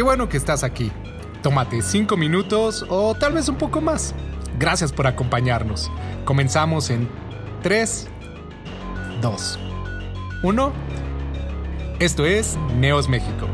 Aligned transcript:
Qué 0.00 0.04
bueno 0.04 0.30
que 0.30 0.38
estás 0.38 0.64
aquí. 0.64 0.90
Tómate 1.42 1.82
cinco 1.82 2.16
minutos 2.16 2.86
o 2.88 3.14
tal 3.14 3.34
vez 3.34 3.50
un 3.50 3.56
poco 3.58 3.82
más. 3.82 4.14
Gracias 4.58 4.92
por 4.92 5.06
acompañarnos. 5.06 5.90
Comenzamos 6.24 6.88
en 6.88 7.06
3, 7.62 8.08
2, 9.20 9.58
1. 10.42 10.72
Esto 11.98 12.24
es 12.24 12.56
Neos 12.78 13.10
México. 13.10 13.46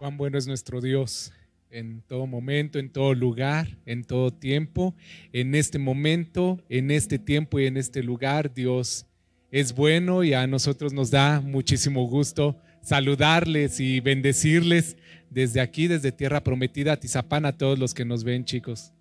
Cuán 0.00 0.16
bueno 0.16 0.38
es 0.38 0.48
nuestro 0.48 0.80
Dios 0.80 1.32
en 1.74 2.02
todo 2.02 2.26
momento, 2.26 2.78
en 2.78 2.90
todo 2.90 3.14
lugar, 3.14 3.76
en 3.84 4.04
todo 4.04 4.32
tiempo. 4.32 4.94
En 5.32 5.54
este 5.54 5.78
momento, 5.78 6.62
en 6.68 6.90
este 6.90 7.18
tiempo 7.18 7.58
y 7.58 7.66
en 7.66 7.76
este 7.76 8.02
lugar, 8.02 8.54
Dios 8.54 9.06
es 9.50 9.74
bueno 9.74 10.24
y 10.24 10.34
a 10.34 10.46
nosotros 10.46 10.92
nos 10.92 11.10
da 11.10 11.40
muchísimo 11.40 12.06
gusto 12.06 12.56
saludarles 12.80 13.80
y 13.80 14.00
bendecirles 14.00 14.96
desde 15.30 15.60
aquí, 15.60 15.88
desde 15.88 16.12
Tierra 16.12 16.44
Prometida, 16.44 16.98
Tizapán, 16.98 17.46
a 17.46 17.56
todos 17.56 17.78
los 17.78 17.94
que 17.94 18.04
nos 18.04 18.24
ven, 18.24 18.44
chicos. 18.44 18.92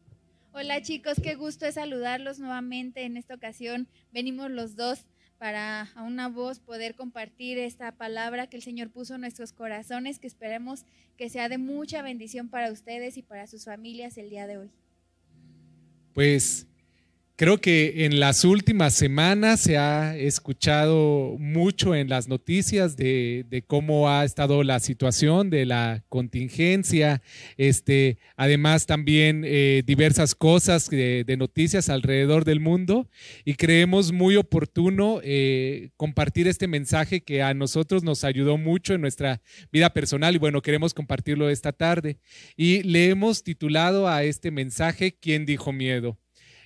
Hola 0.54 0.82
chicos, 0.82 1.16
qué 1.22 1.36
gusto 1.36 1.66
es 1.66 1.76
saludarlos 1.76 2.40
nuevamente. 2.40 3.04
En 3.06 3.18
esta 3.18 3.36
ocasión 3.36 3.88
venimos 4.12 4.52
los 4.52 4.76
dos 4.76 5.06
para 5.44 5.90
a 5.96 6.04
una 6.04 6.30
voz 6.30 6.62
poder 6.62 6.96
compartir 6.96 7.58
esta 7.58 7.92
palabra 7.92 8.48
que 8.48 8.56
el 8.56 8.64
Señor 8.64 8.92
puso 8.92 9.16
en 9.16 9.20
nuestros 9.20 9.52
corazones, 9.52 10.18
que 10.18 10.26
esperemos 10.26 10.86
que 11.18 11.30
sea 11.30 11.50
de 11.50 11.58
mucha 11.58 12.02
bendición 12.02 12.48
para 12.48 12.72
ustedes 12.72 13.18
y 13.18 13.24
para 13.24 13.46
sus 13.46 13.66
familias 13.66 14.18
el 14.18 14.30
día 14.30 14.48
de 14.48 14.58
hoy. 14.58 14.72
Pues 16.14 16.66
Creo 17.36 17.60
que 17.60 18.06
en 18.06 18.20
las 18.20 18.46
últimas 18.46 18.94
semanas 18.94 19.60
se 19.60 19.76
ha 19.76 20.16
escuchado 20.16 21.36
mucho 21.40 21.96
en 21.96 22.08
las 22.08 22.28
noticias 22.28 22.96
de, 22.96 23.64
cómo 23.66 24.08
ha 24.08 24.24
estado 24.24 24.62
la 24.64 24.80
situación 24.80 25.50
de 25.50 25.66
la 25.66 26.04
contingencia, 26.10 27.24
este, 27.58 28.20
además 28.38 28.86
también 28.86 29.42
eh, 29.48 29.82
diversas 29.84 30.36
cosas 30.36 30.92
de, 30.92 31.26
noticias 31.36 31.90
alrededor 31.90 32.46
del 32.46 32.60
mundo 32.60 33.10
y 33.44 33.56
creemos 33.56 34.12
muy 34.12 34.36
oportuno 34.36 35.20
eh, 35.24 35.90
compartir 35.98 36.48
este 36.48 36.68
mensaje 36.68 37.22
que 37.22 37.42
a 37.42 37.56
nosotros 37.56 38.04
nos 38.04 38.24
ayudó 38.26 38.60
mucho 38.60 38.94
en 38.94 39.02
nuestra 39.02 39.42
vida 39.72 39.92
personal 39.92 40.36
y 40.36 40.38
bueno, 40.38 40.62
queremos 40.62 40.94
compartirlo 40.94 41.50
esta 41.50 41.72
tarde. 41.72 42.20
Y 42.56 42.84
le 42.84 43.10
hemos 43.10 43.44
titulado 43.44 44.08
a 44.08 44.24
este 44.24 44.52
mensaje, 44.52 45.18
¿Quién 45.20 45.48
dijo 45.48 45.72
miedo? 45.74 46.20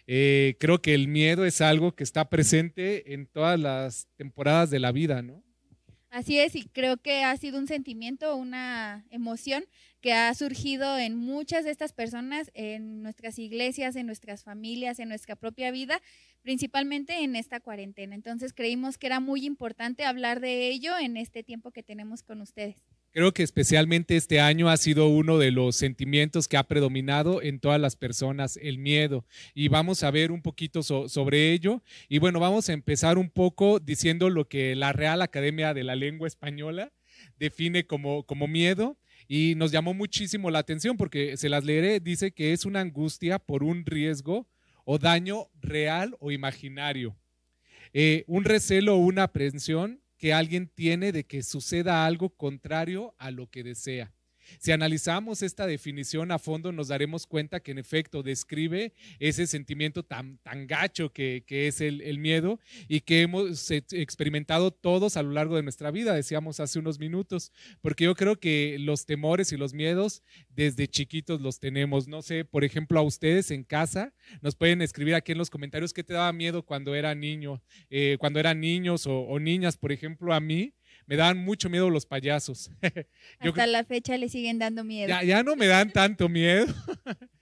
Eh, 0.08 0.55
creo 0.59 0.81
que 0.81 0.94
el 0.94 1.09
miedo 1.09 1.45
es 1.45 1.59
algo 1.59 1.94
que 1.94 2.03
está 2.03 2.30
presente 2.30 3.13
en 3.13 3.27
todas 3.27 3.59
las 3.59 4.08
temporadas 4.16 4.69
de 4.69 4.80
la 4.80 4.94
vida, 4.94 5.22
¿no? 5.22 5.44
Así 6.09 6.39
es, 6.39 6.55
y 6.55 6.64
creo 6.64 6.95
que 6.97 7.23
ha 7.25 7.36
sido 7.36 7.59
un 7.59 7.67
sentimiento, 7.67 8.36
una 8.38 9.05
emoción 9.09 9.66
que 9.99 10.14
ha 10.14 10.33
surgido 10.33 10.97
en 10.97 11.16
muchas 11.16 11.66
de 11.66 11.72
estas 11.72 11.91
personas, 11.91 12.49
en 12.53 13.03
nuestras 13.03 13.38
iglesias, 13.38 13.97
en 13.97 14.05
nuestras 14.05 14.44
familias, 14.44 14.99
en 14.99 15.09
nuestra 15.09 15.36
propia 15.36 15.69
vida, 15.69 16.02
principalmente 16.42 17.23
en 17.23 17.36
esta 17.36 17.59
cuarentena. 17.59 18.16
Entonces 18.16 18.53
creímos 18.53 18.97
que 18.97 19.08
era 19.08 19.19
muy 19.19 19.45
importante 19.45 20.05
hablar 20.05 20.39
de 20.39 20.69
ello 20.69 20.97
en 20.97 21.17
este 21.17 21.44
tiempo 21.44 21.71
que 21.71 21.83
tenemos 21.83 22.23
con 22.23 22.39
ustedes. 22.39 22.81
Creo 23.11 23.33
que 23.33 23.41
especialmente 23.41 24.16
este 24.16 24.39
año 24.39 24.69
ha 24.69 24.77
sido 24.77 25.08
uno 25.08 25.39
de 25.39 25.50
los 25.52 25.75
sentimientos 25.75 26.47
que 26.47 26.58
ha 26.58 26.67
predominado 26.67 27.41
en 27.41 27.59
todas 27.59 27.81
las 27.81 27.95
personas, 27.95 28.58
el 28.61 28.77
miedo. 28.77 29.25
Y 29.55 29.69
vamos 29.69 30.03
a 30.03 30.11
ver 30.11 30.31
un 30.31 30.41
poquito 30.41 30.83
sobre 30.83 31.52
ello. 31.52 31.81
Y 32.09 32.20
bueno, 32.20 32.39
vamos 32.39 32.70
a 32.70 32.73
empezar 32.73 33.17
un 33.17 33.30
poco 33.30 33.80
diciendo 33.80 34.30
lo 34.30 34.48
que 34.48 34.76
la 34.76 34.93
Real 34.93 35.21
Academia 35.21 35.73
de 35.73 35.83
la 35.83 35.95
Lengua 35.95 36.27
Española 36.27 36.93
define 37.39 37.87
como, 37.87 38.23
como 38.23 38.48
miedo. 38.48 38.98
Y 39.27 39.55
nos 39.55 39.71
llamó 39.71 39.93
muchísimo 39.93 40.52
la 40.52 40.60
atención 40.60 40.95
porque 40.95 41.37
se 41.37 41.49
las 41.49 41.64
leeré. 41.64 41.99
Dice 41.99 42.31
que 42.31 42.54
es 42.54 42.65
una 42.65 42.81
angustia 42.81 43.39
por 43.39 43.64
un 43.64 43.86
riesgo 43.86 44.48
o 44.86 44.99
daño 44.99 45.49
real 45.60 46.15
o 46.20 46.31
imaginario. 46.31 47.17
Eh, 47.93 48.23
un 48.27 48.43
recelo 48.43 48.95
o 48.95 48.99
una 48.99 49.23
aprensión 49.23 50.02
que 50.17 50.33
alguien 50.33 50.67
tiene 50.67 51.11
de 51.11 51.26
que 51.26 51.44
suceda 51.44 52.05
algo 52.05 52.30
contrario 52.30 53.14
a 53.17 53.32
lo 53.32 53.50
que 53.50 53.64
desea. 53.64 54.14
Si 54.59 54.71
analizamos 54.71 55.41
esta 55.41 55.67
definición 55.67 56.31
a 56.31 56.39
fondo, 56.39 56.71
nos 56.71 56.87
daremos 56.87 57.25
cuenta 57.25 57.59
que 57.59 57.71
en 57.71 57.77
efecto 57.77 58.23
describe 58.23 58.93
ese 59.19 59.47
sentimiento 59.47 60.03
tan, 60.03 60.37
tan 60.39 60.67
gacho 60.67 61.11
que, 61.11 61.43
es 61.47 61.81
el, 61.81 62.02
el, 62.02 62.19
miedo 62.19 62.59
y 62.87 63.02
que 63.02 63.21
hemos 63.21 63.71
experimentado 63.71 64.71
todos 64.71 65.17
a 65.17 65.23
lo 65.23 65.31
largo 65.31 65.55
de 65.55 65.63
nuestra 65.63 65.91
vida, 65.91 66.13
decíamos 66.13 66.59
hace 66.59 66.80
unos 66.80 66.99
minutos, 66.99 67.52
porque 67.81 68.05
yo 68.05 68.15
creo 68.15 68.39
que 68.39 68.77
los 68.80 69.05
temores 69.05 69.52
y 69.52 69.57
los 69.57 69.73
miedos 69.73 70.23
desde 70.49 70.87
chiquitos 70.87 71.41
los 71.41 71.59
tenemos. 71.59 72.07
No 72.07 72.21
sé, 72.21 72.45
por 72.45 72.63
ejemplo, 72.63 72.99
a 72.99 73.03
ustedes 73.03 73.52
en 73.52 73.63
casa 73.63 74.13
nos 74.41 74.55
pueden 74.55 74.81
escribir 74.81 75.15
aquí 75.15 75.31
en 75.31 75.37
los 75.37 75.49
comentarios 75.49 75.93
qué 75.93 76.03
te 76.03 76.13
daba 76.13 76.31
miedo 76.33 76.63
cuando 76.63 76.95
era 76.95 77.13
niño, 77.15 77.61
eh, 77.89 78.17
cuando 78.19 78.39
eran 78.39 78.59
niños 78.59 79.05
o 79.07 79.39
niñas, 79.39 79.77
por 79.77 79.91
ejemplo, 79.91 80.33
a 80.33 80.39
mí 80.39 80.73
me 81.07 81.15
dan 81.15 81.37
mucho 81.37 81.69
miedo 81.69 81.89
los 81.89 82.05
payasos. 82.05 82.69
Hasta 83.39 83.65
la 83.65 83.83
fecha 83.85 84.17
le 84.17 84.29
siguen 84.29 84.59
dando 84.59 84.83
miedo. 84.83 85.07
Ya, 85.07 85.23
ya 85.23 85.41
no 85.41 85.55
me 85.55 85.67
dan 85.67 85.91
tanto 85.91 86.29
miedo. 86.29 86.67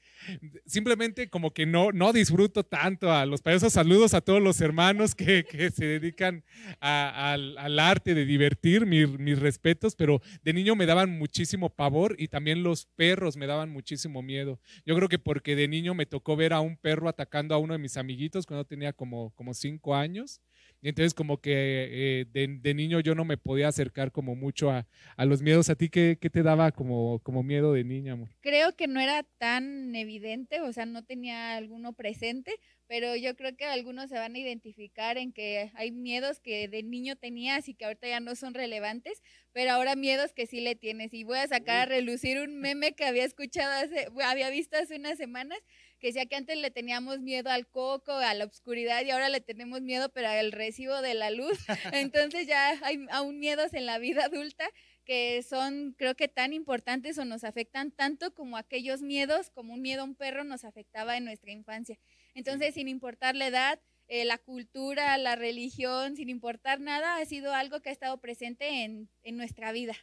Simplemente 0.66 1.30
como 1.30 1.54
que 1.54 1.66
no, 1.66 1.92
no 1.92 2.12
disfruto 2.14 2.64
tanto 2.64 3.12
a 3.12 3.26
los 3.26 3.42
payasos. 3.42 3.74
Saludos 3.74 4.14
a 4.14 4.22
todos 4.22 4.42
los 4.42 4.60
hermanos 4.62 5.14
que, 5.14 5.46
que 5.46 5.70
se 5.70 5.86
dedican 5.86 6.44
al, 6.80 7.58
al, 7.58 7.80
arte 7.80 8.16
de 8.16 8.26
divertir, 8.26 8.86
mis 8.86 9.40
respetos, 9.40 9.96
pero 9.96 10.22
de 10.44 10.54
niño 10.54 10.76
me 10.76 10.86
daban 10.86 11.12
muchísimo 11.12 11.70
pavor 11.70 12.16
y 12.18 12.28
también 12.28 12.64
los 12.64 12.86
perros 12.96 13.38
me 13.38 13.48
daban 13.48 13.70
muchísimo 13.70 14.22
miedo. 14.22 14.60
Yo 14.86 14.96
creo 14.96 15.10
que 15.10 15.20
porque 15.20 15.56
de 15.56 15.68
niño 15.68 15.94
me 15.94 16.06
tocó 16.06 16.36
ver 16.36 16.54
a 16.54 16.60
un 16.60 16.78
perro 16.78 17.08
atacando 17.08 17.54
a 17.54 17.60
uno 17.60 17.74
de 17.74 17.80
mis 17.80 17.98
amiguitos 17.98 18.46
cuando 18.46 18.66
tenía 18.66 18.94
como, 18.94 19.32
como 19.36 19.54
cinco 19.54 19.96
años 19.96 20.42
y 20.86 20.90
entonces 20.90 21.16
como 21.16 21.42
que 21.42 22.22
eh, 22.22 22.26
de, 22.32 22.74
niño 22.76 23.00
yo 23.00 23.16
no 23.16 23.26
me 23.26 23.38
podía 23.38 23.70
acercar 23.70 24.12
como 24.12 24.36
mucho 24.36 24.70
a, 24.70 24.86
los 25.18 25.42
miedos. 25.42 25.72
¿A 25.72 25.76
ti 25.76 25.90
qué, 25.90 26.16
te 26.16 26.44
daba 26.44 26.72
como, 26.72 27.18
como 27.24 27.42
miedo 27.42 27.74
de 27.74 27.84
niña, 27.84 28.14
amor? 28.14 28.30
Creo 28.42 28.76
que 28.76 28.86
no 28.86 29.00
era 29.00 29.24
tan 29.40 29.96
evidente, 29.96 30.62
o 30.62 30.72
sea, 30.72 30.86
no 30.86 31.04
tenía 31.04 31.56
alguno 31.56 31.94
presente, 31.94 32.54
pero 32.86 33.16
yo 33.16 33.36
creo 33.36 33.58
que 33.58 33.66
algunos 33.66 34.10
se 34.10 34.20
van 34.20 34.36
a 34.36 34.38
identificar 34.38 35.18
en 35.18 35.34
que 35.34 35.72
hay 35.74 35.92
miedos 35.92 36.40
que 36.40 36.68
de 36.68 36.84
niño 36.84 37.16
tenías 37.16 37.68
y 37.68 37.74
que 37.74 37.86
ahorita 37.86 38.08
ya 38.08 38.20
no 38.20 38.36
son 38.36 38.54
relevantes, 38.54 39.24
pero 39.54 39.72
ahora 39.72 39.96
miedos 39.96 40.34
que 40.34 40.46
sí 40.46 40.62
le 40.62 40.76
tienes. 40.76 41.16
Y 41.16 41.24
voy 41.24 41.40
a 41.40 41.48
sacar 41.48 41.80
a 41.80 41.86
relucir 41.96 42.40
un 42.40 42.60
meme 42.60 42.94
que 42.94 43.06
había 43.06 43.26
escuchado 43.26 43.72
hace, 43.84 44.10
había 44.24 44.52
visto 44.52 44.78
hace 44.78 44.98
unas 44.98 45.18
semanas, 45.18 45.58
que 46.06 46.10
decía 46.10 46.28
que 46.28 46.36
antes 46.36 46.56
le 46.56 46.70
teníamos 46.70 47.20
miedo 47.20 47.50
al 47.50 47.68
coco, 47.68 48.12
a 48.12 48.36
la 48.36 48.46
oscuridad 48.46 49.04
y 49.04 49.10
ahora 49.10 49.28
le 49.28 49.42
tenemos 49.42 49.82
miedo 49.82 50.10
pero 50.10 50.28
al 50.28 50.52
recibo 50.52 51.02
de 51.02 51.16
la 51.16 51.32
luz. 51.32 51.58
Entonces 51.94 52.46
ya 52.46 52.78
hay 52.84 53.08
aún 53.10 53.40
miedos 53.40 53.74
en 53.74 53.88
la 53.88 53.98
vida 53.98 54.26
adulta 54.26 54.70
que 55.04 55.42
son 55.42 55.96
creo 55.98 56.14
que 56.14 56.28
tan 56.28 56.54
importantes 56.54 57.18
o 57.18 57.26
nos 57.26 57.44
afectan 57.44 57.90
tanto 57.90 58.36
como 58.36 58.56
aquellos 58.56 59.02
miedos, 59.02 59.50
como 59.50 59.74
un 59.74 59.82
miedo 59.82 60.04
a 60.04 60.06
un 60.06 60.14
perro 60.14 60.44
nos 60.44 60.64
afectaba 60.64 61.18
en 61.18 61.26
nuestra 61.26 61.52
infancia. 61.52 61.98
Entonces, 62.36 62.76
sin 62.76 62.88
importar 62.88 63.36
la 63.36 63.48
edad, 63.48 63.80
eh, 64.08 64.26
la 64.26 64.38
cultura, 64.38 65.18
la 65.18 65.36
religión, 65.36 66.18
sin 66.18 66.30
importar 66.30 66.82
nada, 66.82 67.18
ha 67.18 67.26
sido 67.26 67.52
algo 67.52 67.80
que 67.80 67.90
ha 67.90 67.94
estado 67.94 68.20
presente 68.20 68.84
en, 68.84 69.10
en 69.24 69.38
nuestra 69.38 69.72
vida. 69.72 69.96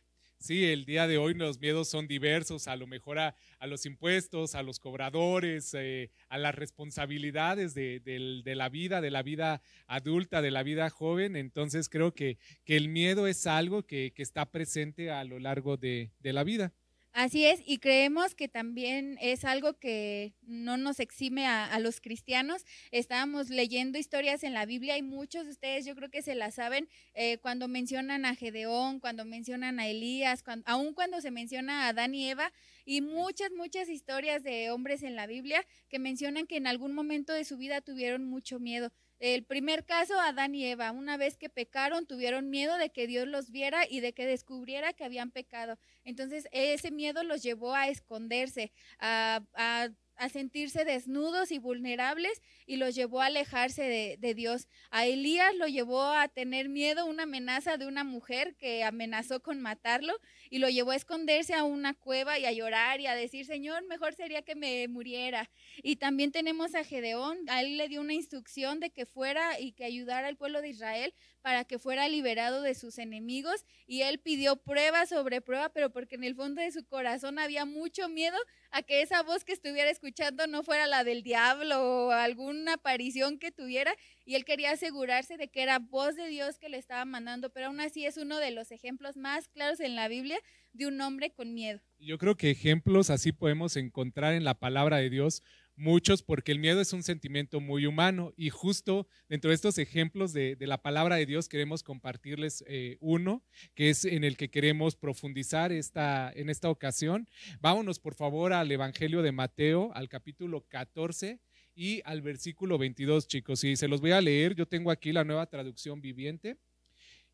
Sí, 0.42 0.64
el 0.64 0.84
día 0.86 1.06
de 1.06 1.18
hoy 1.18 1.34
los 1.34 1.60
miedos 1.60 1.86
son 1.86 2.08
diversos, 2.08 2.66
a 2.66 2.74
lo 2.74 2.88
mejor 2.88 3.20
a, 3.20 3.36
los 3.64 3.86
impuestos, 3.86 4.56
a 4.56 4.64
los 4.64 4.80
cobradores, 4.80 5.72
eh, 5.74 6.10
a 6.28 6.36
las 6.36 6.52
responsabilidades 6.52 7.74
de, 7.74 8.02
la 8.44 8.68
vida, 8.68 9.00
de 9.00 9.12
la 9.12 9.22
vida 9.22 9.62
adulta, 9.86 10.42
de 10.42 10.50
la 10.50 10.64
vida 10.64 10.90
joven. 10.90 11.36
Entonces 11.36 11.88
creo 11.88 12.12
que, 12.12 12.38
que 12.64 12.76
el 12.76 12.88
miedo 12.88 13.28
es 13.28 13.46
algo 13.46 13.84
que, 13.84 14.12
que, 14.16 14.24
está 14.24 14.50
presente 14.50 15.12
a 15.12 15.22
lo 15.22 15.38
largo 15.38 15.76
de 15.76 16.10
la 16.24 16.42
vida. 16.42 16.72
Así 17.14 17.44
es, 17.44 17.60
y 17.66 17.76
creemos 17.76 18.34
que 18.34 18.48
también 18.48 19.18
es 19.20 19.44
algo 19.44 19.74
que 19.78 20.34
no 20.40 20.78
nos 20.78 20.98
exime 20.98 21.46
a, 21.46 21.78
los 21.78 22.00
cristianos. 22.00 22.64
Estábamos 22.90 23.50
leyendo 23.50 23.98
historias 23.98 24.42
en 24.44 24.54
la 24.54 24.64
Biblia 24.64 24.96
y 24.96 25.02
muchos 25.02 25.44
de 25.44 25.50
ustedes 25.50 25.84
yo 25.84 25.94
creo 25.94 26.08
que 26.08 26.22
se 26.22 26.34
la 26.34 26.50
saben 26.50 26.88
eh, 27.12 27.36
cuando 27.36 27.68
mencionan 27.68 28.24
a 28.24 28.34
Gedeón, 28.34 28.98
cuando 28.98 29.26
mencionan 29.26 29.78
a 29.78 29.88
Elías, 29.88 30.42
cuando, 30.42 30.64
aun 30.66 30.94
cuando 30.94 31.20
se 31.20 31.30
menciona 31.30 31.84
a 31.84 31.88
Adán 31.88 32.14
y 32.14 32.30
Eva, 32.30 32.50
y 32.86 33.02
muchas, 33.02 33.50
muchas 33.50 33.90
historias 33.90 34.42
de 34.42 34.70
hombres 34.70 35.02
en 35.02 35.14
la 35.14 35.26
Biblia 35.26 35.66
que 35.90 35.98
mencionan 35.98 36.46
que 36.46 36.56
en 36.56 36.66
algún 36.66 36.94
momento 36.94 37.34
de 37.34 37.44
su 37.44 37.58
vida 37.58 37.82
tuvieron 37.82 38.24
mucho 38.24 38.58
miedo. 38.58 38.90
El 39.22 39.44
primer 39.44 39.84
caso, 39.84 40.18
Adán 40.18 40.52
y 40.56 40.64
Eva, 40.64 40.90
una 40.90 41.16
vez 41.16 41.36
que 41.36 41.48
pecaron, 41.48 42.06
tuvieron 42.06 42.50
miedo 42.50 42.76
de 42.76 42.90
que 42.90 43.06
Dios 43.06 43.28
los 43.28 43.52
viera 43.52 43.86
y 43.88 44.00
de 44.00 44.12
que 44.12 44.26
descubriera 44.26 44.94
que 44.94 45.04
habían 45.04 45.30
pecado. 45.30 45.78
Entonces, 46.02 46.48
ese 46.50 46.90
miedo 46.90 47.22
los 47.22 47.40
llevó 47.40 47.72
a 47.72 47.86
esconderse, 47.86 48.72
a, 48.98 49.44
a 49.54 49.90
sentirse 50.28 50.84
desnudos 50.84 51.50
y 51.52 51.58
vulnerables 51.58 52.42
y 52.66 52.76
los 52.76 52.94
llevó 52.94 53.20
a 53.20 53.26
alejarse 53.26 53.82
de, 53.82 54.16
de, 54.18 54.34
Dios. 54.34 54.68
A 54.90 55.06
Elías 55.06 55.54
lo 55.56 55.66
llevó 55.66 56.02
a 56.02 56.28
tener 56.28 56.68
miedo, 56.68 57.06
una 57.06 57.24
amenaza 57.24 57.76
de 57.76 57.86
una 57.86 58.04
mujer 58.04 58.56
que 58.56 58.84
amenazó 58.84 59.40
con 59.40 59.60
matarlo 59.60 60.14
y 60.50 60.58
lo 60.58 60.68
llevó 60.68 60.92
a 60.92 60.96
esconderse 60.96 61.54
a 61.54 61.64
una 61.64 61.94
cueva 61.94 62.38
y 62.38 62.46
a 62.46 62.52
llorar 62.52 63.00
y 63.00 63.06
a 63.06 63.14
decir, 63.14 63.46
Señor, 63.46 63.84
mejor 63.86 64.14
sería 64.14 64.42
que 64.42 64.54
me 64.54 64.86
muriera. 64.88 65.50
Y 65.82 65.96
también 65.96 66.32
tenemos 66.32 66.74
a 66.74 66.84
Gedeón, 66.84 67.38
a 67.48 67.62
él 67.62 67.76
le 67.76 67.88
dio 67.88 68.00
una 68.00 68.14
instrucción 68.14 68.80
de 68.80 68.90
que 68.90 69.06
fuera 69.06 69.58
y 69.60 69.72
que 69.72 69.84
ayudara 69.84 70.28
al 70.28 70.36
pueblo 70.36 70.60
de 70.60 70.68
Israel 70.68 71.14
para 71.42 71.64
que 71.64 71.78
fuera 71.78 72.08
liberado 72.08 72.62
de 72.62 72.74
sus 72.74 72.98
enemigos 72.98 73.64
y 73.86 74.02
él 74.02 74.18
pidió 74.20 74.56
prueba 74.56 75.06
sobre 75.06 75.40
prueba, 75.40 75.68
pero 75.70 75.90
porque 75.90 76.14
en 76.14 76.24
el 76.24 76.34
fondo 76.34 76.62
de 76.62 76.70
su 76.70 76.84
corazón 76.86 77.38
había 77.38 77.64
mucho 77.64 78.08
miedo 78.08 78.36
a 78.72 78.82
que 78.82 79.02
esa 79.02 79.22
voz 79.22 79.44
que 79.44 79.52
estuviera 79.52 79.90
escuchando 79.90 80.46
no 80.46 80.62
fuera 80.62 80.86
la 80.86 81.04
del 81.04 81.22
diablo 81.22 82.06
o 82.06 82.10
alguna 82.10 82.74
aparición 82.74 83.38
que 83.38 83.52
tuviera 83.52 83.94
y 84.24 84.34
él 84.34 84.44
quería 84.44 84.72
asegurarse 84.72 85.36
de 85.36 85.48
que 85.48 85.62
era 85.62 85.78
voz 85.78 86.16
de 86.16 86.26
Dios 86.28 86.58
que 86.58 86.70
le 86.70 86.78
estaba 86.78 87.04
mandando, 87.04 87.50
pero 87.50 87.66
aún 87.66 87.80
así 87.80 88.06
es 88.06 88.16
uno 88.16 88.38
de 88.38 88.50
los 88.50 88.72
ejemplos 88.72 89.16
más 89.16 89.48
claros 89.48 89.78
en 89.80 89.94
la 89.94 90.08
Biblia 90.08 90.38
de 90.72 90.86
un 90.86 91.00
hombre 91.02 91.30
con 91.30 91.52
miedo. 91.52 91.80
Yo 91.98 92.16
creo 92.16 92.36
que 92.36 92.50
ejemplos 92.50 93.10
así 93.10 93.30
podemos 93.30 93.76
encontrar 93.76 94.32
en 94.32 94.44
la 94.44 94.54
palabra 94.54 94.96
de 94.96 95.10
Dios 95.10 95.42
muchos 95.82 96.22
porque 96.22 96.52
el 96.52 96.60
miedo 96.60 96.80
es 96.80 96.92
un 96.92 97.02
sentimiento 97.02 97.60
muy 97.60 97.86
humano 97.86 98.32
y 98.36 98.50
justo 98.50 99.08
dentro 99.28 99.48
de 99.48 99.56
estos 99.56 99.78
ejemplos 99.78 100.32
de, 100.32 100.56
la 100.60 100.80
palabra 100.80 101.16
de 101.16 101.26
Dios 101.26 101.48
queremos 101.48 101.82
compartirles 101.82 102.62
eh, 102.68 102.98
uno 103.00 103.42
que 103.74 103.90
es 103.90 104.04
en 104.04 104.22
el 104.22 104.36
que 104.36 104.48
queremos 104.48 104.94
profundizar 104.94 105.72
esta, 105.72 106.32
en 106.36 106.50
esta 106.50 106.70
ocasión. 106.70 107.28
Vámonos 107.60 107.98
por 107.98 108.14
favor 108.14 108.52
al 108.52 108.70
Evangelio 108.70 109.22
de 109.22 109.32
Mateo, 109.32 109.90
al 109.94 110.08
capítulo 110.08 110.64
14 110.68 111.40
y 111.74 112.00
al 112.04 112.22
versículo 112.22 112.78
22, 112.78 113.26
chicos. 113.26 113.64
Y 113.64 113.74
se 113.74 113.88
los 113.88 114.00
voy 114.00 114.12
a 114.12 114.20
leer, 114.20 114.54
yo 114.54 114.66
tengo 114.66 114.92
aquí 114.92 115.10
la 115.12 115.24
nueva 115.24 115.46
traducción 115.46 116.00
viviente 116.00 116.56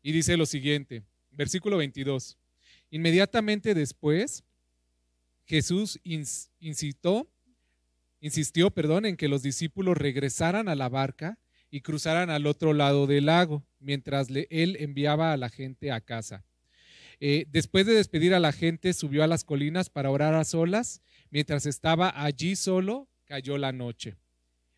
y 0.01 0.11
dice 0.11 0.37
lo 0.37 0.47
siguiente, 0.47 1.03
versículo 1.29 1.77
22. 1.77 2.35
Inmediatamente 2.89 3.75
después, 3.75 4.43
Jesús 5.45 5.99
incitó 6.03 7.29
insistió, 8.19 8.71
perdón, 8.71 9.05
en 9.05 9.17
que 9.17 9.27
los 9.27 9.41
discípulos 9.41 9.97
regresaran 9.97 10.67
a 10.69 10.75
la 10.75 10.89
barca 10.89 11.39
y 11.71 11.81
cruzaran 11.81 12.29
al 12.29 12.47
otro 12.47 12.73
lado 12.73 13.07
del 13.07 13.27
lago, 13.27 13.63
mientras 13.79 14.27
él 14.29 14.77
enviaba 14.79 15.33
a 15.33 15.37
la 15.37 15.49
gente 15.49 15.91
a 15.91 16.01
casa. 16.01 16.43
Eh, 17.19 17.45
después 17.49 17.85
de 17.85 17.93
despedir 17.93 18.33
a 18.33 18.39
la 18.39 18.51
gente, 18.51 18.93
subió 18.93 19.23
a 19.23 19.27
las 19.27 19.43
colinas 19.43 19.89
para 19.89 20.09
orar 20.09 20.33
a 20.35 20.45
solas. 20.45 21.01
Mientras 21.29 21.65
estaba 21.65 22.11
allí 22.23 22.55
solo, 22.55 23.09
cayó 23.25 23.57
la 23.57 23.71
noche. 23.71 24.15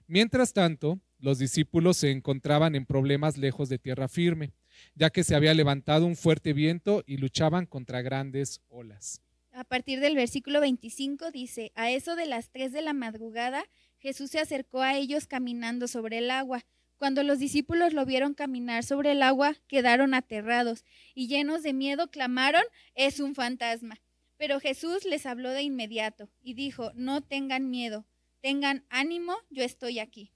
Mientras 0.08 0.52
tanto, 0.52 1.00
los 1.20 1.38
discípulos 1.38 1.98
se 1.98 2.12
encontraban 2.12 2.76
en 2.76 2.86
problemas 2.86 3.38
lejos 3.38 3.70
de 3.70 3.78
tierra 3.78 4.08
firme, 4.08 4.54
ya 4.96 5.12
que 5.12 5.24
se 5.24 5.36
había 5.36 5.54
levantado 5.54 6.06
un 6.06 6.16
fuerte 6.16 6.54
viento 6.54 7.04
y 7.06 7.18
luchaban 7.18 7.68
contra 7.68 8.02
grandes 8.02 8.62
olas 8.70 9.22
a 9.54 9.64
partir 9.64 10.00
del 10.00 10.16
versículo 10.16 10.62
25 10.62 11.32
dice, 11.32 11.72
a 11.76 11.92
eso 11.92 12.16
de 12.16 12.26
las 12.26 12.50
tres 12.50 12.72
de 12.72 12.82
la 12.82 12.94
madrugada, 12.94 13.66
Jesús 14.00 14.32
se 14.32 14.40
acercó 14.40 14.82
a 14.82 14.96
ellos 14.96 15.28
caminando 15.28 15.88
sobre 15.88 16.20
el 16.20 16.32
agua. 16.32 16.66
Cuando 16.98 17.24
los 17.24 17.40
discípulos 17.40 17.94
lo 17.94 18.06
vieron 18.06 18.34
caminar 18.34 18.84
sobre 18.84 19.12
el 19.12 19.24
agua, 19.24 19.56
quedaron 19.68 20.14
aterrados 20.14 20.86
y 21.16 21.28
llenos 21.28 21.64
de 21.64 21.74
miedo 21.74 22.10
clamaron, 22.10 22.64
es 22.96 23.20
un 23.20 23.36
fantasma. 23.36 24.02
Pero 24.38 24.60
Jesús 24.60 25.06
les 25.06 25.26
habló 25.26 25.52
de 25.52 25.64
inmediato 25.64 26.30
y 26.42 26.54
dijo, 26.54 26.92
no 26.96 27.22
tengan 27.22 27.70
miedo, 27.70 28.08
tengan 28.40 28.86
ánimo, 28.90 29.36
yo 29.50 29.64
estoy 29.64 30.00
aquí. 30.00 30.32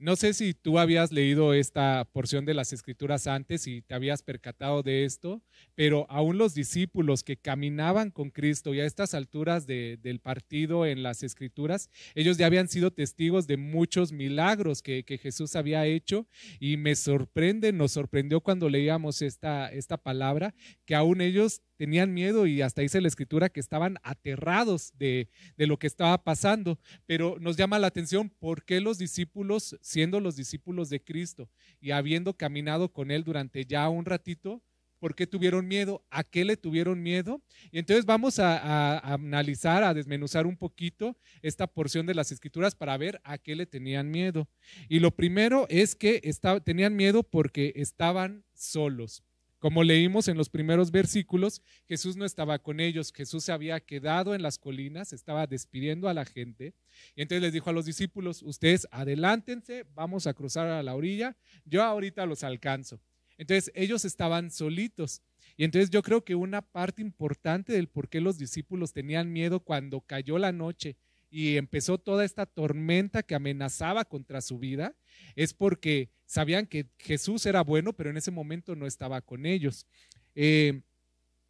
No 0.00 0.16
sé 0.16 0.32
si 0.32 0.54
tú 0.54 0.78
habías 0.78 1.12
leído 1.12 1.52
esta 1.52 2.08
porción 2.10 2.46
de 2.46 2.54
las 2.54 2.72
escrituras 2.72 3.26
antes 3.26 3.66
y 3.66 3.82
te 3.82 3.92
habías 3.92 4.22
percatado 4.22 4.82
de 4.82 5.04
esto, 5.04 5.42
pero 5.74 6.06
aún 6.08 6.38
los 6.38 6.54
discípulos 6.54 7.22
que 7.22 7.36
caminaban 7.36 8.10
con 8.10 8.30
Cristo 8.30 8.72
y 8.72 8.80
a 8.80 8.86
estas 8.86 9.12
alturas 9.12 9.66
del 9.66 10.20
partido 10.22 10.86
en 10.86 11.02
las 11.02 11.22
escrituras, 11.22 11.90
ellos 12.14 12.38
ya 12.38 12.46
habían 12.46 12.68
sido 12.68 12.90
testigos 12.90 13.46
de 13.46 13.58
muchos 13.58 14.10
milagros 14.10 14.80
que, 14.80 15.04
Jesús 15.20 15.54
había 15.54 15.84
hecho. 15.84 16.26
Y 16.58 16.78
me 16.78 16.96
sorprende, 16.96 17.70
nos 17.70 17.92
sorprendió 17.92 18.40
cuando 18.40 18.70
leíamos 18.70 19.20
esta, 19.20 19.70
esta 19.70 19.98
palabra, 19.98 20.54
que 20.86 20.94
aún 20.94 21.20
ellos 21.20 21.60
tenían 21.80 22.12
miedo 22.12 22.46
y 22.46 22.60
hasta 22.60 22.82
dice 22.82 23.00
la 23.00 23.08
escritura 23.08 23.48
que 23.48 23.58
estaban 23.58 23.96
aterrados 24.02 24.92
de, 24.98 25.30
de, 25.56 25.66
lo 25.66 25.78
que 25.78 25.86
estaba 25.86 26.22
pasando. 26.22 26.78
Pero 27.06 27.38
nos 27.40 27.56
llama 27.56 27.78
la 27.78 27.86
atención 27.86 28.28
por 28.28 28.66
qué 28.66 28.82
los 28.82 28.98
discípulos, 28.98 29.78
siendo 29.80 30.20
los 30.20 30.36
discípulos 30.36 30.90
de 30.90 31.02
Cristo 31.02 31.48
y 31.80 31.92
habiendo 31.92 32.34
caminado 32.34 32.92
con 32.92 33.10
Él 33.10 33.24
durante 33.24 33.64
ya 33.64 33.88
un 33.88 34.04
ratito, 34.04 34.62
¿por 34.98 35.14
qué 35.14 35.26
tuvieron 35.26 35.66
miedo? 35.66 36.04
¿A 36.10 36.22
qué 36.22 36.44
le 36.44 36.58
tuvieron 36.58 37.02
miedo? 37.02 37.40
Y 37.72 37.78
entonces 37.78 38.04
vamos 38.04 38.38
a, 38.38 38.98
analizar, 38.98 39.82
a 39.82 39.94
desmenuzar 39.94 40.46
un 40.46 40.58
poquito 40.58 41.16
esta 41.40 41.66
porción 41.66 42.04
de 42.04 42.14
las 42.14 42.30
escrituras 42.30 42.74
para 42.74 42.98
ver 42.98 43.22
a 43.24 43.38
qué 43.38 43.56
le 43.56 43.64
tenían 43.64 44.10
miedo. 44.10 44.50
Y 44.86 44.98
lo 44.98 45.12
primero 45.12 45.64
es 45.70 45.94
que 45.94 46.20
tenían 46.62 46.94
miedo 46.94 47.22
porque 47.22 47.72
estaban 47.74 48.44
solos. 48.52 49.24
Como 49.60 49.84
leímos 49.84 50.26
en 50.28 50.38
los 50.38 50.48
primeros 50.48 50.90
versículos, 50.90 51.62
Jesús 51.86 52.16
no 52.16 52.24
estaba 52.24 52.58
con 52.58 52.80
ellos, 52.80 53.12
Jesús 53.12 53.44
se 53.44 53.52
había 53.52 53.78
quedado 53.78 54.34
en 54.34 54.40
las 54.40 54.58
colinas, 54.58 55.12
estaba 55.12 55.46
despidiendo 55.46 56.08
a 56.08 56.14
la 56.14 56.24
gente 56.24 56.74
y 57.14 57.20
entonces 57.20 57.42
les 57.42 57.52
dijo 57.52 57.68
a 57.68 57.74
los 57.74 57.84
discípulos, 57.84 58.42
ustedes 58.42 58.88
adelántense, 58.90 59.84
vamos 59.94 60.26
a 60.26 60.32
cruzar 60.32 60.66
a 60.66 60.82
la 60.82 60.94
orilla, 60.94 61.36
yo 61.66 61.82
ahorita 61.82 62.24
los 62.24 62.42
alcanzo. 62.42 63.02
Entonces 63.36 63.70
ellos 63.74 64.06
estaban 64.06 64.50
solitos. 64.50 65.22
Y 65.58 65.64
entonces 65.64 65.90
yo 65.90 66.02
creo 66.02 66.24
que 66.24 66.34
una 66.34 66.62
parte 66.62 67.02
importante 67.02 67.74
del 67.74 67.88
por 67.88 68.08
qué 68.08 68.20
los 68.20 68.38
discípulos 68.38 68.94
tenían 68.94 69.30
miedo 69.30 69.60
cuando 69.60 70.00
cayó 70.00 70.38
la 70.38 70.52
noche 70.52 70.96
y 71.30 71.56
empezó 71.56 71.98
toda 71.98 72.24
esta 72.24 72.44
tormenta 72.44 73.22
que 73.22 73.34
amenazaba 73.34 74.04
contra 74.04 74.40
su 74.40 74.58
vida, 74.58 74.94
es 75.36 75.54
porque 75.54 76.10
sabían 76.26 76.66
que 76.66 76.86
Jesús 76.98 77.46
era 77.46 77.62
bueno, 77.62 77.92
pero 77.92 78.10
en 78.10 78.16
ese 78.16 78.30
momento 78.30 78.74
no 78.74 78.86
estaba 78.86 79.20
con 79.20 79.46
ellos. 79.46 79.86
Eh, 80.34 80.82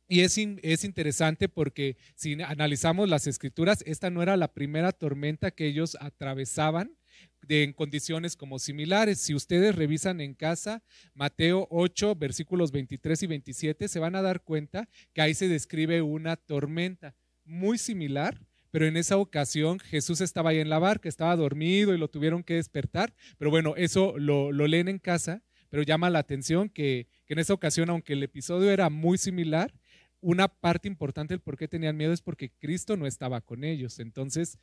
y 0.08 0.20
es, 0.20 0.36
es, 0.38 0.84
interesante 0.84 1.48
porque 1.48 1.96
si 2.16 2.32
analizamos 2.42 3.08
las 3.08 3.26
escrituras, 3.26 3.82
esta 3.87 4.10
no 4.10 4.22
era 4.22 4.37
la 4.37 4.52
primera 4.52 4.90
tormenta 4.90 5.52
que 5.52 5.66
ellos 5.66 5.96
atravesaban 6.00 6.96
de, 7.42 7.62
en 7.62 7.72
condiciones 7.72 8.37
como 8.37 8.58
similares. 8.58 9.20
Si 9.20 9.34
ustedes 9.34 9.75
revisan 9.76 10.20
en 10.20 10.34
casa 10.34 10.82
Mateo 11.14 11.68
8, 11.70 12.16
versículos 12.16 12.72
23 12.72 13.22
y 13.22 13.26
27, 13.28 13.88
se 13.88 13.99
van 14.00 14.16
a 14.16 14.22
dar 14.22 14.42
cuenta 14.42 14.88
que 15.12 15.22
ahí 15.22 15.32
se 15.32 15.49
describe 15.49 16.02
una 16.02 16.37
tormenta 16.37 17.14
muy 17.44 17.78
similar 17.78 18.40
pero 18.70 18.86
en 18.86 18.96
esa 18.96 19.16
ocasión 19.16 19.78
Jesús 19.80 20.20
estaba 20.20 20.50
ahí 20.50 20.58
en 20.58 20.70
la 20.70 20.78
barca, 20.78 21.08
estaba 21.08 21.34
dormido 21.36 21.94
y 21.94 21.98
lo 21.98 22.08
tuvieron 22.08 22.42
que 22.42 22.54
despertar. 22.54 23.14
Pero 23.38 23.50
bueno, 23.50 23.74
eso 23.76 24.14
lo, 24.16 24.52
leen 24.52 24.88
en 24.88 24.98
casa, 24.98 25.42
pero 25.68 25.82
llama 25.82 26.10
la 26.10 26.20
atención 26.20 26.68
que, 26.68 27.08
en 27.28 27.38
esa 27.38 27.54
ocasión, 27.54 27.90
aunque 27.90 28.12
el 28.12 28.22
episodio 28.22 28.70
era 28.70 28.88
muy 28.90 29.18
similar, 29.18 29.72
una 30.20 30.48
parte 30.48 30.86
importante 30.86 31.34
del 31.34 31.40
por 31.40 31.56
qué 31.56 31.66
tenían 31.66 31.96
miedo 31.96 32.12
es 32.12 32.20
porque 32.20 32.50
Cristo 32.50 32.96
no 32.96 33.06
estaba 33.06 33.40
con 33.40 33.64
ellos. 33.64 33.98
Entonces, 33.98 34.58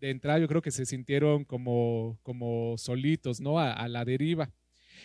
de 0.00 0.10
entrada 0.10 0.38
yo 0.38 0.48
creo 0.48 0.62
que 0.62 0.70
se 0.70 0.86
sintieron 0.86 1.44
como, 1.44 2.18
como 2.22 2.76
solitos, 2.78 3.40
¿no? 3.40 3.58
A, 3.58 3.86
la 3.88 4.04
deriva. 4.04 4.50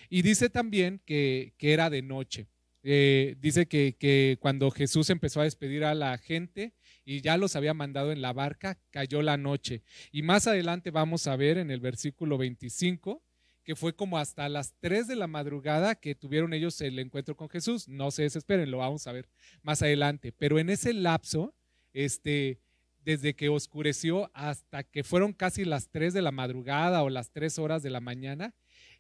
Y 0.10 0.22
dice 0.22 0.50
también 0.50 1.02
que, 1.06 1.54
era 1.60 1.90
de 1.90 2.02
noche. 2.02 2.48
Eh, 2.84 3.36
dice 3.40 3.68
que, 3.68 3.98
que 4.00 4.38
cuando 4.40 4.72
Jesús 4.72 5.10
empezó 5.10 5.42
a 5.42 5.44
despedir 5.44 5.84
a 5.84 5.94
la 5.94 6.18
gente, 6.18 6.74
y 7.08 7.22
ya 7.22 7.38
los 7.38 7.56
había 7.56 7.74
mandado 7.74 8.12
en 8.12 8.22
la 8.22 8.34
barca, 8.34 8.78
cayó 8.92 9.22
la 9.22 9.38
noche. 9.38 9.82
Y 10.12 10.24
más 10.24 10.46
adelante 10.46 10.92
vamos 10.92 11.26
a 11.26 11.38
ver 11.38 11.58
en 11.58 11.72
el 11.72 11.80
versículo 11.80 12.38
25 12.38 13.24
que 13.64 13.78
fue 13.78 13.96
como 13.96 14.18
hasta 14.18 14.50
las 14.50 14.76
3 14.80 15.08
de 15.08 15.16
la 15.16 15.28
madrugada 15.28 15.96
que 15.96 16.16
tuvieron 16.16 16.54
ellos 16.54 16.80
el 16.82 17.00
encuentro 17.00 17.38
con 17.38 17.50
Jesús. 17.50 17.88
No 17.88 18.12
se 18.12 18.24
desesperen, 18.24 18.72
lo 18.72 18.80
vamos 18.80 19.08
a 19.08 19.14
ver 19.14 19.30
más 19.62 19.82
adelante. 19.82 20.34
Pero 20.34 20.60
en 20.60 20.70
ese 20.70 20.92
lapso, 20.92 21.56
este, 21.94 22.60
desde 23.06 23.36
que 23.36 23.48
oscureció 23.48 24.30
hasta 24.34 24.84
que 24.84 25.06
fueron 25.06 25.32
casi 25.32 25.64
las 25.64 25.90
3 25.90 26.14
de 26.14 26.22
la 26.22 26.32
madrugada 26.32 27.04
o 27.04 27.10
las 27.10 27.32
3 27.32 27.58
horas 27.60 27.84
de 27.84 27.90
la 27.90 28.02
mañana, 28.02 28.54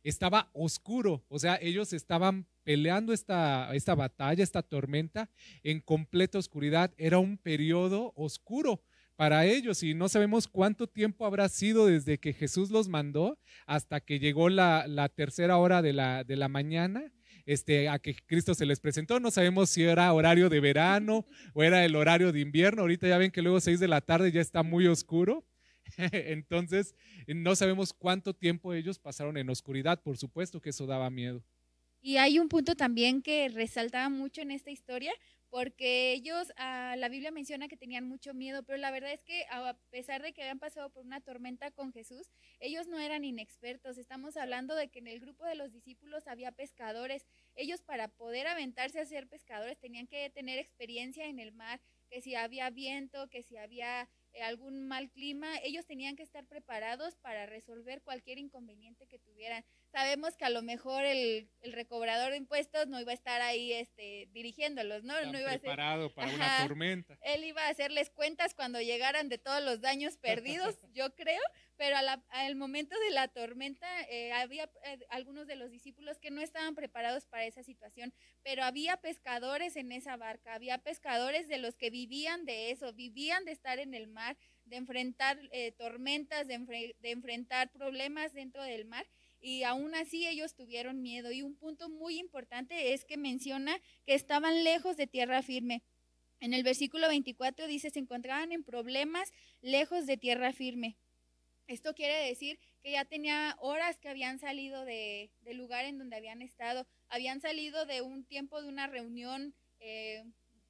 estaba 0.04 0.50
oscuro. 0.54 1.26
O 1.28 1.40
sea, 1.40 1.60
ellos 1.62 1.92
estaban 1.92 2.48
peleando 2.68 3.14
esta, 3.14 3.74
esta 3.74 3.96
batalla, 3.96 4.44
esta 4.44 4.62
tormenta 4.62 5.30
en 5.64 5.80
completa 5.80 6.38
oscuridad. 6.38 6.94
Era 6.98 7.18
un 7.18 7.38
periodo 7.38 8.12
oscuro 8.18 8.84
para 9.16 9.46
ellos 9.46 9.84
y 9.84 9.94
no 9.94 10.10
sabemos 10.10 10.50
cuánto 10.50 10.86
tiempo 10.86 11.26
habrá 11.26 11.48
sido 11.48 11.86
desde 11.86 12.18
que 12.18 12.34
Jesús 12.34 12.70
los 12.70 12.90
mandó 12.90 13.40
hasta 13.68 14.02
que 14.02 14.20
llegó 14.20 14.50
la, 14.50 15.10
tercera 15.16 15.56
hora 15.56 15.82
de 15.82 15.94
la, 15.94 16.26
de 16.26 16.36
la 16.36 16.50
mañana. 16.50 17.14
Este, 17.46 17.88
a 17.88 18.00
que 18.00 18.18
Cristo 18.26 18.54
se 18.54 18.66
les 18.66 18.82
presentó. 18.82 19.22
No 19.22 19.32
sabemos 19.32 19.70
si 19.70 19.84
era 19.84 20.12
horario 20.12 20.50
de 20.50 20.60
verano 20.60 21.26
o 21.54 21.64
era 21.64 21.86
el 21.86 21.96
horario 21.96 22.34
de 22.34 22.42
invierno. 22.42 22.82
Ahorita 22.82 23.08
ya 23.08 23.18
ven 23.18 23.32
que 23.32 23.42
luego 23.42 23.62
seis 23.62 23.80
de 23.80 23.88
la 23.88 24.02
tarde 24.02 24.30
ya 24.34 24.42
está 24.42 24.62
muy 24.62 24.88
oscuro. 24.88 25.48
Entonces, 26.12 26.96
no 27.28 27.56
sabemos 27.56 27.94
cuánto 27.94 28.34
tiempo 28.34 28.74
ellos 28.74 29.00
pasaron 29.00 29.38
en 29.38 29.50
oscuridad. 29.50 30.04
Por 30.04 30.18
supuesto 30.18 30.60
que 30.60 30.72
eso 30.72 30.86
daba 30.86 31.10
miedo. 31.10 31.42
Y 32.08 32.16
hay 32.20 32.40
un 32.40 32.48
punto 32.48 32.76
también 32.76 33.22
que 33.22 33.50
resaltaba 33.50 34.08
mucho 34.08 34.40
en 34.40 34.52
esta 34.52 34.72
historia, 34.72 35.12
porque 35.50 36.14
ellos, 36.14 36.54
ah, 36.56 36.96
la 36.98 37.10
Biblia 37.10 37.32
menciona 37.32 37.68
que 37.68 37.76
tenían 37.76 38.08
mucho 38.08 38.34
miedo, 38.34 38.64
pero 38.64 38.78
la 38.78 38.92
verdad 38.92 39.12
es 39.12 39.26
que 39.26 39.44
a 39.52 39.78
pesar 39.90 40.22
de 40.22 40.32
que 40.32 40.42
habían 40.42 40.58
pasado 40.58 40.90
por 40.90 41.06
una 41.06 41.20
tormenta 41.20 41.70
con 41.70 41.92
Jesús, 41.92 42.32
ellos 42.62 42.88
no 42.88 42.98
eran 42.98 43.26
inexpertos. 43.26 43.98
Estamos 43.98 44.38
hablando 44.38 44.74
de 44.74 44.88
que 44.88 45.00
en 45.00 45.08
el 45.08 45.20
grupo 45.20 45.44
de 45.44 45.56
los 45.56 45.74
discípulos 45.74 46.28
había 46.28 46.54
pescadores. 46.54 47.26
Ellos 47.56 47.82
para 47.82 48.08
poder 48.08 48.48
aventarse 48.48 49.02
a 49.02 49.06
ser 49.06 49.28
pescadores 49.28 49.78
tenían 49.78 50.08
que 50.08 50.30
tener 50.30 50.60
experiencia 50.60 51.26
en 51.26 51.40
el 51.40 51.52
mar, 51.52 51.82
que 52.10 52.22
si 52.22 52.36
había 52.36 52.70
viento, 52.70 53.28
que 53.28 53.44
si 53.44 53.58
había 53.58 54.08
algún 54.44 54.88
mal 54.88 55.10
clima, 55.12 55.48
ellos 55.64 55.86
tenían 55.86 56.16
que 56.16 56.24
estar 56.24 56.46
preparados 56.46 57.16
para 57.18 57.46
resolver 57.46 58.02
cualquier 58.02 58.38
inconveniente 58.38 59.08
que 59.08 59.20
tuvieran. 59.20 59.64
Sabemos 59.92 60.36
que 60.36 60.46
a 60.46 60.50
lo 60.50 60.62
mejor 60.62 61.06
el, 61.06 61.50
el 61.62 61.74
recobrador 61.74 62.32
de 62.32 62.38
impuestos 62.38 62.88
no 62.88 63.00
iba 63.00 63.12
a 63.12 63.16
estar 63.16 63.42
ahí 63.42 63.74
este, 63.74 64.28
dirigiéndolos, 64.32 65.04
¿no? 65.04 65.14
no 65.26 65.40
iba 65.40 65.50
preparado 65.58 66.06
a 66.06 66.08
ser, 66.08 66.16
para 66.16 66.34
una 66.34 66.68
tormenta. 66.68 67.18
Él 67.22 67.44
iba 67.44 67.64
a 67.64 67.70
hacerles 67.70 68.10
cuentas 68.10 68.54
cuando 68.54 68.82
llegaran 68.82 69.30
de 69.30 69.38
todos 69.38 69.64
los 69.64 69.82
daños 69.82 70.18
perdidos, 70.18 70.76
yo 70.94 71.14
creo, 71.16 71.42
pero 71.78 71.96
al 72.30 72.56
momento 72.56 72.96
de 73.00 73.12
la 73.12 73.28
tormenta 73.28 73.88
eh, 74.10 74.34
había 74.34 74.70
eh, 74.84 75.00
algunos 75.10 75.48
de 75.48 75.56
los 75.56 75.70
discípulos 75.70 76.18
que 76.20 76.32
no 76.32 76.42
estaban 76.42 76.76
preparados 76.76 77.26
para 77.26 77.46
esa 77.46 77.64
situación, 77.64 78.14
pero 78.44 78.64
había 78.64 78.98
pescadores 78.98 79.76
en 79.76 79.92
esa 79.92 80.18
barca, 80.18 80.54
había 80.54 80.80
pescadores 80.80 81.48
de 81.48 81.60
los 81.60 81.76
que 81.76 81.90
vivían 81.90 82.46
de 82.46 82.72
eso, 82.72 82.94
vivían 82.94 83.46
de 83.46 83.52
estar 83.52 83.80
en 83.80 83.94
el 83.94 84.08
mar, 84.08 84.38
de 84.66 84.78
enfrentar 84.78 85.40
eh, 85.52 85.72
tormentas, 85.72 86.48
de, 86.48 86.96
de 87.00 87.12
enfrentar 87.12 87.72
problemas 87.72 88.34
dentro 88.34 88.64
del 88.64 88.86
mar 88.86 89.08
y 89.40 89.64
aún 89.64 89.94
así 89.96 90.28
ellos 90.28 90.56
tuvieron 90.56 91.02
miedo. 91.02 91.32
Y 91.32 91.42
un 91.42 91.56
punto 91.56 91.90
muy 91.90 92.18
importante 92.18 92.94
es 92.94 93.06
que 93.06 93.18
menciona 93.18 93.80
que 94.06 94.14
estaban 94.14 94.64
lejos 94.64 94.98
de 94.98 95.08
tierra 95.08 95.42
firme. 95.42 95.84
En 96.40 96.54
el 96.54 96.64
versículo 96.64 97.08
24 97.08 97.68
dice, 97.68 97.90
se 97.90 98.00
encontraban 98.00 98.52
en 98.52 98.64
problemas 98.64 99.32
lejos 99.62 100.06
de 100.06 100.18
tierra 100.18 100.54
firme. 100.54 100.98
Esto 101.68 101.94
quiere 101.94 102.28
decir 102.28 102.60
que 102.82 102.92
ya 102.92 103.04
tenía 103.04 103.58
horas 103.60 103.98
que 104.00 104.08
habían 104.08 104.40
salido 104.40 104.86
de, 104.86 105.32
del 105.42 105.58
lugar 105.58 105.84
en 105.86 105.98
donde 105.98 106.16
habían 106.16 106.42
estado, 106.42 106.88
habían 107.10 107.42
salido 107.42 107.86
de 107.86 108.02
un 108.02 108.24
tiempo 108.24 108.62
de 108.62 108.70
una 108.70 108.88
reunión 108.88 109.54
eh, 109.80 110.24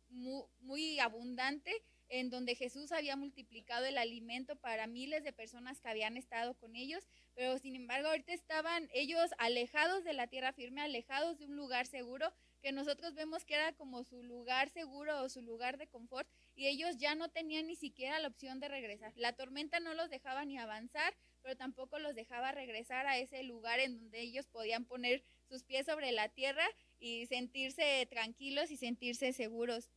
muy, 0.09 0.99
abundante 0.99 1.71
en 2.09 2.29
donde 2.29 2.55
Jesús 2.55 2.91
había 2.91 3.17
multiplicado 3.17 3.85
el 3.85 3.97
alimento 3.97 4.55
para 4.55 4.87
miles 4.87 5.23
de 5.23 5.33
personas 5.33 5.81
que 5.81 5.89
habían 5.89 6.15
estado 6.15 6.53
con 6.55 6.75
ellos, 6.75 7.05
pero 7.35 7.57
sin 7.57 7.75
embargo 7.75 8.07
ahorita 8.07 8.33
estaban 8.33 8.89
ellos 8.93 9.31
alejados 9.37 10.05
de 10.05 10.13
la 10.13 10.27
tierra 10.27 10.53
firme, 10.53 10.81
alejados 10.81 11.37
de 11.37 11.45
un 11.45 11.57
lugar 11.57 11.85
seguro, 11.85 12.33
que 12.61 12.71
nosotros 12.71 13.13
vemos 13.13 13.43
que 13.43 13.55
era 13.55 13.73
como 13.73 14.03
su 14.03 14.23
lugar 14.23 14.69
seguro 14.69 15.21
o 15.21 15.29
su 15.29 15.41
lugar 15.41 15.77
de 15.77 15.87
confort, 15.87 16.29
y 16.57 16.67
ellos 16.67 16.97
ya 16.97 17.13
no 17.13 17.29
tenían 17.29 17.67
ni 17.67 17.75
siquiera 17.75 18.19
la 18.19 18.29
opción 18.29 18.59
de 18.59 18.67
regresar. 18.67 19.13
La 19.15 19.33
tormenta 19.33 19.79
no 19.79 19.93
los 19.93 20.09
dejaba 20.09 20.43
ni 20.43 20.57
avanzar, 20.57 21.15
pero 21.43 21.55
tampoco 21.55 21.99
los 21.99 22.15
dejaba 22.15 22.51
regresar 22.51 23.05
a 23.05 23.19
ese 23.19 23.43
lugar 23.43 23.79
en 23.79 23.99
donde 23.99 24.21
ellos 24.21 24.47
podían 24.47 24.83
poner 24.83 25.23
sus 25.47 25.63
pies 25.63 25.85
sobre 25.85 26.11
la 26.11 26.29
tierra 26.29 26.67
y 26.99 27.27
sentirse 27.27 28.07
tranquilos 28.09 28.71
y 28.71 28.77
sentirse 28.77 29.33
seguros. 29.33 29.91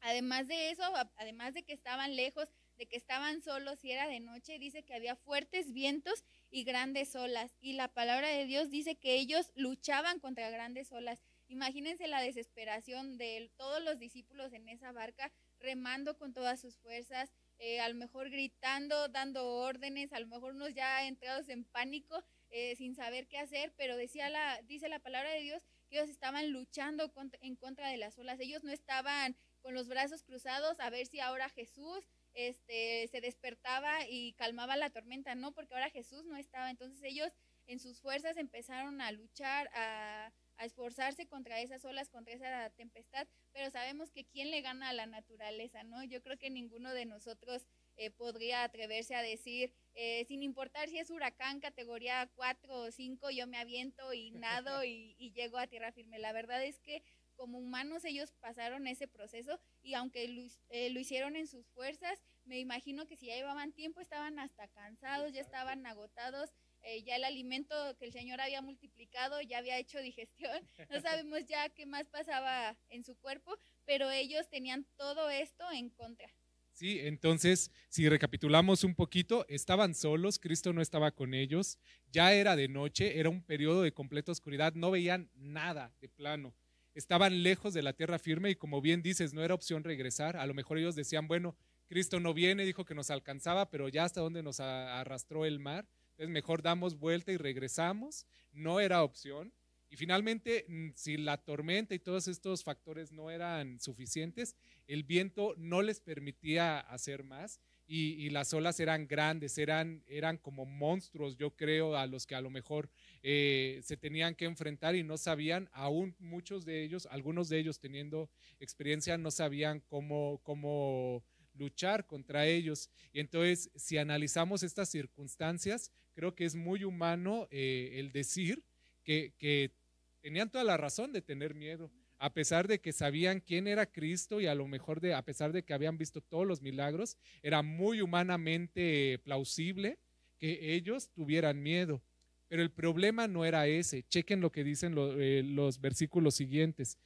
Además 0.00 0.46
de 0.46 0.70
eso, 0.70 0.82
además 1.16 1.54
de 1.54 1.62
que 1.62 1.72
estaban 1.72 2.14
lejos, 2.14 2.50
de 2.76 2.84
que 2.84 2.98
estaban 2.98 3.40
solos 3.40 3.82
y 3.82 3.92
era 3.92 4.06
de 4.06 4.20
noche, 4.20 4.58
dice 4.58 4.82
que 4.82 4.92
había 4.92 5.16
fuertes 5.16 5.72
vientos 5.72 6.22
y 6.50 6.64
grandes 6.64 7.16
olas. 7.16 7.56
Y 7.62 7.72
la 7.72 7.88
palabra 7.88 8.28
de 8.28 8.44
Dios 8.44 8.68
dice 8.68 8.96
que 8.96 9.14
ellos 9.14 9.50
luchaban 9.54 10.20
contra 10.20 10.50
grandes 10.50 10.92
olas. 10.92 11.22
Imagínense 11.48 12.08
la 12.08 12.20
desesperación 12.20 13.16
de 13.16 13.50
todos 13.56 13.82
los 13.82 13.98
discípulos 13.98 14.52
en 14.52 14.68
esa 14.68 14.92
barca 14.92 15.32
remando 15.64 16.16
con 16.16 16.32
todas 16.32 16.60
sus 16.60 16.76
fuerzas, 16.78 17.32
eh, 17.58 17.80
a 17.80 17.88
lo 17.88 17.94
mejor 17.94 18.30
gritando, 18.30 19.08
dando 19.08 19.48
órdenes, 19.48 20.12
a 20.12 20.20
lo 20.20 20.26
mejor 20.26 20.54
unos 20.54 20.74
ya 20.74 21.06
entrados 21.06 21.48
en 21.48 21.64
pánico, 21.64 22.22
eh, 22.50 22.76
sin 22.76 22.94
saber 22.94 23.26
qué 23.26 23.38
hacer, 23.38 23.72
pero 23.76 23.96
decía 23.96 24.28
la, 24.28 24.60
dice 24.62 24.88
la 24.88 25.00
palabra 25.00 25.30
de 25.30 25.40
Dios 25.40 25.66
que 25.88 25.96
ellos 25.96 26.08
estaban 26.08 26.50
luchando 26.52 27.12
en 27.40 27.56
contra 27.56 27.88
de 27.88 27.96
las 27.96 28.18
olas, 28.18 28.38
ellos 28.38 28.62
no 28.62 28.70
estaban 28.70 29.36
con 29.62 29.74
los 29.74 29.88
brazos 29.88 30.22
cruzados 30.22 30.78
a 30.78 30.90
ver 30.90 31.06
si 31.06 31.20
ahora 31.20 31.48
Jesús 31.48 32.04
este, 32.34 33.08
se 33.08 33.20
despertaba 33.20 34.06
y 34.08 34.34
calmaba 34.34 34.76
la 34.76 34.90
tormenta, 34.90 35.34
no, 35.34 35.52
porque 35.52 35.74
ahora 35.74 35.90
Jesús 35.90 36.24
no 36.26 36.36
estaba, 36.36 36.70
entonces 36.70 37.02
ellos 37.02 37.32
en 37.66 37.80
sus 37.80 38.00
fuerzas 38.00 38.36
empezaron 38.36 39.00
a 39.00 39.10
luchar, 39.12 39.70
a, 39.74 40.32
a 40.56 40.64
esforzarse 40.64 41.26
contra 41.26 41.60
esas 41.60 41.84
olas, 41.84 42.08
contra 42.08 42.34
esa 42.34 42.70
tempestad, 42.70 43.26
pero 43.52 43.70
sabemos 43.70 44.10
que 44.10 44.24
quién 44.24 44.50
le 44.50 44.60
gana 44.60 44.88
a 44.88 44.92
la 44.92 45.06
naturaleza, 45.06 45.82
¿no? 45.82 46.02
Yo 46.04 46.22
creo 46.22 46.38
que 46.38 46.50
ninguno 46.50 46.92
de 46.92 47.06
nosotros 47.06 47.66
eh, 47.96 48.10
podría 48.10 48.64
atreverse 48.64 49.14
a 49.14 49.22
decir, 49.22 49.72
eh, 49.94 50.24
sin 50.26 50.42
importar 50.42 50.88
si 50.88 50.98
es 50.98 51.10
huracán 51.10 51.60
categoría 51.60 52.30
4 52.34 52.74
o 52.74 52.90
5, 52.90 53.30
yo 53.30 53.46
me 53.46 53.58
aviento 53.58 54.12
y 54.12 54.30
nado 54.32 54.84
y, 54.84 55.14
y 55.18 55.32
llego 55.32 55.58
a 55.58 55.66
tierra 55.66 55.92
firme. 55.92 56.18
La 56.18 56.32
verdad 56.32 56.64
es 56.64 56.78
que 56.80 57.02
como 57.36 57.58
humanos 57.58 58.04
ellos 58.04 58.32
pasaron 58.40 58.86
ese 58.86 59.08
proceso 59.08 59.58
y 59.82 59.94
aunque 59.94 60.28
lo, 60.28 60.42
eh, 60.70 60.90
lo, 60.90 61.00
hicieron 61.00 61.36
en 61.36 61.46
sus 61.46 61.66
fuerzas, 61.68 62.22
me 62.44 62.58
imagino 62.58 63.06
que 63.06 63.16
si 63.16 63.26
ya 63.26 63.36
llevaban 63.36 63.72
tiempo 63.72 64.00
estaban 64.00 64.38
hasta 64.38 64.68
cansados, 64.68 65.32
ya 65.32 65.40
estaban 65.40 65.86
agotados 65.86 66.50
eh, 66.84 67.02
ya 67.02 67.16
el 67.16 67.24
alimento 67.24 67.74
que 67.98 68.04
el 68.04 68.12
Señor 68.12 68.40
había 68.40 68.62
multiplicado 68.62 69.40
ya 69.40 69.58
había 69.58 69.78
hecho 69.78 70.00
digestión, 70.00 70.52
no 70.90 71.00
sabemos 71.00 71.44
ya 71.46 71.68
qué 71.70 71.86
más 71.86 72.06
pasaba 72.08 72.76
en 72.90 73.04
su 73.04 73.16
cuerpo, 73.16 73.56
pero 73.84 74.10
ellos 74.10 74.48
tenían 74.48 74.86
todo 74.96 75.30
esto 75.30 75.64
en 75.72 75.90
contra. 75.90 76.28
Sí, 76.72 76.98
entonces, 77.00 77.70
si 77.88 78.08
recapitulamos 78.08 78.82
un 78.82 78.96
poquito, 78.96 79.46
estaban 79.48 79.94
solos, 79.94 80.40
Cristo 80.40 80.72
no 80.72 80.82
estaba 80.82 81.12
con 81.12 81.32
ellos, 81.32 81.78
ya 82.10 82.32
era 82.32 82.56
de 82.56 82.66
noche, 82.66 83.20
era 83.20 83.28
un 83.28 83.42
periodo 83.42 83.82
de 83.82 83.92
completa 83.92 84.32
oscuridad, 84.32 84.74
no 84.74 84.90
veían 84.90 85.30
nada 85.36 85.94
de 86.00 86.08
plano, 86.08 86.52
estaban 86.92 87.44
lejos 87.44 87.74
de 87.74 87.82
la 87.82 87.92
tierra 87.92 88.18
firme 88.18 88.50
y 88.50 88.56
como 88.56 88.80
bien 88.80 89.02
dices, 89.02 89.32
no 89.32 89.44
era 89.44 89.54
opción 89.54 89.84
regresar, 89.84 90.36
a 90.36 90.46
lo 90.46 90.54
mejor 90.54 90.78
ellos 90.78 90.96
decían, 90.96 91.28
bueno, 91.28 91.56
Cristo 91.86 92.18
no 92.18 92.34
viene, 92.34 92.64
dijo 92.64 92.84
que 92.84 92.94
nos 92.96 93.10
alcanzaba, 93.10 93.70
pero 93.70 93.88
ya 93.88 94.04
hasta 94.04 94.20
donde 94.20 94.42
nos 94.42 94.58
arrastró 94.58 95.44
el 95.44 95.60
mar, 95.60 95.86
entonces 96.14 96.32
mejor 96.32 96.62
damos 96.62 96.96
vuelta 96.96 97.32
y 97.32 97.36
regresamos. 97.36 98.24
No 98.52 98.78
era 98.78 99.02
opción. 99.02 99.52
Y 99.90 99.96
finalmente, 99.96 100.64
mm, 100.68 100.90
si 100.94 101.16
la 101.16 101.36
tormenta 101.36 101.94
y 101.94 101.98
todos 101.98 102.28
estos 102.28 102.62
factores 102.62 103.12
no 103.12 103.30
eran 103.30 103.80
suficientes, 103.80 104.56
el 104.86 105.02
viento 105.02 105.54
no 105.56 105.82
les 105.82 106.00
permitía 106.00 106.78
hacer 106.80 107.24
más 107.24 107.60
y, 107.86 108.30
las 108.30 108.52
olas 108.54 108.80
eran 108.80 109.06
grandes, 109.06 109.58
eran, 109.58 110.02
eran 110.08 110.38
como 110.38 110.64
monstruos, 110.64 111.36
yo 111.36 111.54
creo, 111.54 111.96
a 111.96 112.06
los 112.06 112.26
que 112.26 112.34
a 112.34 112.40
lo 112.40 112.50
mejor 112.50 112.90
eh, 113.22 113.80
se 113.84 113.96
tenían 113.96 114.34
que 114.34 114.46
enfrentar 114.46 114.96
y 114.96 115.04
no 115.04 115.16
sabían, 115.16 115.68
aún 115.72 116.16
muchos 116.18 116.64
de 116.64 116.82
ellos, 116.82 117.06
algunos 117.10 117.48
de 117.48 117.58
ellos 117.58 117.78
teniendo 117.78 118.30
experiencia, 118.58 119.18
no 119.18 119.30
sabían 119.30 119.80
cómo, 119.80 120.40
cómo 120.42 121.22
luchar 121.54 122.06
contra 122.06 122.46
ellos. 122.46 122.90
Y 123.12 123.20
entonces, 123.20 123.70
si 123.74 123.98
analizamos 123.98 124.62
estas 124.62 124.88
circunstancias, 124.88 125.90
creo 126.14 126.34
que 126.34 126.44
es 126.44 126.54
muy 126.54 126.84
humano 126.84 127.48
eh, 127.50 127.92
el 127.94 128.12
decir 128.12 128.64
que, 129.02 129.72
tenían 130.20 130.50
toda 130.50 130.64
la 130.64 130.78
razón 130.78 131.12
de 131.12 131.20
tener 131.20 131.54
miedo, 131.54 131.90
a 132.18 132.32
pesar 132.32 132.66
de 132.66 132.80
que 132.80 132.92
sabían 132.92 133.40
quién 133.40 133.66
era 133.66 133.84
Cristo 133.84 134.40
y 134.40 134.46
a 134.46 134.54
lo 134.54 134.66
mejor 134.66 135.00
de, 135.00 135.12
a 135.12 135.22
pesar 135.22 135.52
de 135.52 135.62
que 135.62 135.74
habían 135.74 135.98
visto 135.98 136.22
todos 136.22 136.46
los 136.46 136.62
milagros, 136.62 137.18
era 137.42 137.60
muy 137.62 138.00
humanamente 138.00 139.20
plausible 139.22 139.98
que 140.38 140.74
ellos 140.74 141.10
tuvieran 141.10 141.62
miedo. 141.62 142.00
Pero 142.48 142.62
el 142.62 142.70
problema 142.70 143.28
no 143.28 143.44
era 143.44 143.66
ese. 143.66 144.04
Chequen 144.04 144.40
lo 144.40 144.50
que 144.50 144.64
dicen 144.64 144.94
eh, 144.96 145.42
los 145.44 145.80
versículos 145.80 146.36
siguientes. 146.36 146.98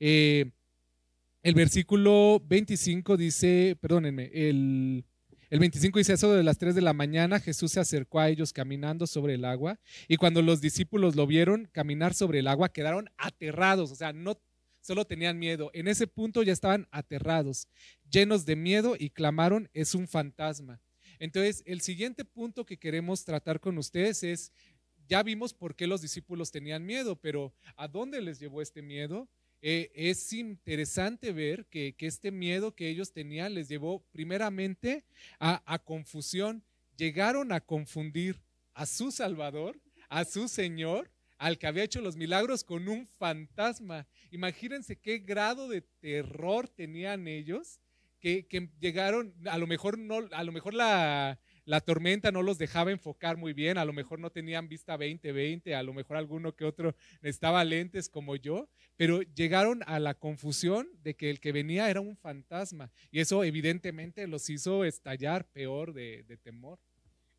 Eh, 0.00 0.50
el 1.42 1.54
versículo 1.54 2.40
25 2.46 3.16
dice, 3.16 3.76
perdónenme, 3.80 4.30
el, 4.32 5.04
el 5.50 5.58
25 5.58 5.98
dice 5.98 6.12
eso 6.12 6.32
de 6.32 6.42
las 6.42 6.58
3 6.58 6.74
de 6.74 6.82
la 6.82 6.92
mañana, 6.92 7.40
Jesús 7.40 7.72
se 7.72 7.80
acercó 7.80 8.20
a 8.20 8.28
ellos 8.28 8.52
caminando 8.52 9.06
sobre 9.06 9.34
el 9.34 9.44
agua 9.44 9.80
y 10.06 10.16
cuando 10.16 10.40
los 10.40 10.60
discípulos 10.60 11.16
lo 11.16 11.26
vieron 11.26 11.68
caminar 11.72 12.14
sobre 12.14 12.38
el 12.38 12.46
agua 12.46 12.68
quedaron 12.68 13.10
aterrados, 13.16 13.90
o 13.90 13.96
sea, 13.96 14.12
no 14.12 14.40
solo 14.80 15.04
tenían 15.04 15.38
miedo, 15.38 15.70
en 15.74 15.88
ese 15.88 16.06
punto 16.06 16.42
ya 16.42 16.52
estaban 16.52 16.86
aterrados, 16.90 17.68
llenos 18.08 18.46
de 18.46 18.56
miedo 18.56 18.94
y 18.98 19.10
clamaron, 19.10 19.68
es 19.74 19.94
un 19.94 20.08
fantasma. 20.08 20.80
Entonces, 21.18 21.62
el 21.66 21.80
siguiente 21.80 22.24
punto 22.24 22.64
que 22.64 22.78
queremos 22.78 23.24
tratar 23.24 23.60
con 23.60 23.78
ustedes 23.78 24.24
es, 24.24 24.52
ya 25.06 25.22
vimos 25.22 25.54
por 25.54 25.76
qué 25.76 25.86
los 25.86 26.00
discípulos 26.00 26.50
tenían 26.50 26.84
miedo, 26.84 27.16
pero 27.16 27.52
¿a 27.76 27.86
dónde 27.86 28.20
les 28.20 28.40
llevó 28.40 28.62
este 28.62 28.82
miedo? 28.82 29.28
Eh, 29.64 29.92
es 29.94 30.32
interesante 30.32 31.32
ver 31.32 31.66
que, 31.66 31.94
este 32.00 32.32
miedo 32.32 32.74
que 32.74 32.88
ellos 32.88 33.12
tenían 33.12 33.54
les 33.54 33.68
llevó 33.68 34.04
primeramente 34.10 35.04
a, 35.38 35.78
confusión. 35.84 36.64
llegaron 36.96 37.52
a 37.52 37.60
confundir 37.60 38.40
a 38.74 38.86
su 38.86 39.12
Salvador, 39.12 39.80
a 40.08 40.24
su 40.24 40.48
Señor, 40.48 41.12
al 41.38 41.58
que 41.58 41.68
había 41.68 41.84
hecho 41.84 42.00
los 42.00 42.16
milagros 42.16 42.64
con 42.64 42.88
un 42.88 43.06
fantasma. 43.06 44.08
Imagínense 44.32 44.96
qué 44.96 45.18
grado 45.18 45.68
de 45.68 45.82
terror 45.82 46.68
tenían 46.68 47.28
ellos 47.28 47.80
que, 48.18 48.46
llegaron, 48.80 49.32
a 49.46 49.58
lo 49.58 49.68
mejor 49.68 49.96
no, 49.96 50.28
a 50.32 50.42
lo 50.42 50.50
mejor 50.50 50.74
la, 50.74 51.38
la 51.64 51.80
tormenta 51.80 52.32
no 52.32 52.42
los 52.42 52.58
dejaba 52.58 52.90
enfocar 52.90 53.36
muy 53.36 53.52
bien, 53.52 53.78
a 53.78 53.84
lo 53.84 53.92
mejor 53.92 54.18
no 54.18 54.30
tenían 54.30 54.68
vista 54.68 54.96
20-20, 54.96 55.74
a 55.74 55.82
lo 55.82 55.92
mejor 55.92 56.16
alguno 56.16 56.54
que 56.54 56.64
otro 56.64 56.94
estaba 57.22 57.64
lentes 57.64 58.08
como 58.08 58.36
yo, 58.36 58.68
pero 58.96 59.22
llegaron 59.22 59.82
a 59.86 59.98
la 59.98 60.14
confusión 60.14 60.88
de 61.02 61.14
que 61.14 61.30
el 61.30 61.40
que 61.40 61.52
venía 61.52 61.90
era 61.90 62.00
un 62.00 62.16
fantasma 62.16 62.90
y 63.10 63.20
eso 63.20 63.44
evidentemente 63.44 64.26
los 64.26 64.48
hizo 64.50 64.84
estallar 64.84 65.46
peor 65.52 65.92
de, 65.92 66.24
de 66.24 66.36
temor. 66.36 66.78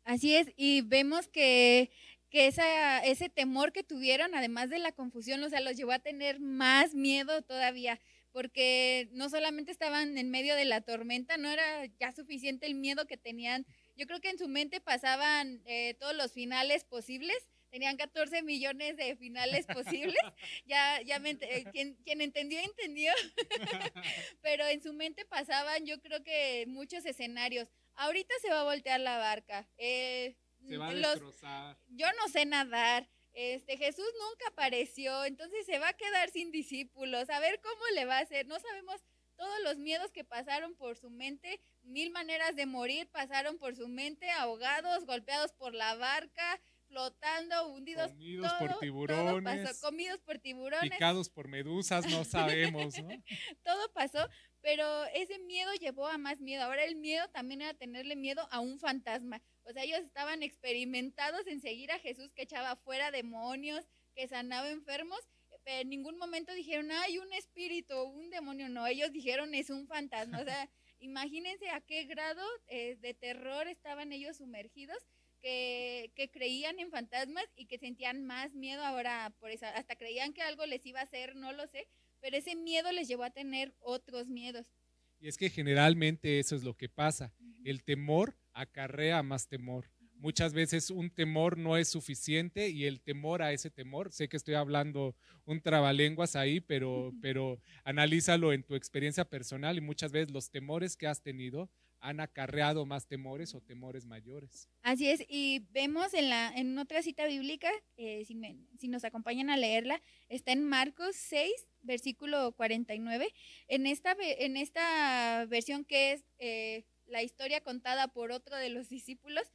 Así 0.04 0.34
es, 0.34 0.48
y 0.56 0.82
vemos 0.82 1.28
que 1.28 1.90
que 2.34 2.48
esa, 2.48 2.98
ese 3.04 3.28
temor 3.28 3.70
que 3.70 3.84
tuvieron, 3.84 4.34
además 4.34 4.68
de 4.68 4.80
la 4.80 4.90
confusión, 4.90 5.40
o 5.44 5.48
sea, 5.48 5.60
los 5.60 5.76
llevó 5.76 5.92
a 5.92 6.00
tener 6.00 6.40
más 6.40 6.92
miedo 6.92 7.42
todavía, 7.42 8.00
porque 8.32 9.08
no 9.12 9.28
solamente 9.30 9.70
estaban 9.70 10.18
en 10.18 10.32
medio 10.32 10.56
de 10.56 10.64
la 10.64 10.80
tormenta, 10.80 11.36
no 11.36 11.48
era 11.48 11.86
ya 12.00 12.10
suficiente 12.10 12.66
el 12.66 12.74
miedo 12.74 13.06
que 13.06 13.16
tenían. 13.16 13.64
Yo 13.96 14.06
creo 14.06 14.20
que 14.20 14.30
en 14.30 14.38
su 14.38 14.48
mente 14.48 14.80
pasaban 14.80 15.62
eh, 15.66 15.94
todos 15.94 16.14
los 16.14 16.32
finales 16.32 16.84
posibles, 16.84 17.36
tenían 17.74 17.96
14 17.96 18.42
millones 18.42 18.96
de 18.96 19.16
finales 19.16 19.66
posibles. 19.66 20.16
ya, 20.66 21.00
ya 21.02 21.16
eh, 21.16 21.64
quien, 21.72 21.94
quien, 22.04 22.20
entendió, 22.20 22.60
entendió. 22.60 23.12
Pero 24.42 24.64
en 24.66 24.80
su 24.80 24.92
mente 24.92 25.24
pasaban, 25.24 25.84
yo 25.84 26.00
creo 26.00 26.22
que 26.22 26.66
muchos 26.68 27.04
escenarios. 27.04 27.68
Ahorita 27.96 28.32
se 28.40 28.50
va 28.50 28.60
a 28.60 28.64
voltear 28.64 29.00
la 29.00 29.18
barca. 29.18 29.68
Eh, 29.76 30.36
se 30.68 30.76
va 30.76 30.88
a 30.88 30.94
destrozar. 30.94 31.76
yo 31.88 32.06
no 32.12 32.28
sé 32.28 32.46
nadar. 32.46 33.08
Este, 33.32 33.76
Jesús 33.76 34.06
nunca 34.20 34.46
apareció, 34.50 35.24
entonces 35.24 35.66
se 35.66 35.80
va 35.80 35.88
a 35.88 35.96
quedar 35.96 36.30
sin 36.30 36.52
discípulos. 36.52 37.28
A 37.28 37.40
ver 37.40 37.60
cómo 37.60 37.82
le 37.94 38.04
va 38.04 38.18
a 38.18 38.22
hacer. 38.22 38.46
No 38.46 38.60
sabemos 38.60 39.02
todos 39.36 39.60
los 39.64 39.76
miedos 39.78 40.10
que 40.12 40.24
pasaron 40.24 40.74
por 40.74 40.96
su 40.96 41.10
mente, 41.10 41.60
mil 41.82 42.10
maneras 42.10 42.56
de 42.56 42.66
morir 42.66 43.08
pasaron 43.10 43.58
por 43.58 43.76
su 43.76 43.88
mente, 43.88 44.30
ahogados, 44.30 45.04
golpeados 45.06 45.52
por 45.52 45.74
la 45.74 45.94
barca, 45.96 46.60
flotando, 46.86 47.68
hundidos. 47.68 48.12
Comidos 48.12 48.52
por 48.54 48.78
tiburones. 48.78 49.80
comidos 49.80 50.20
por 50.20 50.38
tiburones. 50.38 50.90
Picados 50.90 51.28
por 51.28 51.48
medusas, 51.48 52.06
no 52.06 52.24
sabemos, 52.24 53.02
¿no? 53.02 53.08
todo 53.64 53.92
pasó, 53.92 54.28
pero 54.60 55.04
ese 55.14 55.38
miedo 55.40 55.72
llevó 55.74 56.06
a 56.06 56.18
más 56.18 56.40
miedo. 56.40 56.62
Ahora 56.62 56.84
el 56.84 56.96
miedo 56.96 57.26
también 57.28 57.62
era 57.62 57.74
tenerle 57.74 58.16
miedo 58.16 58.46
a 58.50 58.60
un 58.60 58.78
fantasma. 58.78 59.42
O 59.64 59.72
sea, 59.72 59.82
ellos 59.82 60.00
estaban 60.00 60.42
experimentados 60.42 61.46
en 61.46 61.60
seguir 61.60 61.90
a 61.90 61.98
Jesús 61.98 62.32
que 62.32 62.42
echaba 62.42 62.76
fuera 62.76 63.10
demonios, 63.10 63.84
que 64.14 64.28
sanaba 64.28 64.70
enfermos, 64.70 65.20
en 65.66 65.88
ningún 65.88 66.18
momento 66.18 66.52
dijeron, 66.54 66.90
hay 66.90 67.18
un 67.18 67.32
espíritu, 67.32 67.94
un 68.02 68.30
demonio. 68.30 68.68
No, 68.68 68.86
ellos 68.86 69.12
dijeron, 69.12 69.54
es 69.54 69.70
un 69.70 69.86
fantasma. 69.86 70.40
O 70.40 70.44
sea, 70.44 70.70
imagínense 71.00 71.70
a 71.70 71.80
qué 71.80 72.04
grado 72.04 72.42
eh, 72.68 72.96
de 73.00 73.14
terror 73.14 73.66
estaban 73.68 74.12
ellos 74.12 74.36
sumergidos. 74.36 74.98
Que, 75.40 76.10
que, 76.14 76.30
creían 76.30 76.78
en 76.78 76.90
fantasmas 76.90 77.44
y 77.54 77.66
que 77.66 77.76
sentían 77.76 78.24
más 78.24 78.54
miedo 78.54 78.82
ahora 78.82 79.30
por 79.40 79.50
eso, 79.50 79.66
hasta 79.66 79.94
creían 79.94 80.32
que 80.32 80.40
algo 80.40 80.64
les 80.64 80.86
iba 80.86 81.00
a 81.00 81.02
hacer, 81.02 81.36
no 81.36 81.52
lo 81.52 81.66
sé, 81.66 81.86
pero 82.22 82.38
ese 82.38 82.56
miedo 82.56 82.90
les 82.92 83.08
llevó 83.08 83.24
a 83.24 83.30
tener 83.30 83.74
otros 83.80 84.26
miedos. 84.26 84.72
Y 85.20 85.28
es 85.28 85.36
que 85.36 85.50
generalmente 85.50 86.38
eso 86.38 86.56
es 86.56 86.64
lo 86.64 86.74
que 86.74 86.88
pasa. 86.88 87.34
El 87.62 87.84
temor 87.84 88.38
acarrea 88.54 89.22
más 89.22 89.46
temor. 89.46 89.90
Muchas 90.24 90.54
veces 90.54 90.88
un 90.88 91.10
temor 91.10 91.58
no 91.58 91.76
es 91.76 91.88
suficiente 91.88 92.70
y 92.70 92.86
el 92.86 93.02
temor 93.02 93.42
a 93.42 93.52
ese 93.52 93.68
temor, 93.68 94.10
sé 94.10 94.26
que 94.26 94.38
estoy 94.38 94.54
hablando 94.54 95.14
un 95.44 95.60
trabalenguas 95.60 96.34
ahí, 96.34 96.60
pero, 96.60 97.12
pero 97.20 97.60
analízalo 97.84 98.54
en 98.54 98.62
tu 98.62 98.74
experiencia 98.74 99.26
personal 99.26 99.76
y 99.76 99.82
muchas 99.82 100.12
veces 100.12 100.30
los 100.32 100.48
temores 100.48 100.96
que 100.96 101.06
has 101.06 101.20
tenido 101.20 101.68
han 102.00 102.20
acarreado 102.20 102.86
más 102.86 103.06
temores 103.06 103.54
o 103.54 103.60
temores 103.60 104.06
mayores. 104.06 104.70
Así 104.80 105.10
es, 105.10 105.22
y 105.28 105.66
vemos 105.72 106.14
en, 106.14 106.30
la, 106.30 106.48
en 106.56 106.78
otra 106.78 107.02
cita 107.02 107.26
bíblica, 107.26 107.70
eh, 107.98 108.24
si, 108.24 108.34
si 108.78 108.88
nos 108.88 109.04
acompañan 109.04 109.50
a 109.50 109.58
leerla, 109.58 110.00
está 110.30 110.52
en 110.52 110.64
Marcos 110.64 111.16
6, 111.16 111.52
versículo 111.82 112.52
49. 112.52 113.28
En 113.68 113.86
esta, 113.86 114.16
en 114.18 114.56
esta 114.56 115.44
versión 115.50 115.84
que 115.84 116.12
es 116.12 116.24
eh, 116.38 116.86
la 117.04 117.22
historia 117.22 117.60
contada 117.60 118.08
por 118.08 118.32
otro 118.32 118.56
de 118.56 118.70
los 118.70 118.88
discípulos, 118.88 119.52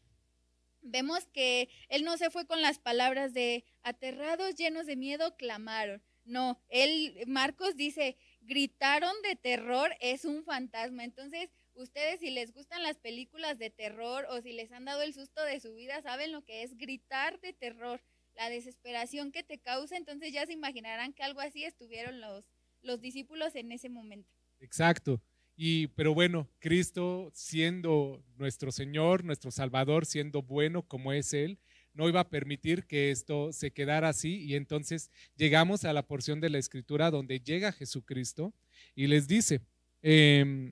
vemos 0.82 1.26
que 1.28 1.70
él 1.89 2.04
no 2.04 2.18
se 2.18 2.30
fue 2.30 2.46
con 2.46 2.62
las 2.62 2.80
palabras 2.80 3.34
de 3.34 3.65
aterrados, 3.84 4.56
llenos 4.56 4.86
de 4.86 4.96
miedo, 4.96 5.36
clamaron. 5.38 6.02
No, 6.26 6.62
él, 6.70 7.24
Marcos 7.28 7.76
dice, 7.76 8.18
gritaron 8.42 9.13
de 9.24 9.36
terror, 9.36 9.96
es 10.00 10.26
un 10.26 10.44
fantasma. 10.44 11.04
Entonces, 11.04 11.50
ustedes 11.74 12.20
si 12.20 12.30
les 12.30 12.54
gustan 12.54 12.84
las 12.84 12.98
películas 12.98 13.58
de 13.58 13.70
terror 13.70 14.28
o 14.30 14.42
si 14.42 14.54
les 14.54 14.72
han 14.72 14.86
dado 14.86 15.02
el 15.02 15.13
susto 15.13 15.44
de 15.44 15.60
su 15.60 15.74
vida, 15.74 16.02
saben 16.02 16.32
lo 16.32 16.44
que 16.44 16.63
es 16.63 16.78
gritar 16.78 17.39
de 17.39 17.54
terror 17.54 18.02
la 18.36 18.50
desesperación 18.50 19.32
que 19.32 19.44
te 19.44 19.60
causa, 19.60 19.98
entonces 19.98 20.32
ya 20.32 20.46
se 20.46 20.54
imaginarán 20.54 21.13
que 21.13 21.24
algo 21.24 21.42
así 21.42 21.65
estuvieron 21.65 22.22
los, 22.22 22.46
los 22.82 23.02
discípulos 23.02 23.54
en 23.56 23.72
ese 23.74 23.89
momento. 23.89 24.32
Exacto. 24.60 25.22
Y, 25.62 25.88
pero 25.88 26.13
bueno, 26.13 26.48
Cristo 26.60 27.32
siendo 27.34 28.24
nuestro 28.38 28.72
Señor, 28.72 29.26
nuestro 29.26 29.52
Salvador, 29.52 30.06
siendo 30.06 30.41
bueno 30.41 30.84
como 30.84 31.12
es 31.12 31.34
Él, 31.34 31.60
no 31.93 32.08
iba 32.08 32.22
a 32.22 32.30
permitir 32.30 32.86
que 32.86 33.12
esto 33.12 33.52
se 33.52 33.72
quedara 33.72 34.08
así. 34.08 34.41
Y 34.45 34.56
entonces 34.56 35.12
llegamos 35.36 35.84
a 35.84 35.91
la 35.91 36.08
porción 36.08 36.39
de 36.39 36.50
la 36.50 36.60
Escritura 36.60 37.12
donde 37.12 37.41
llega 37.41 37.74
Jesucristo 37.74 38.54
y 38.95 39.08
les 39.08 39.28
dice, 39.28 39.60
eh, 40.02 40.72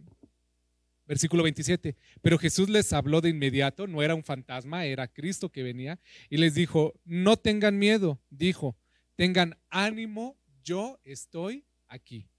Versículo 1.06 1.44
27. 1.44 1.98
Pero 2.22 2.38
Jesús 2.38 2.70
les 2.70 2.94
habló 2.94 3.20
de 3.20 3.28
inmediato, 3.28 3.88
no 3.88 4.02
era 4.02 4.16
un 4.16 4.24
fantasma, 4.24 4.86
era 4.86 5.10
Cristo 5.10 5.50
que 5.50 5.64
venía, 5.64 6.00
y 6.30 6.38
les 6.38 6.54
dijo, 6.54 6.94
no 7.04 7.36
tengan 7.36 7.78
miedo, 7.78 8.22
dijo, 8.30 8.78
tengan 9.18 9.58
ánimo, 9.70 10.38
yo 10.64 10.98
estoy 11.04 11.66
aquí. 11.90 12.30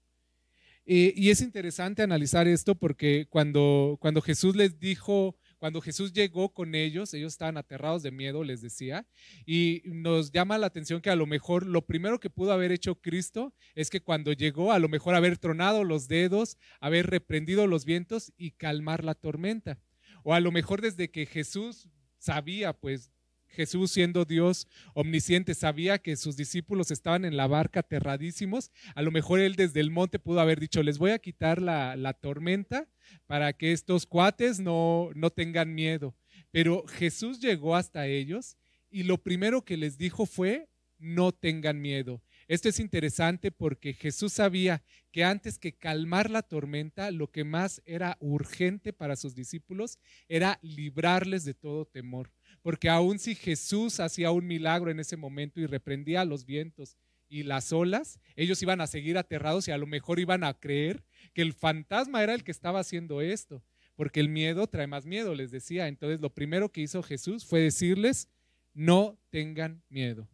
Y 0.91 1.29
es 1.29 1.41
interesante 1.41 2.01
analizar 2.01 2.47
esto 2.47 2.73
porque 2.73 3.27
cuando, 3.29 3.97
cuando 3.99 4.21
Jesús 4.21 4.55
les 4.55 4.79
dijo, 4.79 5.37
cuando 5.59 5.81
Jesús 5.81 6.13
llegó 6.13 6.53
con 6.53 6.73
ellos, 6.73 7.13
ellos 7.13 7.33
estaban 7.33 7.57
aterrados 7.57 8.01
de 8.01 8.11
miedo, 8.11 8.43
les 8.43 8.61
decía, 8.61 9.05
y 9.45 9.83
nos 9.85 10.31
llama 10.31 10.57
la 10.57 10.67
atención 10.67 11.01
que 11.01 11.09
a 11.09 11.15
lo 11.15 11.27
mejor 11.27 11.65
lo 11.65 11.85
primero 11.85 12.19
que 12.19 12.29
pudo 12.29 12.53
haber 12.53 12.71
hecho 12.71 12.95
Cristo 12.95 13.53
es 13.75 13.89
que 13.89 14.01
cuando 14.01 14.33
llegó, 14.33 14.71
a 14.71 14.79
lo 14.79 14.89
mejor 14.89 15.15
haber 15.15 15.37
tronado 15.37 15.83
los 15.83 16.07
dedos, 16.07 16.57
haber 16.79 17.07
reprendido 17.07 17.67
los 17.67 17.85
vientos 17.85 18.33
y 18.37 18.51
calmar 18.51 19.03
la 19.03 19.15
tormenta. 19.15 19.77
O 20.23 20.33
a 20.33 20.39
lo 20.39 20.51
mejor 20.51 20.81
desde 20.81 21.11
que 21.11 21.25
Jesús 21.25 21.87
sabía, 22.17 22.73
pues 22.73 23.11
Jesús 23.49 23.91
siendo 23.91 24.25
Dios 24.25 24.67
omnisciente 24.93 25.53
sabía 25.55 25.97
que 25.97 26.15
sus 26.15 26.37
discípulos 26.37 26.91
estaban 26.91 27.25
en 27.25 27.37
la 27.37 27.47
barca 27.47 27.81
aterradísimos, 27.81 28.71
a 28.95 29.01
lo 29.01 29.11
mejor 29.11 29.39
él 29.39 29.55
desde 29.55 29.79
el 29.79 29.91
monte 29.91 30.19
pudo 30.19 30.39
haber 30.39 30.59
dicho, 30.59 30.83
les 30.83 30.97
voy 30.97 31.11
a 31.11 31.19
quitar 31.19 31.61
la, 31.61 31.95
la 31.95 32.13
tormenta 32.13 32.87
para 33.27 33.53
que 33.53 33.71
estos 33.71 34.05
cuates 34.05 34.59
no, 34.59 35.09
no 35.15 35.29
tengan 35.29 35.73
miedo. 35.73 36.15
Pero 36.51 36.85
Jesús 36.87 37.39
llegó 37.39 37.75
hasta 37.75 38.07
ellos 38.07 38.57
y 38.89 39.03
lo 39.03 39.17
primero 39.17 39.63
que 39.63 39.77
les 39.77 39.97
dijo 39.97 40.25
fue, 40.25 40.69
no 40.97 41.31
tengan 41.31 41.81
miedo. 41.81 42.21
Esto 42.47 42.69
es 42.69 42.79
interesante 42.79 43.51
porque 43.51 43.93
Jesús 43.93 44.33
sabía 44.33 44.83
que 45.11 45.23
antes 45.23 45.57
que 45.57 45.77
calmar 45.77 46.29
la 46.29 46.41
tormenta, 46.41 47.11
lo 47.11 47.31
que 47.31 47.43
más 47.43 47.81
era 47.85 48.17
urgente 48.19 48.91
para 48.91 49.15
sus 49.15 49.35
discípulos 49.35 49.99
era 50.27 50.59
librarles 50.61 51.45
de 51.45 51.53
todo 51.53 51.85
temor. 51.85 52.31
Porque 52.61 52.89
aun 52.89 53.19
si 53.19 53.35
Jesús 53.35 53.99
hacía 53.99 54.31
un 54.31 54.47
milagro 54.47 54.91
en 54.91 54.99
ese 54.99 55.17
momento 55.17 55.59
y 55.59 55.65
reprendía 55.65 56.25
los 56.25 56.45
vientos 56.45 56.97
y 57.29 57.43
las 57.43 57.71
olas, 57.71 58.19
ellos 58.35 58.61
iban 58.61 58.81
a 58.81 58.87
seguir 58.87 59.17
aterrados 59.17 59.67
y 59.67 59.71
a 59.71 59.77
lo 59.77 59.85
mejor 59.85 60.19
iban 60.19 60.43
a 60.43 60.53
creer 60.53 61.03
que 61.33 61.41
el 61.41 61.53
fantasma 61.53 62.23
era 62.23 62.33
el 62.33 62.43
que 62.43 62.51
estaba 62.51 62.79
haciendo 62.79 63.21
esto, 63.21 63.63
porque 63.95 64.19
el 64.19 64.29
miedo 64.29 64.67
trae 64.67 64.87
más 64.87 65.05
miedo, 65.05 65.35
les 65.35 65.51
decía. 65.51 65.87
Entonces 65.87 66.21
lo 66.21 66.33
primero 66.33 66.69
que 66.69 66.81
hizo 66.81 67.03
Jesús 67.03 67.45
fue 67.45 67.61
decirles, 67.61 68.29
no 68.73 69.17
tengan 69.29 69.83
miedo. 69.89 70.27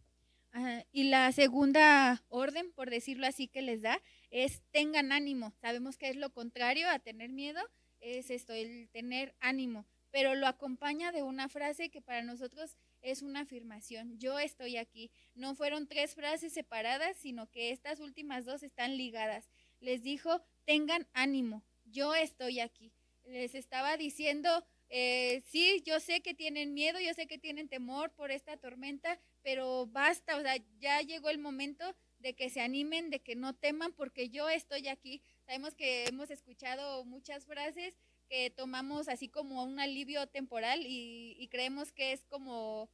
y 0.90 1.04
la 1.04 1.30
segunda 1.32 2.24
orden, 2.28 2.72
por 2.72 2.88
decirlo 2.88 3.26
así, 3.26 3.46
que 3.46 3.60
les 3.60 3.82
da 3.82 4.00
es 4.30 4.62
tengan 4.70 5.12
ánimo. 5.12 5.52
Sabemos 5.60 5.98
que 5.98 6.08
es 6.08 6.16
lo 6.16 6.30
contrario 6.30 6.88
a 6.88 6.98
tener 6.98 7.30
miedo, 7.30 7.60
es 8.00 8.30
esto, 8.30 8.52
el 8.54 8.88
tener 8.90 9.34
ánimo, 9.40 9.86
pero 10.10 10.34
lo 10.34 10.46
acompaña 10.46 11.12
de 11.12 11.22
una 11.22 11.48
frase 11.48 11.90
que 11.90 12.00
para 12.00 12.22
nosotros 12.22 12.76
es 13.02 13.22
una 13.22 13.40
afirmación. 13.40 14.18
Yo 14.18 14.38
estoy 14.38 14.76
aquí. 14.76 15.10
No 15.34 15.54
fueron 15.54 15.86
tres 15.86 16.14
frases 16.14 16.52
separadas, 16.52 17.16
sino 17.16 17.50
que 17.50 17.70
estas 17.70 18.00
últimas 18.00 18.44
dos 18.44 18.62
están 18.62 18.96
ligadas. 18.96 19.48
Les 19.80 20.02
dijo, 20.02 20.42
tengan 20.64 21.06
ánimo, 21.12 21.62
yo 21.84 22.14
estoy 22.14 22.60
aquí. 22.60 22.92
Les 23.24 23.54
estaba 23.54 23.96
diciendo, 23.96 24.64
eh, 24.88 25.42
sí, 25.46 25.82
yo 25.84 25.98
sé 26.00 26.20
que 26.20 26.34
tienen 26.34 26.74
miedo, 26.74 27.00
yo 27.00 27.12
sé 27.14 27.26
que 27.26 27.38
tienen 27.38 27.68
temor 27.68 28.12
por 28.12 28.30
esta 28.30 28.56
tormenta, 28.56 29.20
pero 29.42 29.86
basta, 29.86 30.36
o 30.36 30.42
sea, 30.42 30.56
ya 30.78 31.00
llegó 31.00 31.28
el 31.28 31.38
momento 31.38 31.96
de 32.18 32.34
que 32.34 32.50
se 32.50 32.60
animen, 32.60 33.10
de 33.10 33.20
que 33.20 33.36
no 33.36 33.54
teman, 33.54 33.92
porque 33.92 34.30
yo 34.30 34.48
estoy 34.48 34.88
aquí. 34.88 35.22
Sabemos 35.44 35.74
que 35.74 36.04
hemos 36.06 36.30
escuchado 36.30 37.04
muchas 37.04 37.46
frases 37.46 37.94
que 38.28 38.50
tomamos 38.50 39.08
así 39.08 39.28
como 39.28 39.62
un 39.64 39.80
alivio 39.80 40.26
temporal 40.26 40.84
y, 40.86 41.36
y 41.38 41.48
creemos 41.48 41.92
que 41.92 42.12
es 42.12 42.24
como 42.24 42.90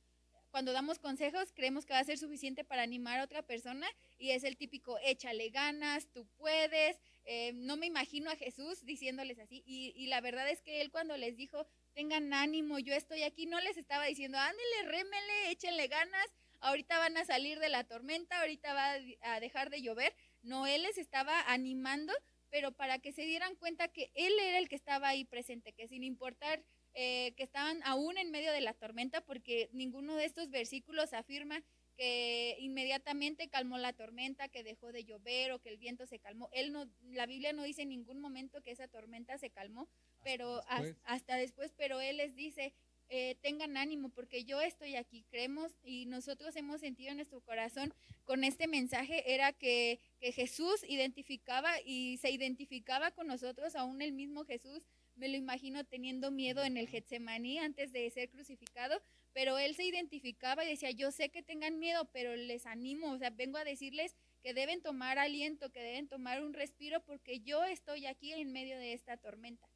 cuando 0.53 0.75
damos 0.75 0.99
consejos, 0.99 1.51
creemos 1.55 1.87
que 1.87 1.95
va 1.95 2.01
a 2.01 2.05
ser 2.05 2.19
suficiente 2.19 2.63
para 2.63 2.83
animar 2.83 3.19
a 3.19 3.25
otra 3.25 3.41
persona 3.43 3.89
y 4.19 4.33
es 4.33 4.45
el 4.45 4.59
típico 4.59 4.99
échale 5.03 5.49
ganas, 5.49 6.09
tú 6.13 6.27
puedes. 6.37 6.99
Eh, 7.25 7.53
no 7.55 7.79
me 7.79 7.87
imagino 7.87 8.31
a 8.31 8.37
Jesús 8.37 8.85
diciéndoles 8.85 9.39
así 9.39 9.63
y, 9.65 9.95
y, 9.97 10.09
la 10.09 10.21
verdad 10.21 10.49
es 10.51 10.61
que 10.61 10.83
él 10.83 10.91
cuando 10.91 11.17
les 11.17 11.37
dijo 11.37 11.67
tengan 11.95 12.35
ánimo, 12.35 12.79
yo 12.79 12.93
estoy 12.95 13.23
aquí, 13.23 13.47
no 13.47 13.61
les 13.61 13.79
estaba 13.79 14.05
diciendo 14.05 14.39
ándele, 14.39 14.83
rémele, 14.85 15.51
échenle 15.51 15.89
ganas, 15.89 16.27
ahorita 16.61 16.99
van 16.99 17.17
a 17.17 17.25
salir 17.25 17.59
de 17.59 17.71
la 17.71 17.85
tormenta, 17.85 18.39
ahorita 18.41 18.75
va 18.75 18.93
a 19.23 19.41
dejar 19.41 19.71
de 19.71 19.81
llover. 19.81 20.15
No, 20.43 20.67
él 20.67 20.83
les 20.83 20.99
estaba 20.99 21.41
animando, 21.51 22.13
pero 22.53 22.71
para 22.71 22.99
que 22.99 23.13
se 23.13 23.23
dieran 23.23 23.57
cuenta 23.57 23.89
que 23.89 24.13
él 24.15 24.35
era 24.39 24.59
el 24.59 24.69
que 24.69 24.77
estaba 24.77 25.09
ahí 25.09 25.25
presente, 25.25 25.73
que 25.73 25.89
sin 25.89 26.05
importar 26.05 26.63
eh, 26.93 27.33
que 27.35 27.45
estaban 27.45 27.81
aún 27.85 28.19
en 28.19 28.31
medio 28.31 28.53
de 28.53 28.61
la 28.61 28.75
tormenta, 28.75 29.23
porque 29.23 29.71
ninguno 29.73 30.17
de 30.17 30.27
estos 30.27 30.51
versículos 30.51 31.15
afirma 31.15 31.65
que 31.97 32.57
inmediatamente 32.61 33.49
calmó 33.49 33.79
la 33.79 33.95
tormenta, 33.95 34.49
que 34.49 34.63
dejó 34.63 34.93
de 34.93 35.05
llover 35.05 35.53
o 35.53 35.61
que 35.61 35.71
el 35.71 35.79
viento 35.79 36.07
se 36.07 36.19
calmó. 36.19 36.51
Él 36.53 36.73
no, 36.73 36.87
la 37.01 37.25
Biblia 37.25 37.55
no 37.55 37.63
dice 37.63 37.83
en 37.83 37.89
ningún 37.89 38.21
momento 38.21 38.61
que 38.61 38.71
esa 38.71 38.87
tormenta 38.87 39.39
se 39.39 39.49
calmó, 39.49 39.89
pero 40.23 40.61
hasta 41.05 41.37
después, 41.37 41.73
pero 41.75 42.03
él 42.03 42.19
les 42.19 42.35
dice, 42.37 42.75
eh, 43.09 43.37
tengan 43.43 43.77
ánimo 43.77 44.09
porque 44.09 44.45
yo 44.45 44.61
estoy 44.61 44.97
aquí, 44.97 45.25
creemos 45.31 45.73
y 45.83 46.07
nosotros 46.07 46.57
hemos 46.57 46.81
sentido 46.81 47.11
en 47.11 47.17
nuestro 47.17 47.41
corazón 47.41 47.93
con 48.25 48.45
este 48.45 48.67
mensaje 48.67 49.35
era 49.35 49.53
que, 49.53 50.01
Jesús 50.21 50.85
identificaba 50.89 51.81
y 51.85 52.17
se 52.19 52.31
identificaba 52.31 53.11
con 53.11 53.27
nosotros, 53.27 53.75
aún 53.75 54.03
el 54.03 54.13
mismo 54.13 54.45
Jesús 54.45 54.85
me 55.17 55.29
lo 55.29 55.37
imagino 55.37 55.85
teniendo 55.85 56.31
miedo 56.31 56.63
en 56.63 56.77
el 56.77 56.89
Getsemaní 56.89 57.59
antes 57.59 57.93
de 57.93 58.09
ser 58.11 58.31
crucificado, 58.31 59.03
pero 59.33 59.59
él 59.59 59.75
se 59.75 59.85
identificaba 59.85 60.65
y 60.65 60.69
decía, 60.71 60.93
yo 60.93 61.11
sé 61.11 61.31
que 61.31 61.43
tengan 61.43 61.81
miedo, 61.81 62.09
pero 62.13 62.37
les 62.37 62.67
animo, 62.67 63.11
o 63.11 63.19
sea, 63.19 63.31
vengo 63.31 63.59
a 63.59 63.65
decirles 63.65 64.15
que 64.43 64.55
deben 64.55 64.81
tomar 64.81 65.19
aliento, 65.19 65.71
que 65.71 65.81
deben 65.81 66.09
tomar 66.09 66.43
un 66.43 66.55
respiro, 66.55 67.01
porque 67.05 67.41
yo 67.41 67.65
estoy 67.65 68.07
aquí 68.07 68.33
en 68.33 68.53
medio 68.53 68.79
de 68.79 68.93
esta 68.93 69.17
tormenta. 69.17 69.69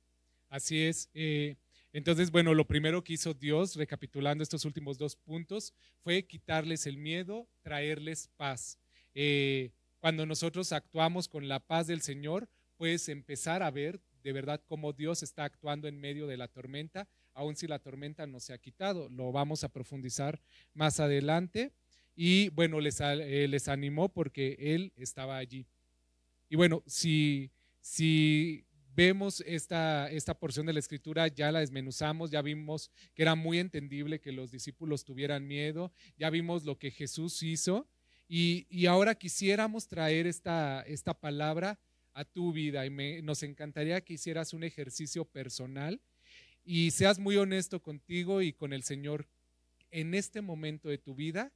Así 0.48 0.84
es. 0.84 1.10
Eh, 1.14 1.56
entonces, 1.96 2.30
bueno, 2.30 2.52
lo 2.52 2.66
primero 2.66 3.02
que 3.02 3.14
hizo 3.14 3.32
Dios, 3.32 3.74
recapitulando 3.74 4.42
estos 4.42 4.66
últimos 4.66 4.98
dos 4.98 5.16
puntos, 5.16 5.72
fue 6.02 6.26
quitarles 6.26 6.87
el 6.87 6.98
miedo, 6.98 7.48
traerles 7.62 8.28
paz. 8.37 8.78
Eh, 9.14 9.72
cuando 9.98 10.26
nosotros 10.26 10.72
actuamos 10.72 11.26
con 11.26 11.48
la 11.48 11.59
paz 11.59 11.87
del 11.87 12.02
Señor, 12.02 12.50
puedes 12.76 13.09
empezar 13.09 13.62
a 13.62 13.70
ver 13.70 13.98
de 14.22 14.32
verdad 14.35 14.62
cómo 14.66 14.92
Dios 14.92 15.22
está 15.22 15.44
actuando 15.44 15.88
en 15.88 15.98
medio 15.98 16.26
de 16.26 16.37
la 16.37 16.48
tormenta, 16.48 17.09
aun 17.32 17.56
si 17.56 17.66
la 17.66 17.78
tormenta 17.78 18.26
no 18.26 18.40
se 18.40 18.52
ha 18.52 18.59
quitado. 18.59 19.09
Lo 19.09 19.32
vamos 19.32 19.64
a 19.64 19.70
profundizar 19.70 20.38
más 20.74 21.00
adelante. 21.00 21.72
Y 22.14 22.50
bueno, 22.50 22.78
les, 22.78 23.00
eh, 23.00 23.48
les 23.48 23.68
animó 23.68 24.11
porque 24.11 24.59
Él 24.59 24.92
estaba 24.96 25.38
allí. 25.38 25.66
Y 26.50 26.56
bueno, 26.56 26.82
si, 26.87 27.50
si 27.80 28.65
vemos 28.96 29.42
esta, 29.46 30.11
esta 30.11 30.32
porción 30.32 30.64
de 30.64 30.72
la 30.72 30.80
escritura, 30.80 31.28
ya 31.28 31.52
la 31.52 31.61
desmenuzamos, 31.61 32.30
ya 32.30 32.40
vimos 32.40 32.90
que 33.14 33.22
era 33.22 33.35
muy 33.35 33.59
entendible 33.59 34.20
que 34.20 34.32
los 34.32 34.50
discípulos 34.50 35.04
tuvieran 35.04 35.46
miedo, 35.46 35.92
ya 36.16 36.30
vimos 36.30 36.64
lo 36.64 36.78
que 36.78 36.90
Jesús 36.90 37.42
hizo. 37.42 37.87
Y, 38.26 38.66
y 38.70 38.87
ahora 38.87 39.14
quisiéramos 39.14 39.87
traer 39.87 40.26
esta, 40.26 40.82
esta 40.82 41.12
palabra 41.12 41.78
a 42.14 42.24
tu 42.24 42.52
vida 42.52 42.87
y 42.87 42.90
me, 42.90 43.20
nos 43.20 43.42
encantaría 43.42 44.00
que 44.00 44.14
hicieras 44.14 44.54
un 44.54 44.64
ejercicio 44.64 45.26
personal 45.26 46.00
y 46.64 46.90
seas 46.90 47.18
muy 47.18 47.37
honesto 47.37 47.80
contigo 47.80 48.40
y 48.40 48.54
con 48.54 48.72
el 48.72 48.82
Señor 48.82 49.28
en 49.90 50.14
este 50.14 50.40
momento 50.40 50.88
de 50.88 50.98
tu 50.98 51.14
vida, 51.14 51.52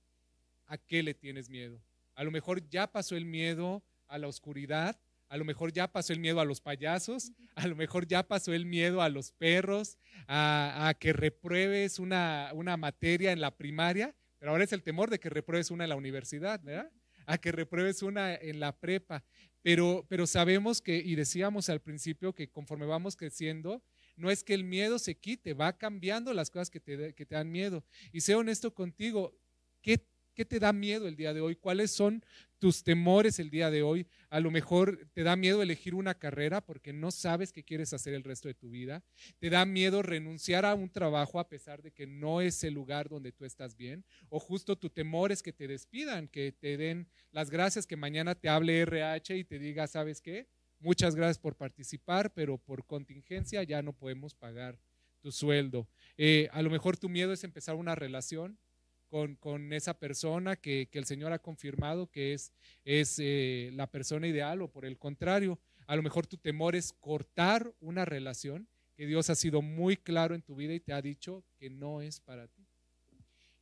¿a 0.67 0.77
qué 0.77 1.03
le 1.03 1.15
tienes 1.15 1.49
miedo? 1.49 1.81
A 2.15 2.23
lo 2.23 2.31
mejor 2.31 2.69
ya 2.69 2.87
pasó 2.93 3.17
el 3.17 3.25
miedo 3.25 3.83
a 4.07 4.19
la 4.19 4.29
oscuridad, 4.29 5.01
a 5.31 5.37
lo 5.37 5.45
mejor 5.45 5.73
ya 5.73 5.91
pasó 5.91 6.13
el 6.13 6.19
miedo 6.19 6.41
a 6.41 6.45
los 6.45 6.61
payasos, 6.61 7.33
a 7.55 7.69
lo 7.69 7.77
mejor 7.77 8.07
ya 8.07 8.27
pasó 8.27 8.53
el 8.53 8.67
miedo 8.67 9.01
a 9.01 9.09
los 9.09 9.31
perros, 9.31 9.97
a, 10.27 10.93
que 10.99 11.13
repruebes 11.13 12.01
una, 12.01 12.51
una, 12.53 12.77
materia 12.77 13.31
en 13.31 13.41
la 13.41 13.57
primaria, 13.57 14.15
pero 14.39 14.51
ahora 14.51 14.65
es 14.65 14.73
el 14.73 14.83
temor 14.83 15.09
de 15.09 15.21
que 15.21 15.31
repruebes 15.31 15.71
una 15.71 15.85
en 15.85 15.91
la 15.91 15.97
universidad, 15.97 16.61
¿verdad? 16.63 16.91
A 17.27 17.39
que 17.39 17.53
repruebes 17.53 18.03
una 18.03 18.35
en 18.35 18.59
la 18.59 18.77
prepa. 18.77 19.23
Pero, 19.63 20.05
pero 20.09 20.27
sabemos 20.27 20.83
que, 20.83 20.97
y 20.97 21.15
decíamos 21.15 21.69
al 21.69 21.81
principio, 21.81 22.35
que 22.35 22.49
conforme 22.49 22.87
vamos 22.87 23.15
creciendo, 23.15 23.85
no 24.17 24.33
es 24.33 24.43
que 24.43 24.55
el 24.55 24.65
miedo 24.65 24.99
se 24.99 25.17
quite, 25.17 25.55
va 25.55 25.79
cambiando 25.79 26.35
las 26.35 26.51
cosas 26.51 26.71
que 26.71 26.81
te, 26.81 27.15
que 27.15 27.25
te 27.25 27.37
dan 27.37 27.53
miedo. 27.53 27.85
Y 28.13 28.23
sé 28.23 28.35
honesto 28.35 28.75
contigo, 28.75 29.39
¿qué, 29.81 30.05
¿qué 30.35 30.45
te 30.45 30.59
da 30.59 30.73
miedo 30.73 31.07
el 31.07 31.15
día 31.15 31.33
de 31.33 31.41
hoy? 31.41 31.55
¿Cuáles 31.55 31.93
son 31.93 32.25
tus 32.61 32.85
temores 32.85 33.39
el 33.41 33.51
día 33.51 33.71
de 33.71 33.83
hoy. 33.83 34.07
A 34.29 34.39
lo 34.39 34.51
mejor 34.51 35.09
te 35.13 35.25
da 35.25 35.35
miedo 35.35 35.63
elegir 35.63 35.95
una 35.95 36.15
carrera 36.15 36.61
porque 36.61 36.93
no 36.93 37.11
sabes 37.11 37.53
qué 37.53 37.65
quieres 37.65 37.93
hacer 37.93 38.15
el 38.15 38.23
resto 38.23 38.47
de 38.47 38.55
tu 38.55 38.71
vida. 38.71 39.03
Te 39.39 39.51
da 39.51 39.65
miedo 39.65 40.03
renunciar 40.03 40.65
a 40.65 40.75
un 40.75 40.91
trabajo 40.91 41.41
a 41.41 41.49
pesar 41.49 41.83
de 41.83 41.91
que 41.91 42.07
no 42.07 42.41
es 42.41 42.63
el 42.63 42.75
lugar 42.75 43.09
donde 43.09 43.33
tú 43.33 43.45
estás 43.45 43.77
bien. 43.77 44.05
O 44.29 44.39
justo 44.39 44.77
tu 44.77 44.91
temor 44.91 45.33
es 45.33 45.43
que 45.43 45.53
te 45.53 45.67
despidan, 45.67 46.29
que 46.29 46.53
te 46.53 46.77
den 46.77 47.09
las 47.33 47.51
gracias, 47.51 47.87
que 47.87 47.97
mañana 47.97 48.35
te 48.35 48.49
hable 48.49 48.81
RH 48.83 49.39
y 49.39 49.45
te 49.45 49.59
diga, 49.59 49.87
¿sabes 49.87 50.21
qué? 50.21 50.47
Muchas 50.79 51.15
gracias 51.15 51.39
por 51.39 51.57
participar, 51.57 52.33
pero 52.33 52.59
por 52.59 52.87
contingencia 52.87 53.63
ya 53.63 53.83
no 53.83 53.95
podemos 53.95 54.35
pagar 54.35 54.79
tu 55.21 55.33
sueldo. 55.33 55.89
Eh, 56.17 56.49
a 56.53 56.63
lo 56.63 56.71
mejor 56.71 56.97
tu 56.97 57.09
miedo 57.09 57.33
es 57.33 57.43
empezar 57.45 57.75
una 57.75 57.95
relación 57.95 58.59
con, 59.11 59.73
esa 59.73 59.99
persona 59.99 60.57
que, 60.57 60.89
el 60.93 61.05
Señor 61.05 61.33
ha 61.33 61.41
confirmado 61.41 62.11
que 62.11 62.33
es, 62.33 62.53
es 62.85 63.19
eh, 63.19 63.71
la 63.75 63.89
persona 63.89 64.29
ideal 64.29 64.63
o 64.63 64.69
por 64.69 64.85
el 64.85 64.99
contrario, 64.99 65.59
a 65.87 65.97
lo 65.97 66.03
mejor 66.03 66.27
tu 66.27 66.37
temor 66.37 66.77
es 66.77 66.93
cortar 66.93 67.75
una 67.81 68.05
relación 68.05 68.69
que 68.95 69.07
Dios 69.07 69.29
ha 69.29 69.35
sido 69.35 69.63
muy 69.63 69.97
claro 69.97 70.35
en 70.35 70.43
tu 70.43 70.55
vida 70.55 70.75
y 70.75 70.81
te 70.81 70.93
ha 70.93 71.03
dicho 71.03 71.43
que 71.59 71.71
no 71.71 72.03
es 72.03 72.21
para 72.21 72.47
ti. 72.47 72.67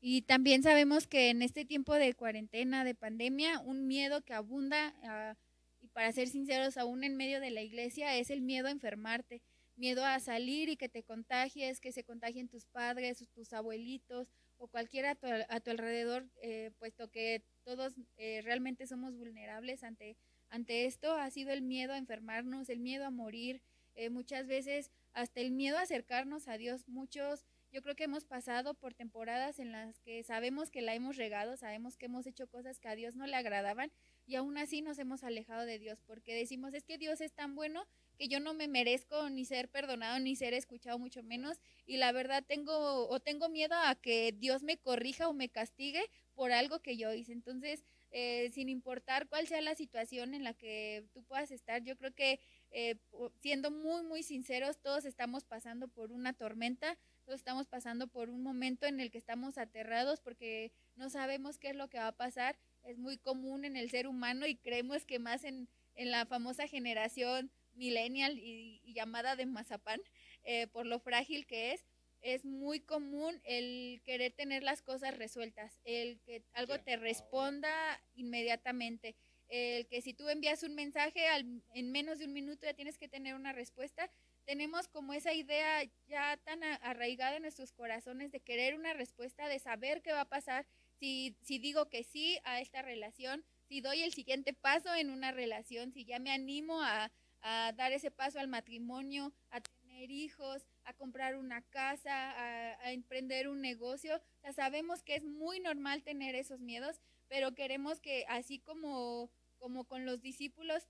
Y 0.00 0.22
también 0.22 0.62
sabemos 0.62 1.06
que 1.06 1.30
en 1.30 1.42
este 1.42 1.64
tiempo 1.64 1.94
de 1.94 2.14
cuarentena, 2.14 2.84
de 2.84 2.94
pandemia, 2.94 3.60
un 3.60 3.86
miedo 3.86 4.20
que 4.20 4.34
abunda, 4.34 4.94
ah, 5.02 5.34
y 5.80 5.88
para 5.88 6.12
ser 6.12 6.28
sinceros, 6.28 6.76
aún 6.76 7.04
en 7.04 7.16
medio 7.16 7.40
de 7.40 7.50
la 7.50 7.62
iglesia, 7.62 8.16
es 8.16 8.30
el 8.30 8.42
miedo 8.42 8.68
a 8.68 8.72
enfermarte, 8.72 9.40
miedo 9.76 10.04
a 10.04 10.20
salir 10.20 10.68
y 10.68 10.76
que 10.76 10.88
te 10.88 11.02
contagies, 11.02 11.80
que 11.80 11.92
se 11.92 12.04
contagien 12.04 12.48
tus 12.48 12.66
padres, 12.66 13.24
tus 13.34 13.52
abuelitos 13.52 14.28
o 14.58 14.68
cualquiera 14.68 15.12
a 15.48 15.60
tu, 15.60 15.70
alrededor, 15.70 16.26
eh, 16.42 16.70
puesto 16.78 17.10
que 17.10 17.42
todos 17.64 17.94
eh, 18.16 18.40
realmente 18.42 18.86
somos 18.86 19.16
vulnerables 19.16 19.84
ante, 19.84 20.16
ante 20.50 20.86
esto, 20.86 21.12
ha 21.14 21.30
sido 21.30 21.50
el 21.52 21.62
miedo 21.62 21.92
a 21.92 21.98
enfermarnos, 21.98 22.68
el 22.68 22.80
miedo 22.80 23.04
a 23.04 23.10
morir, 23.10 23.62
eh, 23.94 24.10
muchas 24.10 24.46
veces 24.46 24.90
hasta 25.12 25.40
el 25.40 25.50
miedo 25.50 25.78
a 25.78 25.82
acercarnos 25.82 26.48
a 26.48 26.56
Dios. 26.56 26.86
Muchos, 26.88 27.44
yo 27.72 27.82
creo 27.82 27.96
que 27.96 28.04
hemos 28.04 28.24
pasado 28.24 28.74
por 28.74 28.94
temporadas 28.94 29.58
en 29.58 29.72
las 29.72 29.98
que 30.00 30.22
sabemos 30.22 30.70
que 30.70 30.82
la 30.82 30.94
hemos 30.94 31.16
regado, 31.16 31.56
sabemos 31.56 31.96
que 31.96 32.06
hemos 32.06 32.26
hecho 32.26 32.46
cosas 32.46 32.78
que 32.78 32.88
a 32.88 32.94
Dios 32.94 33.16
no 33.16 33.26
le 33.26 33.36
agradaban 33.36 33.90
y 34.26 34.36
aún 34.36 34.56
así 34.58 34.82
nos 34.82 34.98
hemos 34.98 35.24
alejado 35.24 35.64
de 35.64 35.78
Dios 35.78 36.00
porque 36.06 36.34
decimos 36.34 36.74
es 36.74 36.84
que 36.84 36.98
Dios 36.98 37.20
es 37.20 37.32
tan 37.32 37.54
bueno 37.54 37.86
que 38.18 38.28
yo 38.28 38.40
no 38.40 38.52
me 38.52 38.66
merezco 38.66 39.30
ni 39.30 39.44
ser 39.44 39.70
perdonado 39.70 40.18
ni 40.18 40.34
ser 40.34 40.52
escuchado 40.52 40.98
mucho 40.98 41.22
menos 41.22 41.60
y 41.86 41.96
la 41.98 42.10
verdad 42.10 42.44
tengo 42.46 43.08
o 43.08 43.20
tengo 43.20 43.48
miedo 43.48 43.76
a 43.76 43.94
que 43.94 44.34
Dios 44.36 44.62
me 44.62 44.76
corrija 44.76 45.28
o 45.28 45.32
me 45.32 45.48
castigue 45.48 46.02
por 46.34 46.52
algo 46.52 46.80
que 46.80 46.96
yo 46.96 47.12
hice. 47.12 47.32
Entonces, 47.32 47.84
eh, 48.10 48.50
sin 48.52 48.68
importar 48.68 49.28
cuál 49.28 49.46
sea 49.46 49.60
la 49.60 49.74
situación 49.74 50.34
en 50.34 50.42
la 50.42 50.54
que 50.54 51.06
tú 51.12 51.22
puedas 51.24 51.50
estar, 51.50 51.82
yo 51.82 51.96
creo 51.96 52.14
que 52.14 52.40
eh, 52.70 52.96
siendo 53.40 53.70
muy, 53.70 54.02
muy 54.02 54.22
sinceros, 54.22 54.78
todos 54.80 55.04
estamos 55.04 55.44
pasando 55.44 55.88
por 55.88 56.10
una 56.10 56.32
tormenta, 56.32 56.98
todos 57.24 57.38
estamos 57.38 57.66
pasando 57.66 58.08
por 58.08 58.30
un 58.30 58.42
momento 58.42 58.86
en 58.86 59.00
el 59.00 59.10
que 59.10 59.18
estamos 59.18 59.58
aterrados 59.58 60.20
porque 60.20 60.72
no 60.96 61.10
sabemos 61.10 61.58
qué 61.58 61.70
es 61.70 61.76
lo 61.76 61.88
que 61.88 61.98
va 61.98 62.08
a 62.08 62.16
pasar. 62.16 62.58
Es 62.82 62.98
muy 62.98 63.18
común 63.18 63.64
en 63.64 63.76
el 63.76 63.90
ser 63.90 64.06
humano 64.06 64.46
y 64.46 64.56
creemos 64.56 65.04
que 65.04 65.18
más 65.18 65.44
en, 65.44 65.68
en 65.94 66.10
la 66.10 66.24
famosa 66.26 66.66
generación 66.66 67.50
millennial 67.78 68.38
y, 68.38 68.82
llamada 68.92 69.36
de 69.36 69.46
mazapán, 69.46 70.00
eh, 70.44 70.66
por 70.66 70.86
lo 70.86 70.98
frágil 70.98 71.46
que 71.46 71.72
es, 71.72 71.84
es 72.20 72.44
muy 72.44 72.80
común 72.80 73.40
el 73.44 74.02
querer 74.04 74.32
tener 74.32 74.62
las 74.62 74.82
cosas 74.82 75.16
resueltas, 75.16 75.80
el 75.84 76.20
que 76.20 76.42
algo 76.52 76.80
te 76.80 76.96
responda 76.96 77.70
inmediatamente, 78.16 79.14
el 79.48 79.86
que 79.86 80.02
si 80.02 80.14
tú 80.14 80.28
envías 80.28 80.62
un 80.62 80.74
mensaje 80.74 81.26
en 81.74 81.92
menos 81.92 82.18
de 82.18 82.26
un 82.26 82.32
minuto 82.32 82.66
ya 82.66 82.74
tienes 82.74 82.98
que 82.98 83.08
tener 83.08 83.34
una 83.34 83.52
respuesta, 83.52 84.10
tenemos 84.48 84.88
como 84.88 85.12
esa 85.12 85.34
idea 85.34 85.84
ya 86.06 86.38
tan 86.38 86.64
arraigada 86.64 87.36
en 87.36 87.42
nuestros 87.42 87.70
corazones 87.72 88.32
de 88.32 88.40
querer 88.40 88.74
una 88.74 88.94
respuesta, 88.94 89.46
de 89.46 89.58
saber 89.58 90.00
qué 90.00 90.12
va 90.12 90.22
a 90.22 90.28
pasar. 90.28 90.66
Si, 90.98 91.36
si 91.42 91.58
digo 91.58 91.90
que 91.90 92.02
sí 92.02 92.38
a 92.44 92.60
esta 92.62 92.80
relación, 92.80 93.44
si 93.68 93.82
doy 93.82 94.00
el 94.00 94.14
siguiente 94.14 94.54
paso 94.54 94.94
en 94.94 95.10
una 95.10 95.32
relación, 95.32 95.92
si 95.92 96.06
ya 96.06 96.18
me 96.18 96.30
animo 96.30 96.82
a, 96.82 97.12
a 97.42 97.72
dar 97.76 97.92
ese 97.92 98.10
paso 98.10 98.38
al 98.38 98.48
matrimonio, 98.48 99.32
a 99.50 99.60
tener 99.60 100.10
hijos, 100.10 100.66
a 100.84 100.94
comprar 100.94 101.36
una 101.36 101.62
casa, 101.62 102.32
a, 102.32 102.92
emprender 102.92 103.48
un 103.48 103.60
negocio. 103.60 104.20
O 104.42 104.52
sabemos 104.52 105.02
que 105.02 105.16
es 105.16 105.24
muy 105.24 105.60
normal 105.60 106.02
tener 106.02 106.34
esos 106.34 106.60
miedos, 106.60 107.00
pero 107.28 107.54
queremos 107.54 108.00
que 108.00 108.24
así 108.28 108.58
como, 108.58 109.30
como 109.58 109.84
con 109.84 110.06
los 110.06 110.20
discípulos, 110.20 110.88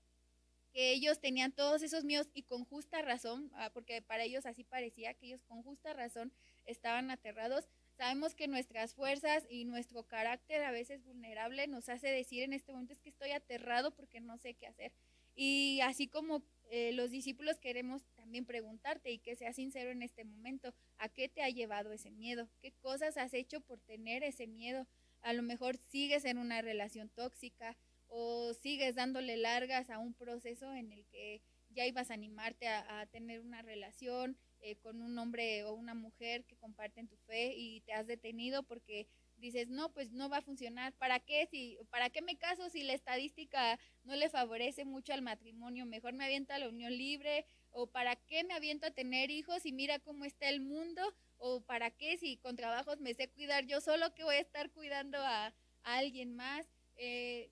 que 0.71 0.91
ellos 0.91 1.19
tenían 1.19 1.51
todos 1.51 1.81
esos 1.81 2.03
miedos 2.03 2.29
y 2.33 2.43
con 2.43 2.63
justa 2.63 3.01
razón, 3.01 3.51
ah, 3.55 3.71
porque 3.73 4.01
para 4.03 4.23
ellos 4.23 4.45
así 4.45 4.63
parecía 4.63 5.15
que 5.15 5.25
ellos 5.25 5.41
con 5.43 5.63
justa 5.63 5.93
razón 5.93 6.31
estaban 6.65 7.09
aterrados. 7.09 7.67
Sabemos 7.97 8.35
que 8.35 8.47
nuestras 8.47 8.93
fuerzas 8.93 9.45
y 9.49 9.65
nuestro 9.65 10.03
carácter 10.03 10.63
a 10.63 10.71
veces 10.71 11.03
vulnerable 11.03 11.67
nos 11.67 11.89
hace 11.89 12.07
decir 12.09 12.43
en 12.43 12.53
este 12.53 12.71
momento 12.71 12.93
es 12.93 12.99
que 12.99 13.09
estoy 13.09 13.31
aterrado 13.31 13.91
porque 13.91 14.21
no 14.21 14.37
sé 14.37 14.53
qué 14.53 14.67
hacer. 14.67 14.93
Y 15.41 15.79
así 15.83 16.09
como 16.09 16.43
eh, 16.69 16.91
los 16.91 17.11
discípulos 17.11 17.59
queremos 17.59 18.03
también 18.17 18.43
preguntarte 18.43 19.09
y 19.09 19.19
que 19.19 19.37
seas 19.37 19.55
sincero 19.55 19.89
en 19.89 20.01
este 20.01 20.25
momento, 20.25 20.73
¿a 20.97 21.07
qué 21.07 21.29
te 21.29 21.41
ha 21.41 21.49
llevado 21.49 21.93
ese 21.93 22.11
miedo? 22.11 22.49
¿Qué 22.61 22.73
cosas 22.73 23.15
has 23.15 23.33
hecho 23.33 23.61
por 23.61 23.79
tener 23.79 24.21
ese 24.21 24.47
miedo? 24.47 24.85
A 25.21 25.31
lo 25.31 25.41
mejor 25.41 25.77
sigues 25.77 26.25
en 26.25 26.39
una 26.39 26.61
relación 26.61 27.07
tóxica, 27.07 27.77
o 28.09 28.53
sigues 28.53 28.95
dándole 28.95 29.37
largas 29.37 29.89
a 29.89 29.99
un 29.99 30.13
proceso 30.13 30.73
en 30.73 30.91
el 30.91 31.05
que 31.05 31.41
ya 31.69 31.85
ibas 31.85 32.11
a 32.11 32.15
animarte 32.15 32.67
a, 32.67 33.05
tener 33.05 33.39
una 33.39 33.61
relación 33.61 34.37
eh, 34.59 34.75
con 34.75 35.01
un 35.01 35.17
hombre 35.17 35.63
o 35.63 35.73
una 35.73 35.93
mujer 35.93 36.43
que 36.43 36.57
comparten 36.57 37.07
tu 37.07 37.15
fe 37.15 37.53
y 37.55 37.79
te 37.85 37.93
has 37.93 38.07
detenido 38.07 38.63
porque 38.63 39.07
dices, 39.39 39.69
no, 39.69 39.91
pues 39.91 40.11
no 40.11 40.29
va 40.29 40.37
a 40.37 40.41
funcionar. 40.41 40.93
¿Para 40.93 41.19
qué? 41.19 41.47
Si, 41.49 41.77
¿Para 41.89 42.09
qué 42.09 42.21
me 42.21 42.37
caso 42.37 42.69
si 42.69 42.83
la 42.83 42.93
estadística 42.93 43.79
no 44.03 44.15
le 44.15 44.29
favorece 44.29 44.85
mucho 44.85 45.13
al 45.13 45.21
matrimonio? 45.21 45.85
Mejor 45.85 46.13
me 46.13 46.25
aviento 46.25 46.53
a 46.53 46.59
la 46.59 46.69
unión 46.69 46.95
libre. 46.95 47.45
¿O 47.71 47.87
para 47.87 48.15
qué 48.15 48.43
me 48.43 48.53
aviento 48.53 48.87
a 48.87 48.91
tener 48.91 49.29
hijos 49.29 49.65
y 49.65 49.71
mira 49.71 49.99
cómo 49.99 50.25
está 50.25 50.49
el 50.49 50.61
mundo? 50.61 51.01
¿O 51.37 51.61
para 51.61 51.91
qué 51.91 52.17
si 52.17 52.37
con 52.37 52.55
trabajos 52.55 52.99
me 52.99 53.13
sé 53.13 53.29
cuidar 53.29 53.65
yo 53.65 53.79
solo 53.81 54.13
que 54.13 54.23
voy 54.23 54.35
a 54.35 54.39
estar 54.41 54.71
cuidando 54.71 55.19
a, 55.19 55.47
a 55.47 55.97
alguien 55.97 56.35
más? 56.35 56.67
Eh, 56.97 57.51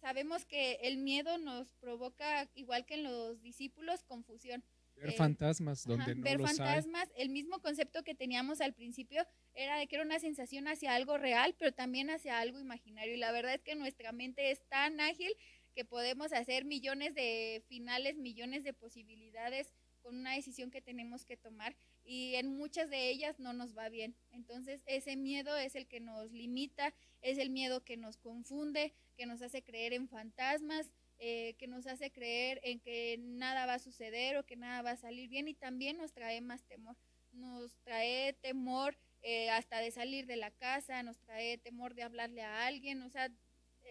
sabemos 0.00 0.44
que 0.44 0.74
el 0.82 0.98
miedo 0.98 1.38
nos 1.38 1.68
provoca, 1.80 2.50
igual 2.54 2.84
que 2.84 2.94
en 2.94 3.04
los 3.04 3.40
discípulos, 3.40 4.02
confusión. 4.02 4.62
Ver 4.96 5.10
eh, 5.10 5.12
fantasmas 5.12 5.84
donde 5.84 6.14
no 6.14 6.22
Ver 6.22 6.40
fantasmas, 6.40 7.10
el 7.16 7.28
mismo 7.28 7.60
concepto 7.60 8.02
que 8.02 8.14
teníamos 8.14 8.60
al 8.60 8.74
principio 8.74 9.26
era 9.54 9.76
de 9.76 9.86
que 9.86 9.96
era 9.96 10.04
una 10.04 10.18
sensación 10.18 10.68
hacia 10.68 10.94
algo 10.94 11.18
real, 11.18 11.54
pero 11.58 11.72
también 11.72 12.10
hacia 12.10 12.38
algo 12.38 12.60
imaginario. 12.60 13.14
Y 13.14 13.18
la 13.18 13.32
verdad 13.32 13.54
es 13.54 13.62
que 13.62 13.74
nuestra 13.74 14.12
mente 14.12 14.50
es 14.50 14.66
tan 14.68 15.00
ágil 15.00 15.32
que 15.74 15.84
podemos 15.84 16.32
hacer 16.32 16.64
millones 16.64 17.14
de 17.14 17.64
finales, 17.68 18.16
millones 18.16 18.64
de 18.64 18.72
posibilidades 18.74 19.72
con 20.02 20.16
una 20.16 20.34
decisión 20.34 20.70
que 20.70 20.82
tenemos 20.82 21.24
que 21.24 21.36
tomar 21.36 21.76
y 22.04 22.34
en 22.34 22.56
muchas 22.56 22.90
de 22.90 23.08
ellas 23.08 23.38
no 23.38 23.52
nos 23.52 23.76
va 23.76 23.88
bien. 23.88 24.16
Entonces 24.32 24.82
ese 24.86 25.16
miedo 25.16 25.56
es 25.56 25.74
el 25.74 25.86
que 25.86 26.00
nos 26.00 26.30
limita, 26.32 26.92
es 27.22 27.38
el 27.38 27.50
miedo 27.50 27.84
que 27.84 27.96
nos 27.96 28.16
confunde, 28.16 28.92
que 29.16 29.26
nos 29.26 29.42
hace 29.42 29.62
creer 29.62 29.92
en 29.92 30.08
fantasmas, 30.08 30.90
eh, 31.18 31.54
que 31.58 31.66
nos 31.66 31.86
hace 31.86 32.10
creer 32.10 32.60
en 32.62 32.80
que 32.80 33.18
nada 33.18 33.66
va 33.66 33.74
a 33.74 33.78
suceder 33.78 34.36
o 34.36 34.44
que 34.44 34.56
nada 34.56 34.82
va 34.82 34.90
a 34.92 34.96
salir 34.96 35.28
bien 35.28 35.48
y 35.48 35.54
también 35.54 35.96
nos 35.96 36.12
trae 36.12 36.40
más 36.40 36.64
temor. 36.64 36.96
Nos 37.32 37.76
trae 37.84 38.34
temor 38.40 38.96
eh, 39.22 39.50
hasta 39.50 39.78
de 39.78 39.90
salir 39.90 40.26
de 40.26 40.36
la 40.36 40.50
casa, 40.50 41.02
nos 41.02 41.18
trae 41.18 41.58
temor 41.58 41.94
de 41.94 42.02
hablarle 42.02 42.42
a 42.42 42.66
alguien, 42.66 43.02
o 43.02 43.08
sea, 43.08 43.30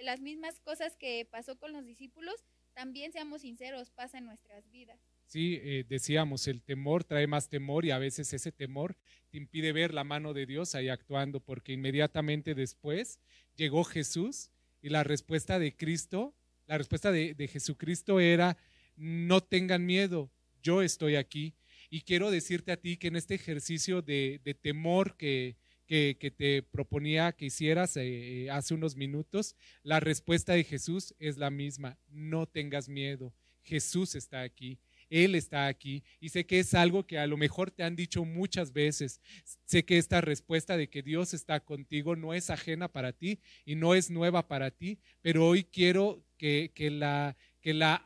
las 0.02 0.20
mismas 0.20 0.60
cosas 0.60 0.96
que 0.98 1.26
pasó 1.30 1.58
con 1.58 1.74
los 1.74 1.86
discípulos, 1.86 2.36
también 2.74 3.12
seamos 3.12 3.42
sinceros, 3.42 3.92
pasa 3.92 4.18
en 4.18 4.26
nuestras 4.26 4.70
vidas. 4.72 5.00
Sí, 5.26 5.60
eh, 5.62 5.86
decíamos, 5.88 6.48
el 6.48 6.62
temor 6.62 7.04
trae 7.04 7.28
más 7.28 7.48
temor 7.48 7.86
y 7.86 7.92
a 7.92 7.98
veces 7.98 8.34
ese 8.34 8.52
temor 8.52 8.98
te 9.30 9.38
impide 9.38 9.72
ver 9.72 9.94
la 9.94 10.04
mano 10.04 10.34
de 10.34 10.46
Dios 10.46 10.76
ahí 10.76 10.90
actuando, 10.90 11.40
porque 11.40 11.74
inmediatamente 11.74 12.54
después 12.54 13.20
llegó 13.56 13.86
Jesús 13.86 14.52
y 14.82 14.90
la 14.90 15.04
respuesta 15.04 15.60
de 15.60 15.76
Cristo, 15.76 16.34
la 16.72 16.78
respuesta 16.78 17.12
de, 17.12 17.50
Jesucristo 17.52 18.22
era, 18.22 18.56
no 18.96 19.42
tengan 19.42 19.86
miedo, 19.86 20.32
yo 20.64 20.82
estoy 20.82 21.18
aquí. 21.18 21.54
Y 21.90 22.00
quiero 22.00 22.32
decirte 22.32 22.72
a 22.72 22.78
ti 22.78 22.96
que 22.96 23.10
en 23.10 23.18
este 23.18 23.36
ejercicio 23.36 24.02
de, 24.02 24.40
temor 24.62 25.18
que, 25.18 25.58
que, 25.86 26.34
te 26.38 26.64
proponía 26.64 27.34
que 27.34 27.48
hicieras 27.48 27.98
eh, 27.98 28.48
hace 28.50 28.74
unos 28.74 28.96
minutos, 28.96 29.58
la 29.84 30.00
respuesta 30.00 30.54
de 30.54 30.64
Jesús 30.64 31.14
es 31.20 31.36
la 31.36 31.50
misma, 31.50 31.98
no 32.08 32.46
tengas 32.46 32.88
miedo, 32.88 33.34
Jesús 33.64 34.16
está 34.16 34.42
aquí. 34.42 34.80
Él 35.10 35.36
está 35.36 35.68
aquí. 35.68 36.06
Y 36.22 36.30
sé 36.30 36.46
que 36.46 36.60
es 36.60 36.74
algo 36.74 37.06
que 37.06 37.20
a 37.20 37.28
lo 37.28 37.36
mejor 37.36 37.70
te 37.70 37.84
han 37.84 37.98
dicho 37.98 38.24
muchas 38.24 38.72
veces. 38.72 39.20
Sé 39.66 39.84
que 39.84 39.98
esta 39.98 40.22
respuesta 40.22 40.78
de 40.78 40.90
que 40.90 41.04
Dios 41.04 41.34
está 41.34 41.60
contigo 41.60 42.16
no 42.16 42.34
es 42.34 42.50
ajena 42.50 42.88
para 42.88 43.12
ti 43.12 43.42
y 43.66 43.76
no 43.76 43.94
es 43.94 44.10
nueva 44.10 44.48
para 44.48 44.72
ti, 44.72 45.00
pero 45.22 45.46
hoy 45.46 45.66
quiero 45.66 46.24
que, 46.42 46.90
la 46.90 47.38
que 47.62 47.76
la 47.76 48.04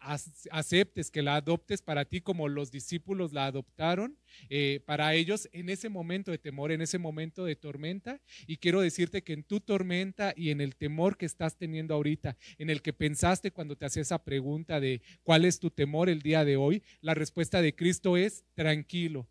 aceptes, 0.51 1.09
que 1.09 1.21
la 1.21 1.37
adoptes 1.37 1.81
para 1.81 2.03
ti 2.03 2.19
como 2.19 2.49
los 2.49 2.69
discípulos 2.69 3.31
la 3.31 3.45
adoptaron, 3.45 4.17
eh, 4.49 4.81
para 4.85 5.13
ellos 5.13 5.47
en 5.53 5.69
ese 5.69 5.87
momento 5.87 6.31
de 6.31 6.37
temor, 6.37 6.73
en 6.73 6.81
ese 6.81 6.97
momento 6.97 7.45
de 7.45 7.55
tormenta. 7.55 8.19
Y 8.45 8.57
quiero 8.57 8.81
decirte 8.81 9.23
que 9.23 9.31
en 9.31 9.43
tu 9.43 9.61
tormenta 9.61 10.33
y 10.35 10.49
en 10.49 10.59
el 10.59 10.75
temor 10.75 11.15
que 11.15 11.25
estás 11.25 11.55
teniendo 11.55 11.93
ahorita, 11.93 12.35
en 12.57 12.69
el 12.69 12.81
que 12.81 12.91
pensaste 12.91 13.51
cuando 13.51 13.77
te 13.77 13.85
hacía 13.85 14.01
esa 14.01 14.21
pregunta 14.21 14.81
de 14.81 15.01
cuál 15.23 15.45
es 15.45 15.59
tu 15.59 15.71
temor 15.71 16.09
el 16.09 16.21
día 16.21 16.43
de 16.43 16.57
hoy, 16.57 16.83
la 16.99 17.13
respuesta 17.13 17.61
de 17.61 17.73
Cristo 17.73 18.17
es 18.17 18.43
tranquilo, 18.53 19.25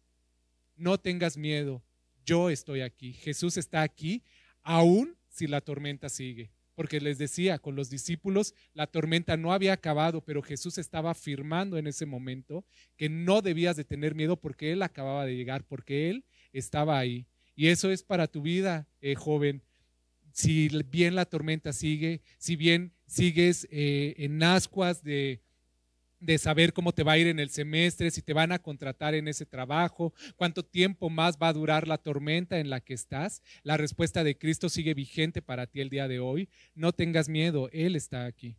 no 0.76 0.96
tengas 0.96 1.36
miedo, 1.36 1.82
yo 2.24 2.48
estoy 2.48 2.80
aquí, 2.80 3.12
Jesús 3.12 3.58
está 3.58 3.82
aquí, 3.82 4.22
aún 4.62 5.14
si 5.28 5.46
la 5.46 5.60
tormenta 5.60 6.08
sigue 6.08 6.54
porque 6.74 7.00
les 7.00 7.18
decía, 7.18 7.58
con 7.58 7.76
los 7.76 7.90
discípulos 7.90 8.54
la 8.72 8.86
tormenta 8.86 9.36
no 9.36 9.52
había 9.52 9.72
acabado, 9.72 10.24
pero 10.24 10.42
Jesús 10.42 10.78
estaba 10.78 11.10
afirmando 11.10 11.78
en 11.78 11.86
ese 11.86 12.06
momento 12.06 12.64
que 12.96 13.08
no 13.08 13.42
debías 13.42 13.76
de 13.76 13.84
tener 13.84 14.14
miedo 14.14 14.40
porque 14.40 14.72
Él 14.72 14.82
acababa 14.82 15.26
de 15.26 15.36
llegar, 15.36 15.64
porque 15.64 16.10
Él 16.10 16.24
estaba 16.52 16.98
ahí. 16.98 17.26
Y 17.54 17.68
eso 17.68 17.90
es 17.90 18.02
para 18.02 18.26
tu 18.26 18.42
vida, 18.42 18.88
eh, 19.00 19.14
joven. 19.14 19.62
Si 20.32 20.68
bien 20.90 21.14
la 21.14 21.26
tormenta 21.26 21.72
sigue, 21.72 22.20
si 22.38 22.56
bien 22.56 22.92
sigues 23.06 23.68
eh, 23.70 24.14
en 24.18 24.42
ascuas 24.42 25.04
de, 25.04 25.43
de 26.24 26.38
saber 26.38 26.72
cómo 26.72 26.92
te 26.92 27.02
va 27.02 27.12
a 27.12 27.18
ir 27.18 27.26
en 27.26 27.38
el 27.38 27.50
semestre, 27.50 28.10
si 28.10 28.22
te 28.22 28.32
van 28.32 28.50
a 28.50 28.58
contratar 28.58 29.14
en 29.14 29.28
ese 29.28 29.44
trabajo, 29.44 30.14
cuánto 30.36 30.64
tiempo 30.64 31.10
más 31.10 31.36
va 31.36 31.48
a 31.48 31.52
durar 31.52 31.86
la 31.86 31.98
tormenta 31.98 32.58
en 32.58 32.70
la 32.70 32.80
que 32.80 32.94
estás. 32.94 33.42
La 33.62 33.76
respuesta 33.76 34.24
de 34.24 34.38
Cristo 34.38 34.70
sigue 34.70 34.94
vigente 34.94 35.42
para 35.42 35.66
ti 35.66 35.80
el 35.80 35.90
día 35.90 36.08
de 36.08 36.20
hoy. 36.20 36.48
No 36.74 36.92
tengas 36.92 37.28
miedo, 37.28 37.68
Él 37.72 37.94
está 37.94 38.24
aquí. 38.24 38.56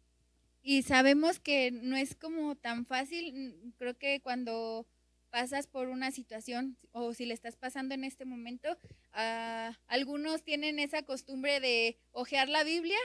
Y 0.62 0.84
sabemos 0.84 1.40
que 1.40 1.72
no 1.72 1.96
es 1.96 2.16
como 2.16 2.56
tan 2.56 2.86
fácil, 2.86 3.74
creo 3.78 3.98
que 3.98 4.20
cuando 4.22 4.88
pasas 5.32 5.68
por 5.68 5.90
una 5.90 6.12
situación 6.12 6.78
o 6.92 7.14
si 7.14 7.26
le 7.26 7.34
estás 7.34 7.56
pasando 7.56 7.96
en 7.96 8.04
este 8.04 8.26
momento, 8.26 8.78
ah, 9.14 9.78
algunos 9.88 10.44
tienen 10.44 10.80
esa 10.80 11.04
costumbre 11.04 11.60
de 11.60 11.98
ojear 12.12 12.48
la 12.48 12.64
Biblia 12.64 12.98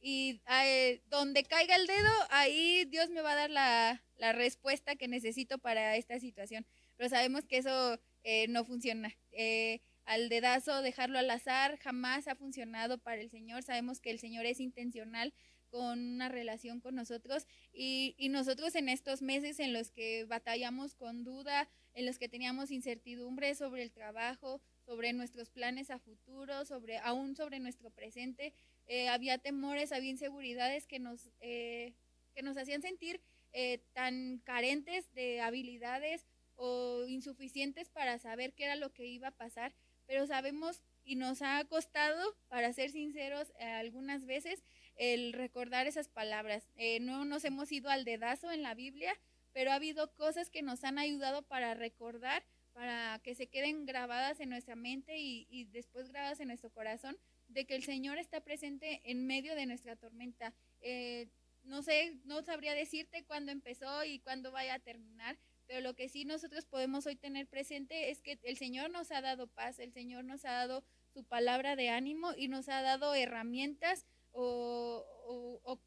y 0.00 0.40
eh, 0.64 1.02
donde 1.08 1.44
caiga 1.44 1.76
el 1.76 1.86
dedo, 1.86 2.12
ahí 2.30 2.84
Dios 2.86 3.10
me 3.10 3.22
va 3.22 3.32
a 3.32 3.36
dar 3.36 3.50
la, 3.50 4.02
la, 4.18 4.32
respuesta 4.32 4.96
que 4.96 5.08
necesito 5.08 5.58
para 5.58 5.96
esta 5.96 6.18
situación. 6.20 6.66
Pero 6.96 7.08
sabemos 7.08 7.46
que 7.46 7.58
eso 7.58 8.00
eh, 8.24 8.46
no 8.48 8.64
funciona. 8.64 9.14
Eh, 9.32 9.80
al 10.04 10.28
dedazo, 10.28 10.82
dejarlo 10.82 11.18
al 11.18 11.30
azar, 11.30 11.78
jamás 11.78 12.28
ha 12.28 12.34
funcionado 12.34 12.98
para 12.98 13.20
el 13.20 13.30
Señor. 13.30 13.62
Sabemos 13.62 14.00
que 14.00 14.10
el 14.10 14.18
Señor 14.18 14.46
es 14.46 14.58
intencional 14.58 15.34
con 15.70 16.14
una 16.14 16.30
relación 16.30 16.80
con 16.80 16.94
nosotros 16.94 17.46
y, 17.72 18.16
nosotros 18.30 18.74
en 18.74 18.88
estos 18.88 19.20
meses 19.20 19.60
en 19.60 19.72
los 19.72 19.90
que 19.90 20.24
batallamos 20.24 20.94
con 20.94 21.24
duda, 21.24 21.68
en 21.94 22.06
los 22.06 22.18
que 22.18 22.28
teníamos 22.28 22.70
incertidumbre 22.70 23.54
sobre 23.54 23.82
el 23.82 23.92
trabajo, 23.92 24.62
sobre 24.86 25.12
nuestros 25.12 25.50
planes 25.50 25.90
a 25.90 25.98
futuro, 25.98 26.64
sobre 26.64 26.98
aún 26.98 27.36
sobre 27.36 27.60
nuestro 27.60 27.90
presente, 27.90 28.54
eh, 28.86 29.08
había 29.08 29.36
temores, 29.36 29.92
había 29.92 30.10
inseguridades 30.10 30.86
que 30.86 30.98
nos, 30.98 31.30
que 31.40 31.94
nos 32.42 32.56
hacían 32.56 32.80
sentir 32.80 33.20
eh, 33.52 33.82
tan 33.92 34.38
carentes 34.44 35.12
de 35.14 35.40
habilidades 35.40 36.26
o 36.54 37.04
insuficientes 37.06 37.88
para 37.88 38.18
saber 38.18 38.54
qué 38.54 38.64
era 38.64 38.76
lo 38.76 38.92
que 38.92 39.06
iba 39.06 39.28
a 39.28 39.36
pasar, 39.36 39.74
pero 40.06 40.26
sabemos 40.26 40.82
y 41.04 41.16
nos 41.16 41.42
ha 41.42 41.64
costado, 41.64 42.36
para 42.48 42.72
ser 42.72 42.90
sinceros, 42.90 43.52
algunas 43.58 44.26
veces 44.26 44.62
el 44.96 45.32
recordar 45.32 45.86
esas 45.86 46.08
palabras. 46.08 46.68
no 47.00 47.24
nos 47.24 47.44
hemos 47.44 47.70
ido 47.72 47.88
al 47.88 48.04
dedazo 48.04 48.50
en 48.50 48.62
la 48.62 48.74
Biblia, 48.74 49.18
pero 49.52 49.72
ha 49.72 49.74
habido 49.74 50.14
cosas 50.14 50.50
que 50.50 50.62
nos 50.62 50.84
han 50.84 50.98
ayudado 50.98 51.42
para 51.42 51.74
recordar, 51.74 52.44
para 52.72 53.20
que 53.24 53.34
se 53.34 53.48
queden 53.48 53.86
grabadas 53.86 54.38
en 54.38 54.50
nuestra 54.50 54.76
mente 54.76 55.18
y, 55.18 55.64
después 55.72 56.08
grabadas 56.10 56.38
en 56.40 56.46
nuestro 56.46 56.70
corazón, 56.70 57.16
de 57.48 57.66
que 57.66 57.74
el 57.74 57.82
Señor 57.82 58.18
está 58.18 58.40
presente 58.40 59.00
en 59.04 59.26
medio 59.26 59.54
de 59.56 59.66
nuestra 59.66 59.96
tormenta. 59.96 60.54
Eh, 60.80 61.28
no 61.68 61.82
sé, 61.82 62.18
no 62.24 62.42
sabría 62.42 62.74
decirte 62.74 63.24
cuándo 63.24 63.52
empezó 63.52 64.04
y 64.04 64.18
cuándo 64.20 64.50
vaya 64.50 64.74
a 64.74 64.78
terminar, 64.80 65.38
pero 65.66 65.80
lo 65.82 65.94
que 65.94 66.08
sí 66.08 66.24
nosotros 66.24 66.64
podemos 66.64 67.06
hoy 67.06 67.16
tener 67.16 67.46
presente 67.46 68.10
es 68.10 68.22
que 68.22 68.38
el 68.42 68.56
Señor 68.56 68.90
nos 68.90 69.12
ha 69.12 69.20
dado 69.20 69.46
paz, 69.46 69.78
el 69.78 69.92
Señor 69.92 70.24
nos 70.24 70.44
ha 70.44 70.52
dado 70.52 70.82
su 71.12 71.24
palabra 71.24 71.76
de 71.76 71.90
ánimo 71.90 72.32
y 72.36 72.48
nos 72.48 72.68
ha 72.68 72.80
dado 72.80 73.14
herramientas 73.14 74.06
o, 74.32 75.04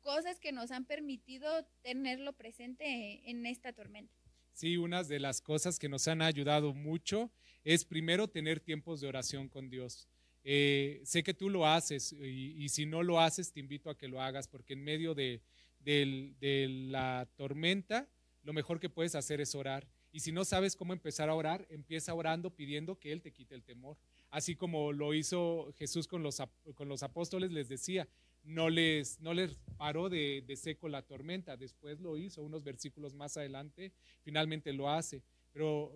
cosas 0.02 0.40
que 0.40 0.52
nos 0.52 0.72
han 0.72 0.86
permitido 0.86 1.66
tenerlo 1.82 2.34
presente 2.34 3.30
en 3.30 3.46
esta 3.46 3.74
tormenta. 3.74 4.14
Sí, 4.54 4.78
una 4.78 5.04
de 5.04 5.20
las 5.20 5.42
cosas 5.42 5.80
que 5.80 5.90
nos 5.90 6.08
han 6.08 6.22
ayudado 6.22 6.74
mucho 6.74 7.32
es 7.64 7.86
primero 7.86 8.28
tener 8.28 8.60
tiempos 8.60 9.00
de 9.00 9.08
oración 9.08 9.48
con 9.48 9.70
Dios. 9.70 10.08
Eh, 10.44 11.02
sé 11.04 11.24
que 11.24 11.34
tú 11.34 11.50
lo 11.50 11.68
haces 11.68 12.14
y, 12.14 12.68
si 12.70 12.86
no 12.86 13.04
lo 13.04 13.20
haces 13.20 13.54
te 13.54 13.60
invito 13.60 13.90
a 13.90 13.98
que 13.98 14.08
lo 14.08 14.22
hagas 14.22 14.48
porque 14.48 14.74
en 14.74 14.84
medio 14.84 15.14
de, 15.14 15.42
de 15.84 16.68
la 16.90 17.28
tormenta 17.36 18.08
lo 18.44 18.54
mejor 18.54 18.80
que 18.80 18.90
puedes 18.90 19.16
hacer 19.16 19.42
es 19.42 19.56
orar. 19.56 19.88
Y 20.12 20.22
si 20.22 20.32
no 20.32 20.44
sabes 20.46 20.76
cómo 20.76 20.94
empezar 20.94 21.30
a 21.30 21.36
orar, 21.36 21.66
empieza 21.70 22.14
orando 22.14 22.54
pidiendo 22.56 23.00
que 23.00 23.12
Él 23.12 23.22
te 23.22 23.32
quite 23.32 23.56
el 23.56 23.64
temor. 23.64 23.98
Así 24.30 24.56
como 24.56 24.92
lo 24.92 25.14
hizo 25.14 25.74
Jesús 25.78 26.08
con 26.08 26.24
los, 26.24 26.42
con 26.76 26.90
los 26.90 27.04
apóstoles, 27.04 27.52
les 27.52 27.70
decía, 27.70 28.10
no 28.44 28.70
les, 28.70 29.20
no 29.20 29.34
les 29.34 29.58
paró 29.78 30.10
de, 30.10 30.44
seco 30.56 30.90
la 30.90 31.04
tormenta, 31.04 31.56
después 31.56 32.00
lo 32.00 32.18
hizo, 32.18 32.42
unos 32.42 32.64
versículos 32.64 33.14
más 33.14 33.38
adelante, 33.38 33.94
finalmente 34.22 34.74
lo 34.74 34.90
hace. 34.90 35.24
Pero 35.54 35.94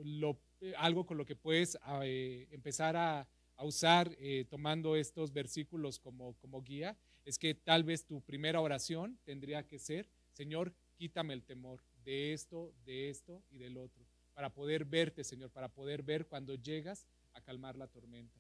eh, 0.62 0.74
algo 0.78 1.06
con 1.06 1.18
lo 1.18 1.26
que 1.26 1.36
puedes 1.36 1.78
eh, 2.04 2.48
empezar 2.52 2.96
a, 2.96 3.28
usar 3.64 4.16
eh, 4.20 4.46
tomando 4.50 4.96
estos 4.96 5.32
versículos 5.32 6.00
como, 6.00 6.34
como 6.36 6.62
guía 6.62 6.98
es 7.24 7.40
que 7.40 7.56
tal 7.56 7.84
vez 7.84 8.06
tu 8.06 8.22
primera 8.22 8.60
oración 8.60 9.18
tendría 9.24 9.66
que 9.66 9.80
ser, 9.80 10.10
Señor, 10.32 10.74
quítame 10.96 11.34
el 11.34 11.44
temor 11.44 11.82
de 12.04 12.34
esto, 12.34 12.74
de 12.86 13.10
esto 13.10 13.42
y 13.50 13.58
del 13.58 13.78
otro, 13.78 14.06
para 14.34 14.54
poder 14.54 14.86
verte, 14.86 15.24
Señor, 15.24 15.50
para 15.52 15.70
poder 15.70 16.04
ver 16.04 16.28
cuando 16.28 16.56
llegas 16.56 17.08
a 17.34 17.42
calmar 17.42 17.76
la 17.76 17.88
tormenta. 17.88 18.40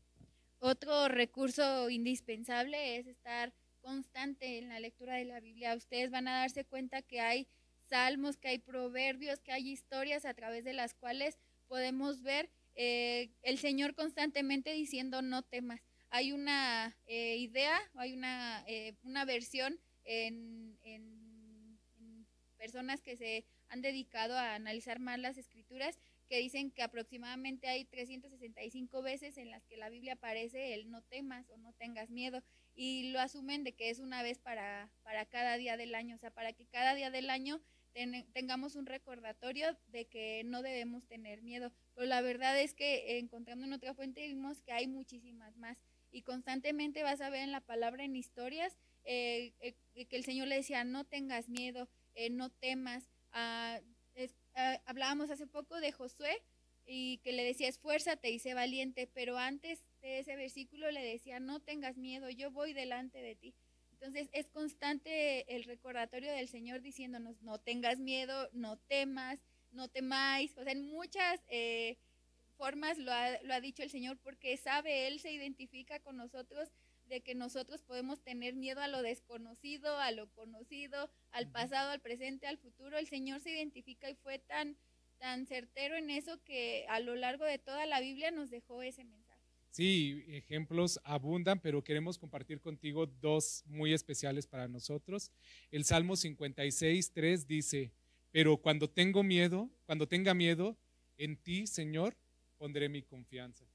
Otro 0.60 1.08
recurso 1.08 1.89
indispensable 1.89 2.97
es 2.97 3.08
estar 3.08 3.54
constante 3.82 4.58
en 4.58 4.69
la 4.69 4.80
lectura 4.80 5.15
de 5.15 5.25
la 5.25 5.39
Biblia. 5.39 5.75
Ustedes 5.75 6.12
van 6.12 6.28
a 6.28 6.39
darse 6.39 6.65
cuenta 6.65 7.01
que 7.01 7.21
hay 7.21 7.47
salmos, 7.88 8.38
que 8.38 8.47
hay 8.47 8.60
proverbios, 8.60 9.39
que 9.39 9.51
hay 9.51 9.69
historias 9.69 10.25
a 10.25 10.34
través 10.34 10.63
de 10.63 10.73
las 10.73 10.93
cuales 10.93 11.38
podemos 11.67 12.21
ver 12.21 12.49
eh, 12.75 13.31
el 13.41 13.57
Señor 13.57 13.95
constantemente 13.95 14.73
diciendo 14.73 15.21
no 15.21 15.43
temas. 15.43 15.81
Hay 16.09 16.31
una 16.31 16.97
eh, 17.07 17.38
idea, 17.38 17.79
hay 17.95 18.13
una, 18.13 18.63
eh, 18.67 18.95
una 19.03 19.25
versión 19.25 19.79
en, 20.03 20.77
en 20.83 21.25
personas 22.57 23.01
que 23.01 23.15
se 23.15 23.45
han 23.69 23.81
dedicado 23.81 24.38
a 24.38 24.55
analizar 24.55 24.99
más 24.99 25.19
las 25.19 25.38
escrituras, 25.38 25.99
que 26.27 26.39
dicen 26.39 26.71
que 26.71 26.81
aproximadamente 26.81 27.67
hay 27.67 27.85
365 27.85 29.01
veces 29.01 29.38
en 29.38 29.51
las 29.51 29.65
que 29.65 29.77
la 29.77 29.89
Biblia 29.89 30.13
aparece 30.13 30.73
el 30.73 30.89
no 30.89 31.01
temas 31.03 31.49
o 31.49 31.57
no 31.57 31.73
tengas 31.73 32.09
miedo 32.09 32.43
y 32.75 33.11
lo 33.11 33.19
asumen 33.19 33.63
de 33.63 33.73
que 33.73 33.89
es 33.89 33.99
una 33.99 34.23
vez 34.23 34.39
para, 34.39 34.89
para 35.03 35.25
cada 35.25 35.57
día 35.57 35.77
del 35.77 35.95
año, 35.95 36.15
o 36.15 36.17
sea, 36.17 36.31
para 36.31 36.53
que 36.53 36.65
cada 36.65 36.95
día 36.95 37.11
del 37.11 37.29
año 37.29 37.61
tengamos 38.34 38.75
un 38.75 38.86
recordatorio 38.86 39.77
de 39.88 40.05
que 40.05 40.43
no 40.45 40.62
debemos 40.62 41.05
tener 41.08 41.41
miedo. 41.41 41.71
Pero 41.93 42.08
la 42.08 42.21
verdad 42.21 42.60
es 42.60 42.73
que 42.73 43.17
encontrando 43.19 43.65
en 43.65 43.73
otra 43.73 43.93
fuente 43.93 44.27
vimos 44.27 44.62
que 44.62 44.73
hay 44.73 44.88
muchísimas 44.88 45.55
más 45.58 45.77
y 46.12 46.21
constantemente 46.21 47.03
vas 47.03 47.21
a 47.21 47.29
ver 47.29 47.41
en 47.41 47.51
la 47.51 47.62
palabra 47.62 48.03
en 48.03 48.15
historias 48.15 48.77
eh, 49.05 49.53
eh, 49.60 50.05
que 50.05 50.15
el 50.15 50.25
Señor 50.25 50.47
le 50.47 50.55
decía, 50.55 50.84
no 50.84 51.05
tengas 51.05 51.49
miedo, 51.49 51.89
eh, 52.15 52.29
no 52.29 52.49
temas. 52.49 53.10
Ah, 53.31 53.79
ah, 54.55 54.81
hablábamos 54.86 55.29
hace 55.29 55.47
poco 55.47 55.79
de 55.79 55.91
Josué 55.91 56.41
y 56.86 57.19
que 57.19 57.31
le 57.31 57.43
decía, 57.43 57.67
esfuérzate 57.67 58.29
y 58.29 58.39
sé 58.39 58.53
valiente, 58.53 59.08
pero 59.13 59.38
antes 59.38 59.84
de 60.01 60.19
ese 60.19 60.36
versículo 60.36 60.91
le 60.91 61.03
decía, 61.03 61.39
no 61.39 61.60
tengas 61.60 61.97
miedo, 61.97 62.29
yo 62.29 62.51
voy 62.51 62.73
delante 62.73 63.21
de 63.21 63.36
ti. 63.36 63.55
Entonces 63.95 64.29
es 64.34 64.47
constante 64.49 65.55
el 65.55 65.63
recordatorio 65.63 66.31
del 66.34 66.49
Señor 66.49 66.81
diciéndonos, 66.81 67.41
no 67.41 67.60
tengas 67.60 67.97
miedo, 67.97 68.49
no 68.51 68.77
temas, 68.77 69.39
no 69.71 69.88
temáis. 69.88 70.58
O 70.58 70.63
sea, 70.63 70.73
en 70.73 70.86
muchas 70.86 71.41
eh, 71.47 71.97
formas 72.58 72.97
lo 72.97 73.13
ha, 73.13 73.41
lo 73.43 73.53
ha 73.53 73.62
dicho 73.62 73.84
el 73.84 73.89
Señor 73.89 74.17
porque 74.17 74.58
sabe, 74.58 75.08
Él 75.08 75.21
se 75.21 75.31
identifica 75.31 75.99
con 76.01 76.17
nosotros 76.17 76.71
de 77.05 77.21
que 77.21 77.36
nosotros 77.36 77.84
podemos 77.84 78.21
tener 78.21 78.55
miedo 78.55 78.81
a 78.81 78.89
lo 78.89 79.01
desconocido, 79.01 79.97
a 79.97 80.12
lo 80.12 80.29
conocido, 80.34 81.10
al 81.31 81.49
pasado, 81.49 81.91
al 81.91 82.01
presente, 82.01 82.47
al 82.47 82.58
futuro. 82.58 82.97
El 82.97 83.08
Señor 83.08 83.39
se 83.39 83.51
identifica 83.51 84.10
y 84.10 84.15
fue 84.15 84.39
tan, 84.39 84.75
tan 85.19 85.45
certero 85.45 85.95
en 85.95 86.10
eso 86.10 86.43
que 86.43 86.86
a 86.89 86.99
lo 86.99 87.15
largo 87.15 87.45
de 87.45 87.60
toda 87.60 87.86
la 87.86 88.01
Biblia 88.01 88.31
nos 88.31 88.49
dejó 88.49 88.81
ese 88.81 89.05
mensaje. 89.05 89.24
Sí, 89.75 90.23
ejemplos 90.29 91.01
abundan, 91.03 91.59
pero 91.59 91.83
queremos 91.83 92.17
compartir 92.17 92.61
contigo 92.61 93.07
dos 93.07 93.61
muy 93.67 93.91
especiales 93.91 94.47
para 94.47 94.69
nosotros. 94.69 95.33
El 95.69 95.83
Salmo 95.83 96.15
56, 96.15 97.11
3 97.11 97.45
dice, 97.45 97.91
pero 98.31 98.55
cuando 98.55 98.89
tengo 98.89 99.21
miedo, 99.21 99.69
cuando 99.85 100.07
tenga 100.07 100.33
miedo, 100.33 100.77
en 101.17 101.35
ti, 101.35 101.67
Señor, 101.67 102.15
pondré 102.57 102.88
mi 102.88 103.01
confianza. 103.01 103.65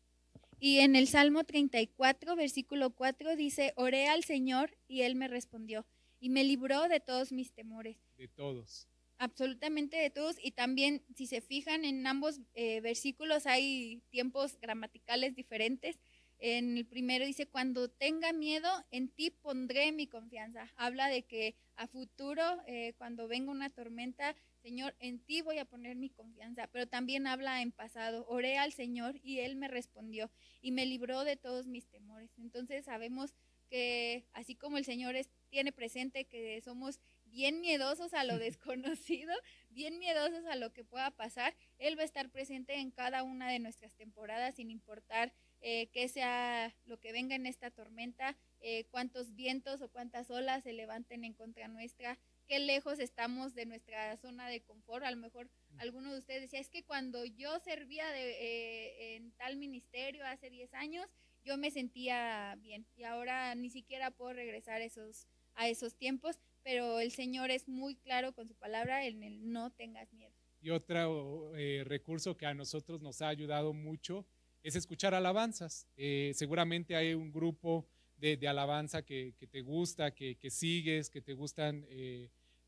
Y 0.59 0.79
en 0.79 0.97
el 0.97 1.07
Salmo 1.07 1.45
34, 1.45 2.35
versículo 2.35 2.95
4 2.95 3.37
dice, 3.37 3.75
oré 3.77 4.09
al 4.09 4.25
Señor 4.25 4.79
y 4.89 5.03
Él 5.03 5.17
me 5.17 5.29
respondió 5.29 5.85
y 6.19 6.31
me 6.31 6.45
libró 6.45 6.89
de 6.89 7.01
todos 7.01 7.31
mis 7.31 7.53
temores. 7.53 7.99
De 8.17 8.27
todos. 8.27 8.89
Absolutamente 9.21 9.99
de 9.99 10.09
todos. 10.09 10.37
Y 10.43 10.53
también, 10.53 11.03
si 11.15 11.27
se 11.27 11.43
fijan, 11.43 11.85
en 11.85 12.07
ambos 12.07 12.41
eh, 12.55 12.81
versículos 12.81 13.47
hay 13.47 14.03
tiempos 14.09 14.59
gramaticales 14.63 15.35
diferentes. 15.35 16.01
En 16.39 16.79
el 16.79 16.87
primero 16.87 17.27
dice, 17.27 17.47
cuando 17.47 17.91
tenga 17.91 18.33
miedo, 18.33 18.67
en 18.91 19.11
ti 19.11 19.29
pondré 19.31 19.93
mi 19.93 20.07
confianza. 20.07 20.73
Habla 20.77 21.09
de 21.09 21.25
que 21.25 21.55
a 21.77 21.87
futuro, 21.87 22.43
eh, 22.67 22.95
cuando 22.97 23.29
venga 23.29 23.51
una 23.51 23.69
tormenta, 23.69 24.35
Señor, 24.63 24.97
en 25.01 25.19
ti 25.19 25.43
voy 25.43 25.59
a 25.59 25.67
poner 25.67 25.97
mi 25.97 26.09
confianza, 26.09 26.67
pero 26.73 26.87
también 26.89 27.27
habla 27.27 27.61
en 27.61 27.73
pasado. 27.73 28.25
Oré 28.27 28.57
al 28.57 28.73
Señor 28.73 29.21
y 29.23 29.41
Él 29.41 29.55
me 29.57 29.69
respondió 29.69 30.31
y 30.63 30.73
me 30.73 30.87
libró 30.87 31.25
de 31.25 31.37
todos 31.37 31.67
mis 31.67 31.87
temores. 31.89 32.31
Entonces 32.39 32.87
sabemos 32.87 33.35
que 33.69 34.25
así 34.33 34.57
como 34.57 34.79
el 34.79 34.85
Señor 34.87 35.15
tiene 35.51 35.73
presente 35.73 36.25
que 36.25 36.61
somos 36.63 37.01
bien 37.31 37.61
miedosos 37.61 38.15
a 38.15 38.25
lo 38.25 38.39
desconocido, 38.39 39.35
bien 39.71 39.99
miedosos 39.99 40.45
a 40.47 40.57
lo 40.57 40.73
que 40.73 40.85
pueda 40.85 41.11
pasar, 41.11 41.55
Él 41.79 41.99
va 41.99 42.03
a 42.03 42.07
estar 42.07 42.31
presente 42.31 42.75
en 42.75 42.91
cada 42.91 43.23
una 43.23 43.51
de 43.51 43.59
nuestras 43.59 43.95
temporadas 43.95 44.57
sin 44.57 44.71
importar 44.71 45.33
eh, 45.63 45.89
qué 45.93 46.09
sea 46.09 46.75
lo 46.85 46.99
que 46.99 47.13
venga 47.13 47.35
en 47.35 47.47
esta 47.47 47.71
tormenta, 47.71 48.37
eh, 48.61 48.85
cuántos 48.91 49.35
vientos 49.35 49.83
o 49.83 49.91
cuántas 49.91 50.31
olas 50.31 50.63
se 50.63 50.73
levanten 50.73 51.25
en 51.25 51.35
contra 51.35 51.69
nuestra 51.69 52.19
qué 52.51 52.59
lejos 52.59 52.99
estamos 52.99 53.55
de 53.55 53.65
nuestra 53.65 54.17
zona 54.17 54.49
de 54.49 54.61
confort. 54.61 55.05
A 55.05 55.11
lo 55.13 55.17
mejor 55.17 55.49
alguno 55.79 56.13
de 56.13 56.19
ustedes 56.19 56.43
decía, 56.43 56.59
es 56.59 56.69
que 56.69 56.83
cuando 56.83 57.25
yo 57.25 57.61
servía 57.61 58.11
de, 58.11 58.33
eh, 58.33 59.15
en 59.15 59.31
tal 59.37 59.57
ministerio 59.57 60.27
hace 60.27 60.51
10 60.51 60.75
años, 60.75 61.07
yo 61.45 61.57
me 61.57 61.71
sentía 61.71 62.57
bien 62.59 62.89
y 62.97 63.05
ahora 63.05 63.55
ni 63.55 63.71
siquiera 63.71 64.11
puedo 64.11 64.33
regresar 64.33 64.83
esos, 64.83 65.29
a 65.55 65.69
esos 65.69 65.95
tiempos, 65.95 66.41
pero 66.63 67.01
el 67.01 67.11
Señor 67.13 67.51
es 67.51 67.69
muy 67.69 67.97
claro 67.97 68.33
con 68.33 68.49
su 68.49 68.55
palabra 68.55 69.07
en 69.07 69.23
el 69.23 69.51
no 69.53 69.71
tengas 69.71 70.13
miedo. 70.13 70.35
Y 70.61 70.71
otro 70.71 71.57
eh, 71.57 71.85
recurso 71.87 72.37
que 72.37 72.47
a 72.47 72.55
nosotros 72.55 73.01
nos 73.01 73.23
ha 73.23 73.29
ayudado 73.29 73.73
mucho 73.73 74.27
es 74.63 74.77
escuchar 74.77 75.15
alabanzas. 75.15 75.87
Eh, 75.97 76.33
seguramente 76.35 76.95
hay 76.97 77.15
un 77.15 77.33
grupo 77.33 77.87
de, 78.19 78.37
alabanza 78.47 79.03
que, 79.03 79.35
te 79.51 79.63
gusta, 79.63 80.11
que, 80.11 80.37
sigues, 80.51 81.09
que 81.09 81.23
te 81.23 81.33
gustan 81.33 81.87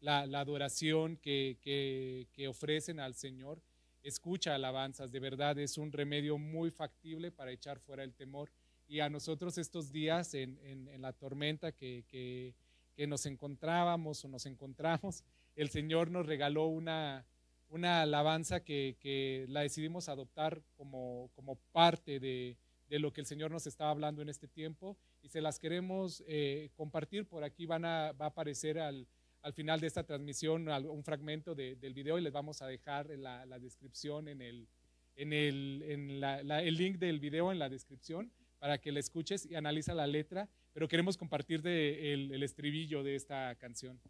la, 0.02 0.40
adoración 0.40 1.16
que, 1.16 2.46
ofrecen 2.48 3.00
al 3.00 3.14
Señor. 3.14 3.62
Escucha 4.02 4.54
alabanzas, 4.54 5.12
de 5.12 5.20
verdad 5.20 5.58
es 5.58 5.78
un 5.78 5.92
remedio 5.92 6.36
muy 6.36 6.70
factible 6.70 7.30
para 7.30 7.52
echar 7.52 7.78
fuera 7.78 8.02
el 8.02 8.14
temor. 8.14 8.50
Y 8.88 9.00
a 9.00 9.08
nosotros 9.08 9.58
estos 9.58 9.92
días 9.92 10.34
en, 10.34 10.90
la 11.00 11.12
tormenta 11.12 11.72
que, 11.72 12.54
nos 12.96 13.26
encontrábamos 13.26 14.24
o 14.24 14.28
nos 14.28 14.46
encontramos, 14.46 15.24
el 15.56 15.70
Señor 15.70 16.10
nos 16.10 16.26
regaló 16.26 16.66
una, 16.66 17.26
una 17.68 18.02
alabanza 18.02 18.64
que, 18.64 19.46
la 19.48 19.62
decidimos 19.62 20.08
adoptar 20.08 20.62
como, 20.76 21.30
como 21.34 21.56
parte 21.72 22.20
de, 22.20 22.56
lo 22.88 23.12
que 23.12 23.22
el 23.22 23.26
Señor 23.26 23.50
nos 23.50 23.66
estaba 23.66 23.90
hablando 23.90 24.22
en 24.22 24.28
este 24.28 24.48
tiempo. 24.48 24.96
Y 25.22 25.28
se 25.28 25.40
las 25.40 25.58
queremos 25.58 26.22
eh, 26.26 26.70
compartir. 26.74 27.26
Por 27.26 27.44
aquí 27.44 27.64
van 27.64 27.84
a, 27.84 28.12
va 28.12 28.26
a 28.26 28.28
aparecer 28.28 28.78
al, 28.78 29.06
al 29.42 29.52
final 29.52 29.80
de 29.80 29.86
esta 29.88 30.04
transmisión 30.04 30.68
un 30.68 31.02
fragmento 31.04 31.54
del 31.54 31.94
video 31.94 32.18
y 32.18 32.22
les 32.22 32.32
vamos 32.32 32.62
a 32.62 32.66
dejar 32.66 33.08
la, 33.18 33.44
la 33.46 33.58
descripción 33.58 34.28
en, 34.28 34.40
el, 34.40 34.68
en, 35.16 35.32
el, 35.32 35.82
en 35.82 36.22
el 36.22 36.76
link 36.76 36.98
del 36.98 37.18
video 37.18 37.50
en 37.50 37.58
la 37.58 37.68
descripción 37.68 38.30
para 38.58 38.78
que 38.78 38.92
la 38.92 39.00
escuches 39.00 39.44
y 39.44 39.56
analiza 39.56 39.94
la 39.94 40.06
letra, 40.06 40.48
pero 40.72 40.88
queremos 40.88 41.16
compartir 41.16 41.62
de 41.62 42.12
el, 42.14 42.42
estribillo 42.42 43.02
de 43.02 43.14
esta 43.14 43.54
canción. 43.56 44.00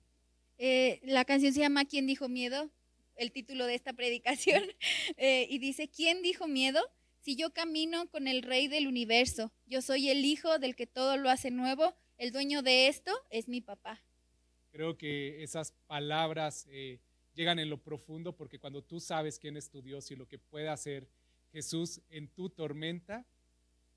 Eh, 0.59 1.01
la 1.05 1.25
canción 1.25 1.53
se 1.53 1.61
llama 1.61 1.85
¿Quién 1.85 2.07
dijo 2.07 2.29
miedo? 2.29 2.71
El 3.17 3.33
título 3.33 3.67
de 3.67 3.75
esta 3.75 3.93
predicación. 3.95 4.63
Eh, 5.17 5.47
y 5.51 5.59
dice, 5.59 5.89
¿quién 5.89 6.23
dijo 6.23 6.47
miedo? 6.47 6.81
Si 7.21 7.37
yo 7.37 7.53
camino 7.53 8.09
con 8.09 8.27
el 8.27 8.43
rey 8.43 8.69
del 8.69 8.89
universo, 8.89 9.53
yo 9.67 9.81
soy 9.83 10.09
el 10.09 10.25
hijo 10.25 10.59
del 10.59 10.75
que 10.75 10.87
todo 10.87 11.17
lo 11.17 11.31
hace 11.31 11.51
nuevo, 11.51 11.95
el 12.19 12.33
dueño 12.33 12.63
de 12.63 12.89
esto 12.89 13.13
es 13.31 13.49
mi 13.49 13.61
papá. 13.61 14.03
Creo 14.71 14.97
que 14.97 15.43
esas 15.43 15.73
palabras 15.87 16.67
eh, 16.71 16.99
llegan 17.35 17.59
en 17.59 17.71
lo 17.71 17.79
profundo 17.83 18.37
porque 18.37 18.59
cuando 18.59 18.83
tú 18.83 19.01
sabes 19.01 19.39
quién 19.39 19.57
es 19.57 19.71
tu 19.71 19.83
Dios 19.83 20.11
y 20.11 20.17
lo 20.17 20.27
que 20.27 20.39
puede 20.39 20.69
hacer 20.69 21.09
Jesús 21.53 22.01
en 22.09 22.29
tu 22.29 22.49
tormenta, 22.49 23.27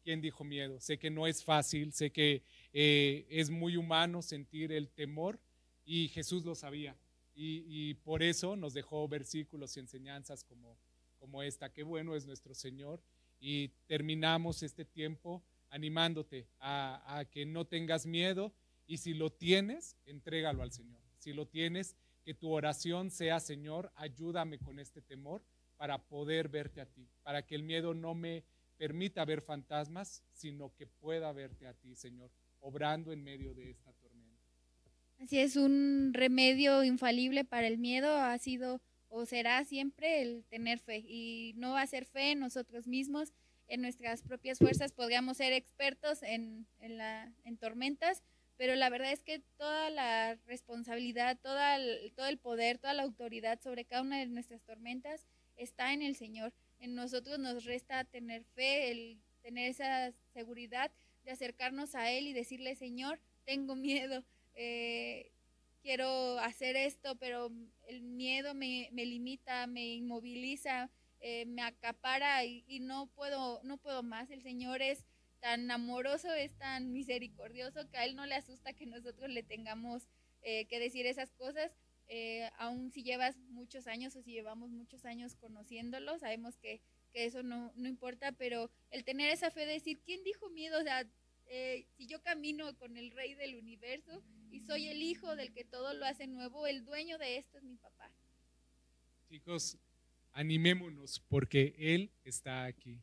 ¿quién 0.06 0.22
dijo 0.22 0.44
miedo? 0.44 0.80
Sé 0.80 1.00
que 1.00 1.10
no 1.10 1.26
es 1.26 1.44
fácil, 1.44 1.92
sé 1.92 2.12
que 2.12 2.44
eh, 2.74 3.26
es 3.28 3.50
muy 3.50 3.76
humano 3.76 4.22
sentir 4.22 4.72
el 4.72 4.88
temor 4.92 5.40
y 5.84 6.10
Jesús 6.10 6.46
lo 6.46 6.54
sabía. 6.54 6.96
Y, 7.38 7.96
por 7.96 8.24
eso 8.24 8.56
nos 8.56 8.74
dejó 8.74 9.06
versículos 9.10 9.76
y 9.76 9.82
enseñanzas 9.82 10.46
como, 10.46 10.78
como 11.18 11.44
esta. 11.44 11.74
Qué 11.74 11.84
bueno 11.84 12.16
es 12.16 12.26
nuestro 12.26 12.54
Señor. 12.54 13.02
Y 13.40 13.70
terminamos 13.88 14.64
este 14.64 14.86
tiempo 14.86 15.44
animándote 15.70 16.48
a, 16.60 17.26
que 17.32 17.46
no 17.46 17.66
tengas 17.66 18.06
miedo 18.06 18.54
y 18.88 19.00
si 19.00 19.14
lo 19.14 19.32
tienes, 19.32 19.98
entrégalo 20.06 20.62
al 20.62 20.72
Señor. 20.72 21.02
Si 21.18 21.34
lo 21.34 21.46
tienes, 21.48 21.98
que 22.24 22.36
tu 22.36 22.52
oración 22.52 23.12
sea, 23.12 23.40
Señor, 23.42 23.92
ayúdame 23.96 24.60
con 24.60 24.80
este 24.80 25.02
temor 25.02 25.44
para 25.76 26.08
poder 26.08 26.48
verte 26.48 26.80
a 26.80 26.86
ti, 26.86 27.10
para 27.22 27.46
que 27.46 27.56
el 27.56 27.64
miedo 27.64 27.94
no 27.94 28.16
me 28.16 28.46
permita 28.78 29.26
ver 29.26 29.42
fantasmas, 29.42 30.24
sino 30.34 30.74
que 30.76 30.88
pueda 30.88 31.32
verte 31.32 31.68
a 31.68 31.74
ti, 31.74 31.96
Señor, 31.96 32.32
obrando 32.60 33.12
en 33.12 33.24
medio 33.24 33.54
de 33.54 33.72
esta 33.72 33.94
tormenta. 33.94 34.42
Así 35.20 35.40
es, 35.40 35.56
un 35.56 36.12
remedio 36.14 36.84
infalible 36.84 37.46
para 37.46 37.68
el 37.68 37.78
miedo 37.78 38.18
ha 38.18 38.38
sido 38.38 38.82
o 39.08 39.26
será 39.26 39.64
siempre 39.64 40.22
el 40.22 40.44
tener 40.50 40.80
fe 40.80 40.98
y 40.98 41.54
no 41.56 41.72
va 41.72 41.82
a 41.82 41.88
ser 41.88 42.06
fe 42.06 42.32
en 42.32 42.40
nosotros 42.40 42.86
mismos, 42.86 43.32
en 43.68 43.82
nuestras 43.82 44.22
propias 44.22 44.60
fuerzas, 44.60 44.92
podríamos 44.92 45.38
ser 45.38 45.54
expertos 45.54 46.22
en, 46.22 46.68
en, 46.80 46.98
la, 46.98 47.32
en 47.46 47.58
tormentas, 47.58 48.24
pero 48.58 48.76
la 48.76 48.90
verdad 48.90 49.12
es 49.12 49.24
que 49.24 49.40
toda 49.58 49.90
la 49.90 50.36
responsabilidad, 50.46 51.40
toda 51.42 51.78
todo 52.16 52.28
el 52.28 52.38
poder, 52.38 52.78
toda 52.78 52.94
la 52.94 53.04
autoridad 53.04 53.60
sobre 53.62 53.86
cada 53.86 54.02
una 54.02 54.20
de 54.20 54.28
nuestras 54.28 54.62
tormentas 54.64 55.28
está 55.56 55.94
en 55.94 56.02
el 56.02 56.16
Señor. 56.16 56.54
En 56.80 56.96
nosotros 56.96 57.40
nos 57.40 57.66
resta 57.66 58.04
tener 58.04 58.44
fe, 58.56 58.92
el 58.92 59.20
tener 59.42 59.70
esa 59.70 60.12
seguridad 60.34 60.92
de 61.24 61.32
acercarnos 61.32 61.96
a 61.96 62.12
Él 62.12 62.28
y 62.28 62.34
decirle, 62.34 62.76
Señor, 62.76 63.20
tengo 63.46 63.76
miedo, 63.76 64.24
eh, 64.56 65.32
quiero 65.82 66.40
hacer 66.40 66.76
esto, 66.76 67.16
pero 67.16 67.52
el 67.88 68.02
miedo 68.02 68.54
me, 68.54 68.90
limita, 68.92 69.68
me 69.68 69.94
inmoviliza, 69.94 70.90
eh, 71.20 71.46
me 71.46 71.62
acapara 71.62 72.44
y, 72.44 72.64
y, 72.68 72.80
no 72.80 73.08
puedo, 73.08 73.62
no 73.64 73.78
puedo 73.78 74.04
más. 74.04 74.30
El 74.30 74.42
Señor 74.42 74.82
es 74.82 75.06
tan 75.40 75.70
amoroso, 75.70 76.34
es 76.34 76.58
tan 76.58 76.92
misericordioso 76.92 77.88
que 77.90 77.98
a 77.98 78.06
Él 78.06 78.16
no 78.16 78.26
le 78.26 78.36
asusta 78.36 78.74
que 78.74 78.88
nosotros 78.88 79.30
le 79.30 79.44
tengamos 79.44 80.08
eh, 80.42 80.66
que 80.66 80.80
decir 80.80 81.06
esas 81.06 81.32
cosas. 81.34 81.72
Eh, 82.08 82.50
aún 82.58 82.92
si 82.92 83.04
llevas 83.04 83.38
muchos 83.50 83.88
años 83.88 84.16
o 84.16 84.22
si 84.22 84.32
llevamos 84.32 84.70
muchos 84.70 85.06
años 85.06 85.36
conociéndolo, 85.36 86.18
sabemos 86.20 86.58
que, 86.58 86.82
eso 87.14 87.44
no, 87.44 87.72
importa, 87.78 88.34
pero 88.34 88.70
el 88.92 89.06
tener 89.06 89.32
esa 89.32 89.50
fe 89.50 89.62
de 89.62 89.72
decir, 89.72 90.02
¿quién 90.04 90.22
dijo 90.26 90.50
miedo? 90.50 90.78
O 90.78 90.84
sea, 90.84 91.08
eh, 91.46 91.88
si 91.96 92.08
yo 92.08 92.22
camino 92.22 92.78
con 92.78 92.98
el 92.98 93.12
rey 93.12 93.36
del 93.36 93.56
universo 93.56 94.22
y 94.52 94.60
soy 94.60 94.88
el 94.88 95.02
hijo 95.02 95.34
del 95.38 95.54
que 95.54 95.64
todo 95.64 95.94
lo 95.94 96.06
hace 96.06 96.28
nuevo, 96.28 96.68
el 96.68 96.84
dueño 96.84 97.18
de 97.18 97.38
esto 97.38 97.58
es 97.58 97.64
mi 97.64 97.78
papá. 97.78 98.12
Chicos, 99.30 99.78
animémonos 100.34 101.22
porque 101.30 101.74
Él 101.78 102.12
está 102.26 102.66
aquí. 102.66 103.00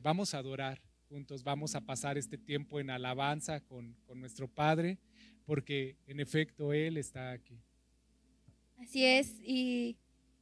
vamos 0.00 0.34
a 0.34 0.38
adorar 0.38 0.82
juntos 1.12 1.44
vamos 1.44 1.74
a 1.74 1.82
pasar 1.82 2.16
este 2.16 2.38
tiempo 2.38 2.80
en 2.80 2.88
alabanza 2.88 3.60
con, 3.60 3.94
nuestro 4.14 4.48
Padre, 4.48 4.98
porque 5.44 5.98
en 6.06 6.20
efecto 6.20 6.72
Él 6.72 6.96
está 6.96 7.32
aquí. 7.32 7.60
Así 8.82 9.06
es, 9.06 9.36
y, 9.44 9.96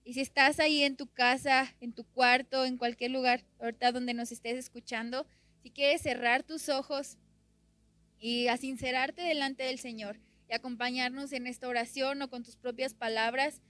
si 0.05 0.21
estás 0.21 0.61
ahí 0.61 0.83
en 0.83 0.97
tu 0.97 1.07
casa, 1.07 1.75
en 1.81 1.93
tu 1.93 2.05
cuarto, 2.05 2.65
en 2.65 2.79
cualquier 2.79 3.11
lugar, 3.11 3.45
ahorita 3.61 3.93
donde 3.93 4.15
nos 4.15 4.33
estés 4.33 4.57
escuchando, 4.57 5.27
si 5.63 5.71
quieres 5.71 6.01
cerrar 6.01 6.43
tus 6.43 6.71
ojos 6.71 7.19
y 8.19 8.49
a 8.49 8.57
sincerarte 8.57 9.21
delante 9.21 9.65
del 9.65 9.79
Señor 9.79 10.19
y 10.49 10.55
acompañarnos 10.55 11.33
en 11.33 11.47
esta 11.47 11.69
oración 11.69 12.23
o 12.23 12.31
con 12.31 12.43
tus 12.43 12.57
propias 12.57 12.95
palabras, 12.95 13.61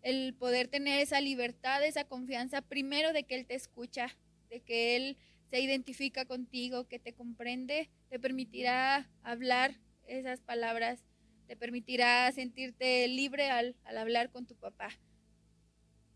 el 0.00 0.34
poder 0.34 0.68
tener 0.68 1.00
esa 1.00 1.20
libertad, 1.20 1.84
esa 1.84 2.04
confianza, 2.04 2.62
primero 2.62 3.12
de 3.12 3.24
que 3.24 3.34
Él 3.34 3.46
te 3.46 3.54
escucha, 3.54 4.16
de 4.48 4.60
que 4.60 4.96
Él 4.96 5.18
se 5.50 5.60
identifica 5.60 6.24
contigo, 6.24 6.88
que 6.88 6.98
te 6.98 7.12
comprende, 7.12 7.90
te 8.08 8.18
permitirá 8.18 9.08
hablar 9.22 9.78
esas 10.06 10.40
palabras, 10.40 11.04
te 11.46 11.56
permitirá 11.56 12.30
sentirte 12.32 13.06
libre 13.08 13.50
al, 13.50 13.76
hablar 13.84 14.30
con 14.30 14.46
tu 14.46 14.54
papá. 14.56 14.90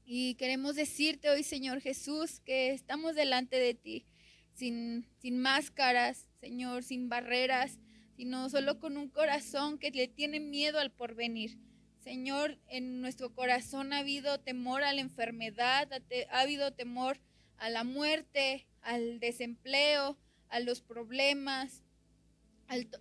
Y 0.05 0.35
queremos 0.37 0.75
decirte 0.75 1.29
hoy, 1.29 1.43
Señor 1.43 1.81
Jesús, 1.81 2.41
que 2.41 2.71
estamos 2.71 3.15
delante 3.15 3.57
de 3.57 3.75
ti, 3.75 4.07
sin, 4.55 5.07
sin 5.19 5.39
máscaras, 5.39 6.29
Señor, 6.41 6.83
sin 6.83 7.09
barreras, 7.09 7.79
sino 8.17 8.49
solo 8.49 8.81
con 8.81 8.97
un 8.97 9.09
corazón 9.09 9.79
que 9.79 9.91
le 9.91 10.09
tiene 10.09 10.41
miedo 10.41 10.79
al 10.79 10.91
porvenir. 10.91 11.59
Señor, 12.01 12.59
en 12.69 13.01
nuestro 13.01 13.35
corazón 13.35 13.93
ha 13.93 13.99
habido 13.99 14.41
temor 14.41 14.83
a 14.83 14.93
la 14.93 15.03
enfermedad, 15.03 15.89
ha 16.31 16.41
habido 16.41 16.73
temor 16.73 17.21
a 17.59 17.69
la 17.69 17.85
muerte, 17.85 18.67
al 18.81 19.21
desempleo, 19.21 20.17
a 20.49 20.61
los 20.61 20.81
problemas, 20.81 21.83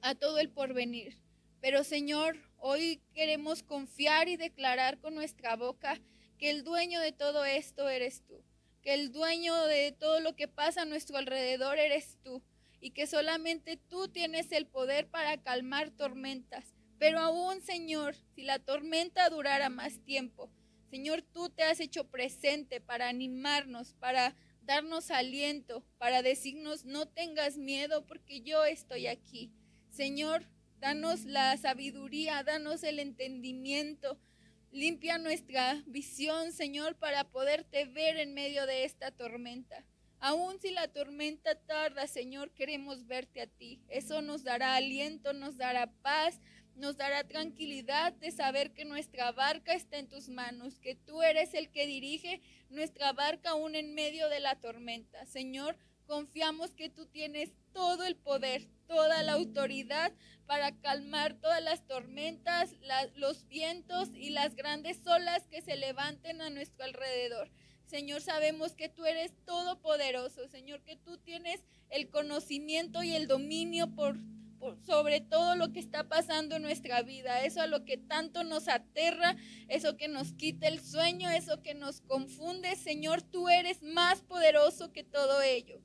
a 0.02 0.16
todo 0.16 0.40
el 0.40 0.50
porvenir. 0.50 1.18
Pero 1.62 1.84
Señor, 1.84 2.38
hoy 2.58 3.02
queremos 3.14 3.64
confiar 3.64 4.30
y 4.30 4.38
declarar 4.38 5.00
con 5.00 5.16
nuestra 5.16 5.56
boca 5.56 6.00
que 6.38 6.50
el 6.52 6.64
dueño 6.64 7.00
de 7.02 7.12
todo 7.12 7.46
esto 7.46 7.90
eres 7.90 8.24
tú, 8.28 8.44
que 8.84 8.94
el 8.94 9.12
dueño 9.12 9.56
de 9.66 9.92
todo 9.92 10.20
lo 10.20 10.36
que 10.36 10.48
pasa 10.48 10.84
a 10.84 10.86
nuestro 10.86 11.18
alrededor 11.18 11.80
eres 11.80 12.18
tú 12.24 12.44
y 12.80 12.92
que 12.92 13.08
solamente 13.08 13.78
tú 13.78 14.08
tienes 14.08 14.52
el 14.52 14.68
poder 14.68 15.08
para 15.08 15.42
calmar 15.42 15.90
tormentas. 15.90 16.76
Pero 17.00 17.20
aún, 17.20 17.62
Señor, 17.62 18.16
si 18.36 18.44
la 18.44 18.60
tormenta 18.60 19.30
durara 19.30 19.70
más 19.70 20.00
tiempo, 20.04 20.52
Señor, 20.92 21.22
tú 21.22 21.50
te 21.50 21.64
has 21.64 21.80
hecho 21.80 22.06
presente 22.06 22.82
para 22.82 23.10
animarnos, 23.10 23.94
para 23.94 24.36
darnos 24.62 25.12
aliento, 25.12 25.84
para 25.98 26.22
decirnos, 26.22 26.86
no 26.86 27.08
tengas 27.08 27.58
miedo 27.58 28.06
porque 28.06 28.42
yo 28.42 28.64
estoy 28.64 29.08
aquí. 29.08 29.52
Señor, 29.90 30.46
danos 30.80 31.26
la 31.26 31.56
sabiduría, 31.58 32.44
danos 32.44 32.84
el 32.84 33.00
entendimiento, 33.00 34.18
limpia 34.72 35.18
nuestra 35.18 35.84
visión, 35.88 36.52
Señor, 36.52 36.96
para 36.96 37.24
poderte 37.24 37.86
ver 37.86 38.18
en 38.18 38.34
medio 38.34 38.66
de 38.66 38.84
esta 38.84 39.12
tormenta. 39.12 39.84
Aun 40.20 40.60
si 40.60 40.72
la 40.72 40.88
tormenta 40.88 41.56
tarda, 41.56 42.08
Señor, 42.08 42.52
queremos 42.52 43.06
verte 43.06 43.42
a 43.42 43.48
ti. 43.48 43.82
Eso 43.88 44.22
nos 44.22 44.44
dará 44.44 44.76
aliento, 44.76 45.34
nos 45.34 45.58
dará 45.58 45.92
paz, 46.02 46.40
nos 46.76 46.98
dará 46.98 47.24
tranquilidad 47.24 48.14
de 48.14 48.32
saber 48.32 48.72
que 48.72 48.86
nuestra 48.86 49.32
barca 49.32 49.74
está 49.74 49.98
en 49.98 50.08
tus 50.08 50.30
manos, 50.30 50.80
que 50.80 50.96
tú 50.96 51.22
eres 51.22 51.54
el 51.54 51.70
que 51.72 51.88
dirige 51.88 52.42
nuestra 52.70 53.14
barca 53.14 53.52
aún 53.52 53.76
en 53.76 53.94
medio 53.94 54.30
de 54.30 54.40
la 54.40 54.60
tormenta. 54.60 55.26
Señor, 55.26 55.78
confiamos 56.06 56.74
que 56.74 56.90
tú 56.90 57.06
tienes 57.06 57.52
todo 57.74 58.04
el 58.04 58.16
poder, 58.16 58.68
toda 58.88 59.22
la 59.24 59.34
autoridad 59.34 60.12
para 60.48 60.72
calmar 60.80 61.36
todas 61.36 61.62
las 61.62 61.86
tormentas, 61.86 62.74
los 63.16 63.48
vientos 63.48 64.10
y 64.16 64.32
las 64.32 64.56
grandes 64.56 65.06
olas 65.06 65.46
que 65.48 65.62
se 65.62 65.76
levanten 65.76 66.42
a 66.42 66.50
nuestro 66.50 66.86
alrededor. 66.86 67.52
Señor, 67.86 68.22
sabemos 68.22 68.74
que 68.74 68.90
tú 68.90 69.06
eres 69.06 69.34
todopoderoso, 69.46 70.48
Señor, 70.48 70.82
que 70.82 70.96
tú 70.96 71.18
tienes 71.18 71.64
el 71.90 72.10
conocimiento 72.10 73.04
y 73.04 73.14
el 73.14 73.28
dominio 73.28 73.94
sobre 74.86 75.22
todo 75.22 75.56
lo 75.56 75.72
que 75.72 75.80
está 75.80 76.08
pasando 76.08 76.56
en 76.56 76.64
nuestra 76.64 77.02
vida, 77.02 77.44
eso 77.44 77.62
a 77.62 77.68
lo 77.68 77.86
que 77.86 77.98
tanto 77.98 78.44
nos 78.44 78.68
aterra, 78.68 79.36
eso 79.68 79.98
que 79.98 80.08
nos 80.08 80.34
quita 80.34 80.68
el 80.68 80.80
sueño, 80.80 81.30
eso 81.30 81.62
que 81.62 81.76
nos 81.76 82.02
confunde. 82.02 82.76
Señor, 82.76 83.22
tú 83.22 83.50
eres 83.50 83.84
más 83.84 84.22
poderoso 84.22 84.92
que 84.92 85.04
todo 85.04 85.42
ello. 85.42 85.80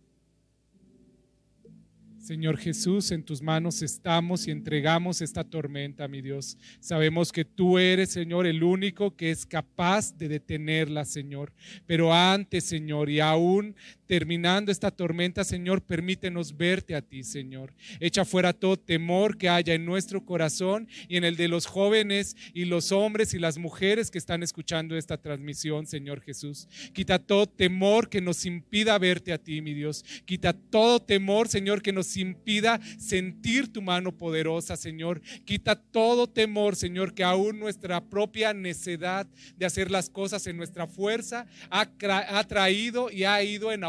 Señor 2.22 2.56
Jesús, 2.56 3.10
en 3.10 3.24
tus 3.24 3.42
manos 3.42 3.82
estamos 3.82 4.46
y 4.46 4.52
entregamos 4.52 5.20
esta 5.20 5.42
tormenta, 5.42 6.06
mi 6.06 6.22
Dios. 6.22 6.56
Sabemos 6.78 7.32
que 7.32 7.44
tú 7.44 7.80
eres, 7.80 8.10
Señor, 8.10 8.46
el 8.46 8.62
único 8.62 9.16
que 9.16 9.32
es 9.32 9.44
capaz 9.44 10.16
de 10.16 10.28
detenerla, 10.28 11.04
Señor. 11.04 11.52
Pero 11.84 12.14
antes, 12.14 12.62
Señor, 12.62 13.10
y 13.10 13.18
aún 13.18 13.74
terminando 14.12 14.70
esta 14.70 14.90
tormenta, 14.90 15.42
Señor, 15.42 15.80
permítenos 15.80 16.54
verte 16.54 16.94
a 16.94 17.00
ti, 17.00 17.24
Señor. 17.24 17.72
Echa 17.98 18.26
fuera 18.26 18.52
todo 18.52 18.76
temor 18.76 19.38
que 19.38 19.48
haya 19.48 19.72
en 19.72 19.86
nuestro 19.86 20.22
corazón 20.26 20.86
y 21.08 21.16
en 21.16 21.24
el 21.24 21.34
de 21.34 21.48
los 21.48 21.64
jóvenes 21.64 22.36
y 22.52 22.66
los 22.66 22.92
hombres 22.92 23.32
y 23.32 23.38
las 23.38 23.56
mujeres 23.56 24.10
que 24.10 24.18
están 24.18 24.42
escuchando 24.42 24.98
esta 24.98 25.16
transmisión, 25.16 25.86
Señor 25.86 26.20
Jesús. 26.20 26.68
Quita 26.92 27.18
todo 27.20 27.46
temor 27.46 28.10
que 28.10 28.20
nos 28.20 28.44
impida 28.44 28.98
verte 28.98 29.32
a 29.32 29.38
ti, 29.38 29.62
mi 29.62 29.72
Dios. 29.72 30.04
Quita 30.26 30.52
todo 30.52 31.00
temor, 31.00 31.48
Señor, 31.48 31.80
que 31.80 31.94
nos 31.94 32.14
impida 32.18 32.82
sentir 32.98 33.72
tu 33.72 33.80
mano 33.80 34.14
poderosa, 34.18 34.76
Señor. 34.76 35.22
Quita 35.46 35.74
todo 35.74 36.26
temor, 36.26 36.76
Señor, 36.76 37.14
que 37.14 37.24
aún 37.24 37.58
nuestra 37.58 38.04
propia 38.04 38.52
necedad 38.52 39.26
de 39.56 39.64
hacer 39.64 39.90
las 39.90 40.10
cosas 40.10 40.46
en 40.46 40.58
nuestra 40.58 40.86
fuerza 40.86 41.46
ha, 41.70 41.88
ha 42.28 42.44
traído 42.46 43.10
y 43.10 43.24
ha 43.24 43.42
ido 43.42 43.72
en 43.72 43.84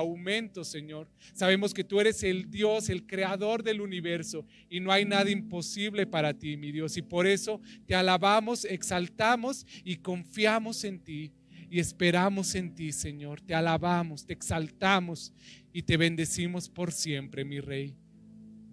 Señor. 0.64 1.08
Sabemos 1.34 1.74
que 1.74 1.84
tú 1.84 2.00
eres 2.00 2.24
el 2.24 2.50
Dios, 2.50 2.90
el 2.90 3.06
creador 3.06 3.64
del 3.64 3.82
universo 3.82 4.46
y 4.70 4.80
no 4.80 4.92
hay 4.92 5.06
nada 5.06 5.30
imposible 5.30 6.06
para 6.06 6.34
ti, 6.34 6.58
mi 6.58 6.72
Dios. 6.72 6.98
Y 6.98 7.02
por 7.02 7.28
eso 7.28 7.62
te 7.86 7.96
alabamos, 7.96 8.66
exaltamos 8.66 9.66
y 9.84 9.98
confiamos 9.98 10.84
en 10.84 11.00
ti 11.00 11.32
y 11.70 11.80
esperamos 11.80 12.56
en 12.56 12.76
ti, 12.76 12.92
Señor. 12.92 13.42
Te 13.42 13.56
alabamos, 13.56 14.26
te 14.26 14.34
exaltamos 14.34 15.34
y 15.72 15.82
te 15.84 15.98
bendecimos 15.98 16.70
por 16.70 16.92
siempre, 16.92 17.44
mi 17.44 17.60
Rey. 17.60 17.96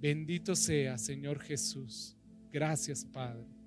Bendito 0.00 0.54
sea, 0.54 0.98
Señor 0.98 1.40
Jesús. 1.40 2.16
Gracias, 2.52 3.04
Padre. 3.04 3.59